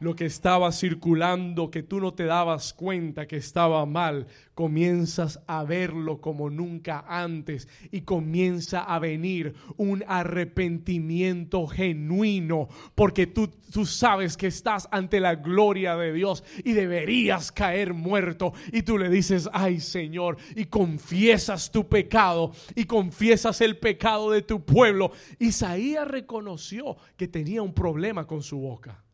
lo 0.00 0.14
que 0.14 0.26
estaba 0.26 0.70
circulando, 0.72 1.70
que 1.70 1.82
tú 1.82 2.00
no 2.00 2.14
te 2.14 2.24
dabas 2.24 2.72
cuenta 2.72 3.26
que 3.26 3.36
estaba 3.36 3.84
mal, 3.86 4.26
comienzas 4.54 5.40
a 5.46 5.64
verlo 5.64 6.20
como 6.20 6.50
nunca 6.50 7.04
antes 7.08 7.68
y 7.90 8.02
comienza 8.02 8.82
a 8.82 8.98
venir 8.98 9.54
un 9.76 10.04
arrepentimiento 10.06 11.66
genuino, 11.66 12.68
porque 12.94 13.26
tú, 13.26 13.48
tú 13.72 13.86
sabes 13.86 14.36
que 14.36 14.48
estás 14.48 14.88
ante 14.90 15.20
la 15.20 15.36
gloria 15.36 15.96
de 15.96 16.12
Dios 16.12 16.44
y 16.64 16.72
deberías 16.72 17.52
caer 17.52 17.94
muerto 17.94 18.52
y 18.72 18.82
tú 18.82 18.98
le 18.98 19.08
dices, 19.08 19.48
ay 19.52 19.80
Señor, 19.80 20.36
y 20.54 20.66
confiesas 20.66 21.70
tu 21.70 21.88
pecado 21.88 22.52
y 22.74 22.84
confiesas 22.84 23.60
el 23.60 23.78
pecado 23.78 24.30
de 24.30 24.42
tu 24.42 24.64
pueblo. 24.64 25.12
Isaías 25.38 26.06
reconoció 26.06 26.96
que 27.16 27.28
tenía 27.28 27.62
un 27.62 27.74
problema 27.74 28.26
con 28.26 28.42
su 28.42 28.58
boca. 28.58 29.04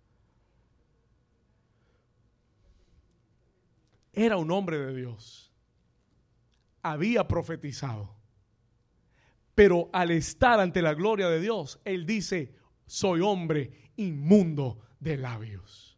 Era 4.15 4.37
un 4.37 4.51
hombre 4.51 4.79
de 4.79 4.95
Dios. 4.95 5.53
Había 6.83 7.27
profetizado. 7.27 8.15
Pero 9.55 9.89
al 9.93 10.11
estar 10.11 10.61
ante 10.61 10.83
la 10.83 10.95
gloria 10.95 11.29
de 11.29 11.41
Dios, 11.41 11.81
él 11.85 12.07
dice, 12.07 12.55
soy 12.87 13.21
hombre 13.21 13.93
inmundo 13.97 14.81
de 14.99 15.17
labios. 15.17 15.97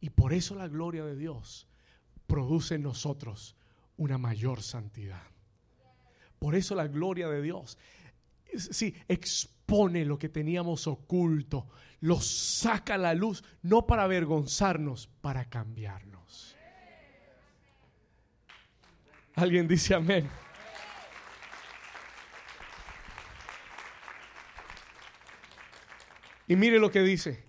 Y 0.00 0.10
por 0.10 0.32
eso 0.32 0.56
la 0.56 0.66
gloria 0.66 1.04
de 1.04 1.14
Dios 1.14 1.68
produce 2.26 2.74
en 2.74 2.82
nosotros 2.82 3.56
una 3.96 4.18
mayor 4.18 4.62
santidad. 4.62 5.22
Por 6.40 6.56
eso 6.56 6.74
la 6.74 6.88
gloria 6.88 7.28
de 7.28 7.40
Dios, 7.40 7.78
sí, 8.56 8.96
expone 9.06 9.61
lo 10.04 10.18
que 10.18 10.28
teníamos 10.28 10.86
oculto, 10.86 11.66
lo 12.00 12.20
saca 12.20 12.94
a 12.94 12.98
la 12.98 13.14
luz, 13.14 13.42
no 13.62 13.86
para 13.86 14.02
avergonzarnos, 14.04 15.06
para 15.20 15.46
cambiarnos. 15.46 16.56
Alguien 19.34 19.66
dice 19.66 19.94
amén. 19.94 20.28
Y 26.48 26.56
mire 26.56 26.78
lo 26.78 26.90
que 26.90 27.00
dice. 27.00 27.42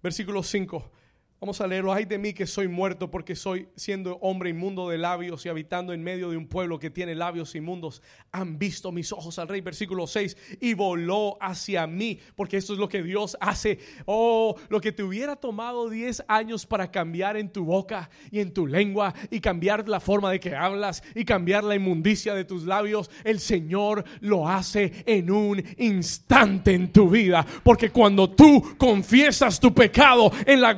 Versículo 0.00 0.44
5. 0.44 0.92
Vamos 1.38 1.60
a 1.60 1.66
leerlo. 1.66 1.92
Ay 1.92 2.06
de 2.06 2.16
mí 2.16 2.32
que 2.32 2.46
soy 2.46 2.66
muerto 2.66 3.10
porque 3.10 3.36
soy 3.36 3.68
siendo 3.76 4.16
hombre 4.22 4.48
inmundo 4.48 4.88
de 4.88 4.96
labios 4.96 5.44
y 5.44 5.50
habitando 5.50 5.92
en 5.92 6.02
medio 6.02 6.30
de 6.30 6.38
un 6.38 6.46
pueblo 6.46 6.78
que 6.78 6.88
tiene 6.88 7.14
labios 7.14 7.54
inmundos. 7.54 8.00
Han 8.32 8.58
visto 8.58 8.90
mis 8.90 9.12
ojos 9.12 9.38
al 9.38 9.46
rey. 9.46 9.60
Versículo 9.60 10.06
6. 10.06 10.34
Y 10.62 10.72
voló 10.72 11.36
hacia 11.42 11.86
mí. 11.86 12.18
Porque 12.36 12.56
esto 12.56 12.72
es 12.72 12.78
lo 12.78 12.88
que 12.88 13.02
Dios 13.02 13.36
hace. 13.38 13.78
Oh, 14.06 14.56
lo 14.70 14.80
que 14.80 14.92
te 14.92 15.02
hubiera 15.02 15.36
tomado 15.36 15.90
10 15.90 16.24
años 16.26 16.64
para 16.64 16.90
cambiar 16.90 17.36
en 17.36 17.52
tu 17.52 17.66
boca 17.66 18.08
y 18.30 18.40
en 18.40 18.54
tu 18.54 18.66
lengua 18.66 19.12
y 19.30 19.40
cambiar 19.40 19.86
la 19.90 20.00
forma 20.00 20.30
de 20.30 20.40
que 20.40 20.56
hablas 20.56 21.02
y 21.14 21.26
cambiar 21.26 21.64
la 21.64 21.74
inmundicia 21.74 22.34
de 22.34 22.46
tus 22.46 22.64
labios. 22.64 23.10
El 23.24 23.40
Señor 23.40 24.04
lo 24.20 24.48
hace 24.48 25.04
en 25.04 25.30
un 25.30 25.62
instante 25.76 26.72
en 26.72 26.90
tu 26.90 27.10
vida. 27.10 27.44
Porque 27.62 27.90
cuando 27.90 28.30
tú 28.30 28.74
confiesas 28.78 29.60
tu 29.60 29.74
pecado 29.74 30.32
en 30.46 30.62
la 30.62 30.72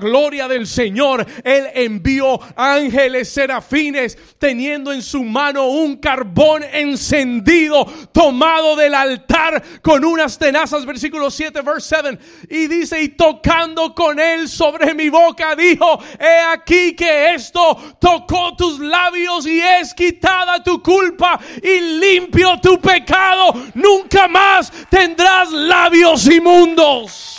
del 0.49 0.66
Señor, 0.66 1.26
Él 1.44 1.68
envió 1.74 2.40
ángeles 2.57 3.28
serafines 3.28 4.16
teniendo 4.38 4.92
en 4.92 5.03
su 5.03 5.22
mano 5.22 5.68
un 5.68 5.96
carbón 5.96 6.64
encendido 6.72 7.84
tomado 8.12 8.74
del 8.76 8.94
altar 8.94 9.62
con 9.82 10.05
unas 10.05 10.38
tenazas, 10.38 10.84
versículo 10.84 11.30
7, 11.30 11.61
verse 11.62 11.96
7. 12.03 12.18
Y 12.51 12.66
dice, 12.66 13.01
y 13.03 13.09
tocando 13.11 13.94
con 13.94 14.18
él 14.18 14.49
sobre 14.49 14.94
mi 14.94 15.09
boca, 15.09 15.55
dijo, 15.55 16.01
he 16.18 16.40
aquí 16.53 16.94
que 16.94 17.34
esto 17.34 17.96
tocó 18.01 18.55
tus 18.57 18.78
labios 18.78 19.46
y 19.46 19.61
es 19.61 19.94
quitada 19.94 20.62
tu 20.62 20.82
culpa 20.82 21.38
y 21.62 21.80
limpio 21.99 22.59
tu 22.61 22.80
pecado. 22.80 23.53
Nunca 23.74 24.28
más 24.28 24.72
tendrás 24.88 25.51
labios 25.51 26.26
inmundos. 26.26 27.38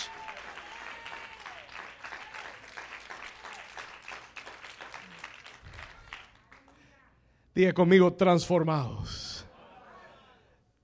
Diga 7.59 7.73
conmigo, 7.73 8.13
transformados. 8.13 9.45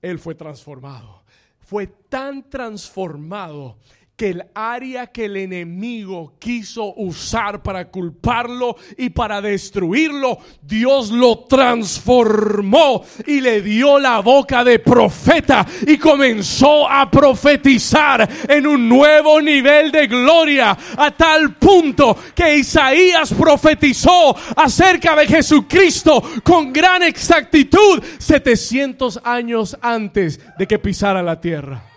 Él 0.02 0.18
fue 0.18 0.34
transformado. 0.34 1.24
Fue 1.58 1.86
tan 1.86 2.50
transformado 2.50 3.78
que 4.16 4.30
el 4.30 4.44
área 4.54 5.08
que 5.08 5.26
el 5.26 5.36
enemigo 5.36 6.32
quiso 6.38 6.94
usar 6.94 7.62
para 7.62 7.90
culparlo 7.90 8.76
y 8.96 9.10
para 9.10 9.42
destruirlo, 9.42 10.38
Dios 10.62 11.10
lo 11.10 11.40
transformó 11.40 13.04
y 13.26 13.42
le 13.42 13.60
dio 13.60 13.98
la 13.98 14.20
boca 14.20 14.64
de 14.64 14.78
profeta 14.78 15.66
y 15.86 15.98
comenzó 15.98 16.88
a 16.88 17.10
profetizar 17.10 18.26
en 18.48 18.66
un 18.66 18.88
nuevo 18.88 19.40
nivel 19.42 19.92
de 19.92 20.06
gloria 20.06 20.76
a 20.96 21.10
tal 21.10 21.54
punto 21.56 22.16
que 22.34 22.56
Isaías 22.56 23.34
profetizó 23.34 24.34
acerca 24.56 25.14
de 25.14 25.26
Jesucristo 25.26 26.22
con 26.42 26.72
gran 26.72 27.02
exactitud 27.02 28.02
700 28.18 29.20
años 29.24 29.76
antes 29.82 30.40
de 30.56 30.66
que 30.66 30.78
pisara 30.78 31.22
la 31.22 31.38
tierra. 31.38 31.95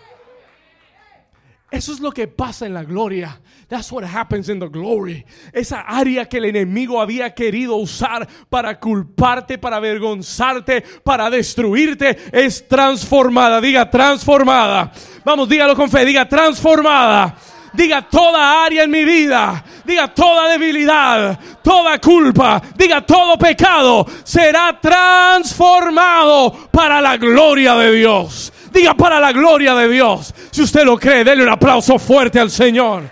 Eso 1.70 1.92
es 1.92 2.00
lo 2.00 2.10
que 2.10 2.26
pasa 2.26 2.66
en 2.66 2.74
la 2.74 2.82
gloria. 2.82 3.40
That's 3.68 3.92
what 3.92 4.04
happens 4.04 4.48
in 4.48 4.58
the 4.58 4.68
glory. 4.68 5.24
Esa 5.52 5.82
área 5.82 6.28
que 6.28 6.38
el 6.38 6.46
enemigo 6.46 7.00
había 7.00 7.32
querido 7.32 7.76
usar 7.76 8.26
para 8.48 8.80
culparte, 8.80 9.56
para 9.58 9.76
avergonzarte, 9.76 10.82
para 11.04 11.30
destruirte, 11.30 12.18
es 12.32 12.66
transformada. 12.66 13.60
Diga 13.60 13.88
transformada. 13.88 14.90
Vamos, 15.24 15.48
dígalo 15.48 15.76
con 15.76 15.88
fe. 15.88 16.04
Diga 16.04 16.28
transformada. 16.28 17.36
Diga 17.72 18.02
toda 18.02 18.64
área 18.64 18.82
en 18.82 18.90
mi 18.90 19.04
vida. 19.04 19.64
Diga 19.84 20.12
toda 20.12 20.48
debilidad, 20.48 21.38
toda 21.62 22.00
culpa. 22.00 22.60
Diga 22.76 23.00
todo 23.06 23.38
pecado. 23.38 24.06
Será 24.24 24.78
transformado 24.80 26.68
para 26.72 27.00
la 27.00 27.16
gloria 27.16 27.76
de 27.76 27.92
Dios. 27.92 28.52
Diga 28.70 28.94
para 28.94 29.18
la 29.18 29.32
gloria 29.32 29.74
de 29.74 29.88
Dios. 29.88 30.34
Si 30.50 30.62
usted 30.62 30.84
lo 30.84 30.96
cree, 30.96 31.24
denle 31.24 31.44
un 31.44 31.50
aplauso 31.50 31.98
fuerte 31.98 32.38
al 32.38 32.50
Señor. 32.50 33.02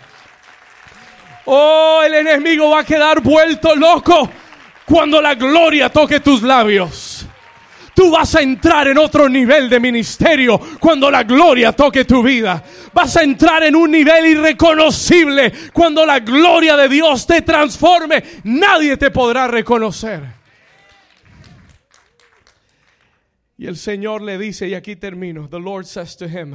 Oh, 1.47 2.03
el 2.05 2.15
enemigo 2.15 2.71
va 2.71 2.81
a 2.81 2.85
quedar 2.85 3.21
vuelto 3.21 3.75
loco 3.75 4.29
cuando 4.85 5.21
la 5.21 5.35
gloria 5.35 5.89
toque 5.89 6.21
tus 6.21 6.43
labios. 6.43 7.27
Tú 7.95 8.13
vas 8.13 8.33
a 8.37 8.43
entrar 8.43 8.87
en 8.87 8.97
otro 8.97 9.29
nivel 9.29 9.69
de 9.69 9.81
ministerio 9.81 10.61
cuando 10.79 11.11
la 11.11 11.25
gloria 11.25 11.73
toque 11.73 12.05
tu 12.05 12.23
vida. 12.23 12.63
Vas 12.93 13.17
a 13.17 13.23
entrar 13.25 13.65
en 13.65 13.75
un 13.75 13.91
nivel 13.91 14.27
irreconocible 14.27 15.53
cuando 15.73 16.07
la 16.07 16.21
gloria 16.21 16.77
de 16.77 16.89
Dios 16.89 17.27
te 17.27 17.43
transforme. 17.43 18.23
Nadie 18.45 18.97
te 18.97 19.11
podrá 19.11 19.49
reconocer. 19.49 20.38
Y 23.59 23.67
el 23.67 23.77
Señor 23.77 24.23
le 24.23 24.39
dice, 24.39 24.69
y 24.69 24.75
aquí 24.75 24.97
termino, 24.97 25.49
the 25.49 25.59
Lord 25.59 25.85
says 25.85 26.17
to 26.17 26.27
him, 26.27 26.55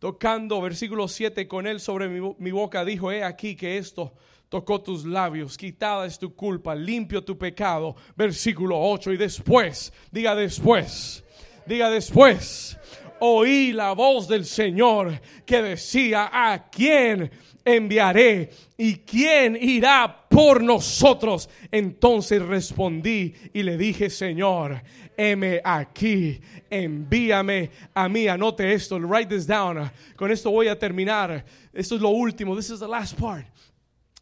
tocando 0.00 0.60
versículo 0.60 1.08
7 1.08 1.46
con 1.46 1.66
él 1.66 1.78
sobre 1.78 2.08
mi, 2.08 2.34
mi 2.38 2.50
boca, 2.50 2.84
dijo, 2.84 3.12
he 3.12 3.22
aquí 3.22 3.54
que 3.54 3.78
esto 3.78 4.12
tocó 4.48 4.80
tus 4.80 5.04
labios, 5.04 5.56
quitada 5.56 6.06
es 6.06 6.18
tu 6.18 6.34
culpa, 6.34 6.74
limpio 6.74 7.24
tu 7.24 7.36
pecado. 7.36 7.96
Versículo 8.16 8.78
8 8.78 9.12
y 9.12 9.16
después, 9.16 9.92
diga 10.10 10.34
después, 10.34 11.24
diga 11.66 11.90
después, 11.90 12.78
oí 13.20 13.72
la 13.72 13.92
voz 13.92 14.28
del 14.28 14.44
Señor 14.44 15.20
que 15.44 15.62
decía, 15.62 16.30
¿a 16.32 16.68
quién 16.68 17.30
enviaré? 17.64 18.50
¿Y 18.76 18.96
quién 18.98 19.56
irá 19.60 20.26
por 20.28 20.62
nosotros? 20.62 21.48
Entonces 21.70 22.42
respondí 22.42 23.34
y 23.52 23.62
le 23.62 23.76
dije, 23.76 24.10
Señor, 24.10 24.82
heme 25.16 25.60
aquí, 25.64 26.40
envíame 26.70 27.70
a 27.94 28.08
mí. 28.08 28.28
Anote 28.28 28.72
esto, 28.72 28.98
write 28.98 29.28
this 29.28 29.46
down. 29.46 29.90
Con 30.16 30.30
esto 30.30 30.50
voy 30.50 30.68
a 30.68 30.78
terminar. 30.78 31.44
Esto 31.72 31.96
es 31.96 32.00
lo 32.00 32.10
último. 32.10 32.56
This 32.56 32.70
is 32.70 32.80
the 32.80 32.88
last 32.88 33.18
part. 33.18 33.46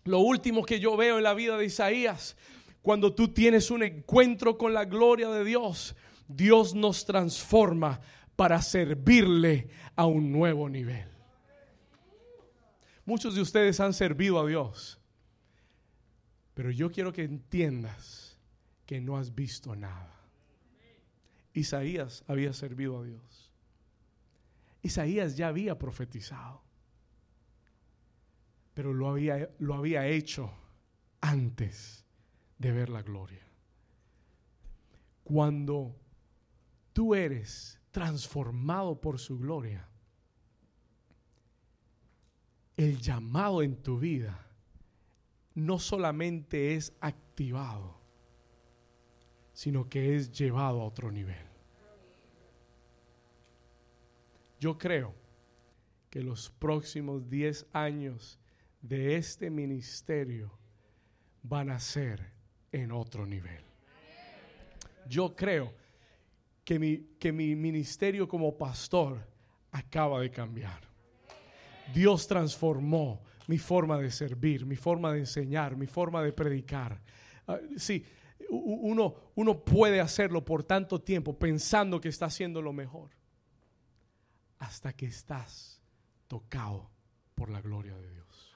Lo 0.05 0.21
último 0.21 0.65
que 0.65 0.81
yo 0.81 0.97
veo 0.97 1.19
en 1.19 1.25
la 1.25 1.35
vida 1.35 1.57
de 1.57 1.65
Isaías, 1.65 2.37
cuando 2.83 3.15
tú 3.15 3.29
tienes 3.29 3.71
un 3.71 3.83
encuentro 3.83 4.59
con 4.59 4.75
la 4.75 4.85
gloria 4.85 5.29
de 5.29 5.45
Dios, 5.45 5.95
Dios 6.27 6.75
nos 6.75 7.05
transforma 7.05 8.01
para 8.35 8.61
servirle 8.61 9.69
a 9.95 10.07
un 10.07 10.33
nuevo 10.33 10.69
nivel. 10.69 11.07
Muchos 13.05 13.35
de 13.35 13.41
ustedes 13.41 13.79
han 13.81 13.95
servido 13.95 14.41
a 14.41 14.47
Dios, 14.47 15.01
pero 16.55 16.71
yo 16.71 16.91
quiero 16.91 17.13
que 17.13 17.25
entiendas 17.25 18.39
que 18.87 19.01
no 19.01 19.17
has 19.17 19.35
visto 19.35 19.75
nada. 19.75 20.12
Isaías 21.55 22.25
había 22.27 22.53
servido 22.53 22.99
a 22.99 23.05
Dios. 23.05 23.53
Isaías 24.83 25.37
ya 25.37 25.49
había 25.49 25.79
profetizado 25.79 26.63
pero 28.75 28.95
lo 28.95 29.09
había, 29.09 29.51
lo 29.59 29.75
había 29.75 30.07
hecho 30.07 30.51
antes 31.21 32.05
de 32.59 32.73
ver 32.73 32.89
la 32.89 33.03
gloria. 33.03 33.47
Cuando 35.25 35.97
tú 36.93 37.15
eres 37.15 37.81
transformado 37.91 39.01
por 39.01 39.19
su 39.19 39.39
gloria, 39.39 39.89
el 42.77 42.99
llamado 43.01 43.63
en 43.63 43.77
tu 43.77 43.99
vida 43.99 44.47
no 45.55 45.79
solamente 45.79 46.75
es 46.75 46.95
activado, 47.01 48.01
sino 49.63 49.89
que 49.89 50.17
es 50.17 50.33
llevado 50.33 50.81
a 50.81 50.85
otro 50.85 51.13
nivel. 51.13 51.47
Yo 54.59 54.77
creo 54.77 55.15
que 56.11 56.21
los 56.21 56.51
próximos 56.51 57.31
10 57.31 57.67
años 57.73 58.41
de 58.81 59.15
este 59.15 59.51
ministerio 59.51 60.51
van 61.45 61.71
a 61.71 61.79
ser 61.79 62.33
en 62.73 62.91
otro 62.91 63.25
nivel. 63.25 63.63
Yo 65.09 65.37
creo 65.37 65.73
que 66.65 66.81
mi, 66.81 66.97
que 67.21 67.31
mi 67.31 67.55
ministerio 67.55 68.27
como 68.27 68.59
pastor 68.59 69.25
acaba 69.71 70.23
de 70.23 70.31
cambiar. 70.33 70.81
Dios 71.95 72.27
transformó 72.27 73.23
mi 73.47 73.59
forma 73.59 73.97
de 74.01 74.11
servir, 74.11 74.67
mi 74.67 74.75
forma 74.75 75.13
de 75.13 75.21
enseñar, 75.21 75.77
mi 75.77 75.87
forma 75.87 76.21
de 76.21 76.33
predicar. 76.33 77.01
Uh, 77.47 77.79
sí, 77.79 78.05
uno, 78.53 79.15
uno 79.35 79.65
puede 79.65 80.01
hacerlo 80.01 80.45
por 80.45 80.63
tanto 80.65 81.01
tiempo 81.01 81.39
pensando 81.39 82.01
que 82.01 82.09
está 82.09 82.27
haciendo 82.27 82.61
lo 82.61 82.73
mejor, 82.73 83.11
hasta 84.59 84.93
que 84.93 85.07
estás 85.07 85.81
tocado 86.29 86.91
por 87.35 87.49
la 87.51 87.61
gloria 87.61 87.97
de 87.97 88.11
Dios. 88.11 88.55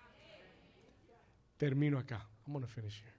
Termino 1.56 1.98
acá. 1.98 2.28
I'm 2.46 2.52
going 2.52 2.62
to 2.62 2.68
finish 2.68 3.00
here. 3.00 3.16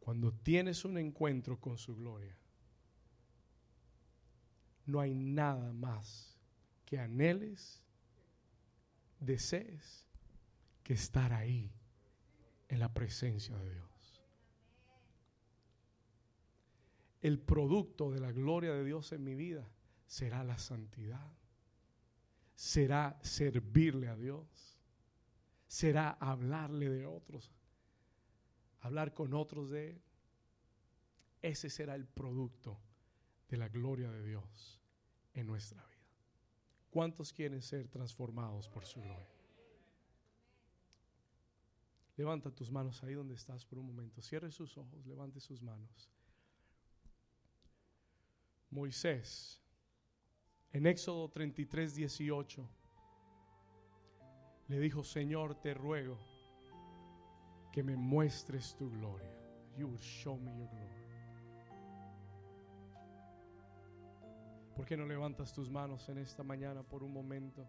Cuando 0.00 0.32
tienes 0.32 0.84
un 0.84 0.96
encuentro 0.96 1.60
con 1.60 1.76
su 1.76 1.94
gloria, 1.94 2.36
no 4.86 4.98
hay 4.98 5.14
nada 5.14 5.72
más 5.72 6.36
que 6.86 6.98
anheles, 6.98 7.82
desees, 9.20 10.06
que 10.82 10.94
estar 10.94 11.32
ahí 11.32 11.70
en 12.70 12.80
la 12.80 12.92
presencia 12.92 13.54
de 13.56 13.74
Dios. 13.74 14.22
El 17.20 17.38
producto 17.38 18.10
de 18.10 18.20
la 18.20 18.32
gloria 18.32 18.72
de 18.72 18.84
Dios 18.84 19.12
en 19.12 19.22
mi 19.22 19.34
vida 19.34 19.68
será 20.06 20.42
la 20.42 20.58
santidad 20.58 21.30
será 22.60 23.18
servirle 23.22 24.08
a 24.08 24.16
Dios, 24.16 24.78
será 25.66 26.10
hablarle 26.20 26.90
de 26.90 27.06
otros, 27.06 27.50
hablar 28.80 29.14
con 29.14 29.32
otros 29.32 29.70
de 29.70 29.92
Él. 29.92 30.02
Ese 31.40 31.70
será 31.70 31.94
el 31.94 32.06
producto 32.06 32.78
de 33.48 33.56
la 33.56 33.68
gloria 33.68 34.10
de 34.10 34.22
Dios 34.22 34.78
en 35.32 35.46
nuestra 35.46 35.82
vida. 35.86 36.04
¿Cuántos 36.90 37.32
quieren 37.32 37.62
ser 37.62 37.88
transformados 37.88 38.68
por 38.68 38.84
su 38.84 39.00
gloria? 39.00 39.39
Levanta 42.20 42.50
tus 42.50 42.70
manos 42.70 43.02
ahí 43.02 43.14
donde 43.14 43.34
estás 43.34 43.64
por 43.64 43.78
un 43.78 43.86
momento. 43.86 44.20
Cierre 44.20 44.50
sus 44.50 44.76
ojos, 44.76 45.06
levante 45.06 45.40
sus 45.40 45.62
manos. 45.62 46.10
Moisés 48.68 49.58
en 50.70 50.84
Éxodo 50.86 51.30
33, 51.30 51.94
18, 51.94 52.68
le 54.68 54.80
dijo, 54.80 55.02
Señor, 55.02 55.54
te 55.62 55.72
ruego 55.72 56.18
que 57.72 57.82
me 57.82 57.96
muestres 57.96 58.76
tu 58.76 58.90
gloria. 58.90 59.32
You 59.78 59.88
will 59.88 59.98
show 59.98 60.36
me 60.36 60.50
your 60.58 60.68
glory. 60.68 60.90
¿Por 64.76 64.84
qué 64.84 64.94
no 64.94 65.06
levantas 65.06 65.54
tus 65.54 65.70
manos 65.70 66.06
en 66.10 66.18
esta 66.18 66.42
mañana 66.42 66.82
por 66.82 67.02
un 67.02 67.14
momento? 67.14 67.66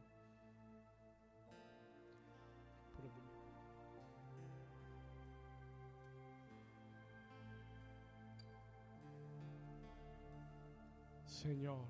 Señor 11.41 11.87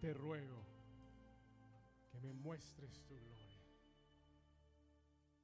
te 0.00 0.14
ruego 0.14 0.62
que 2.12 2.20
me 2.20 2.32
muestres 2.32 3.02
tu 3.08 3.16
gloria. 3.16 3.47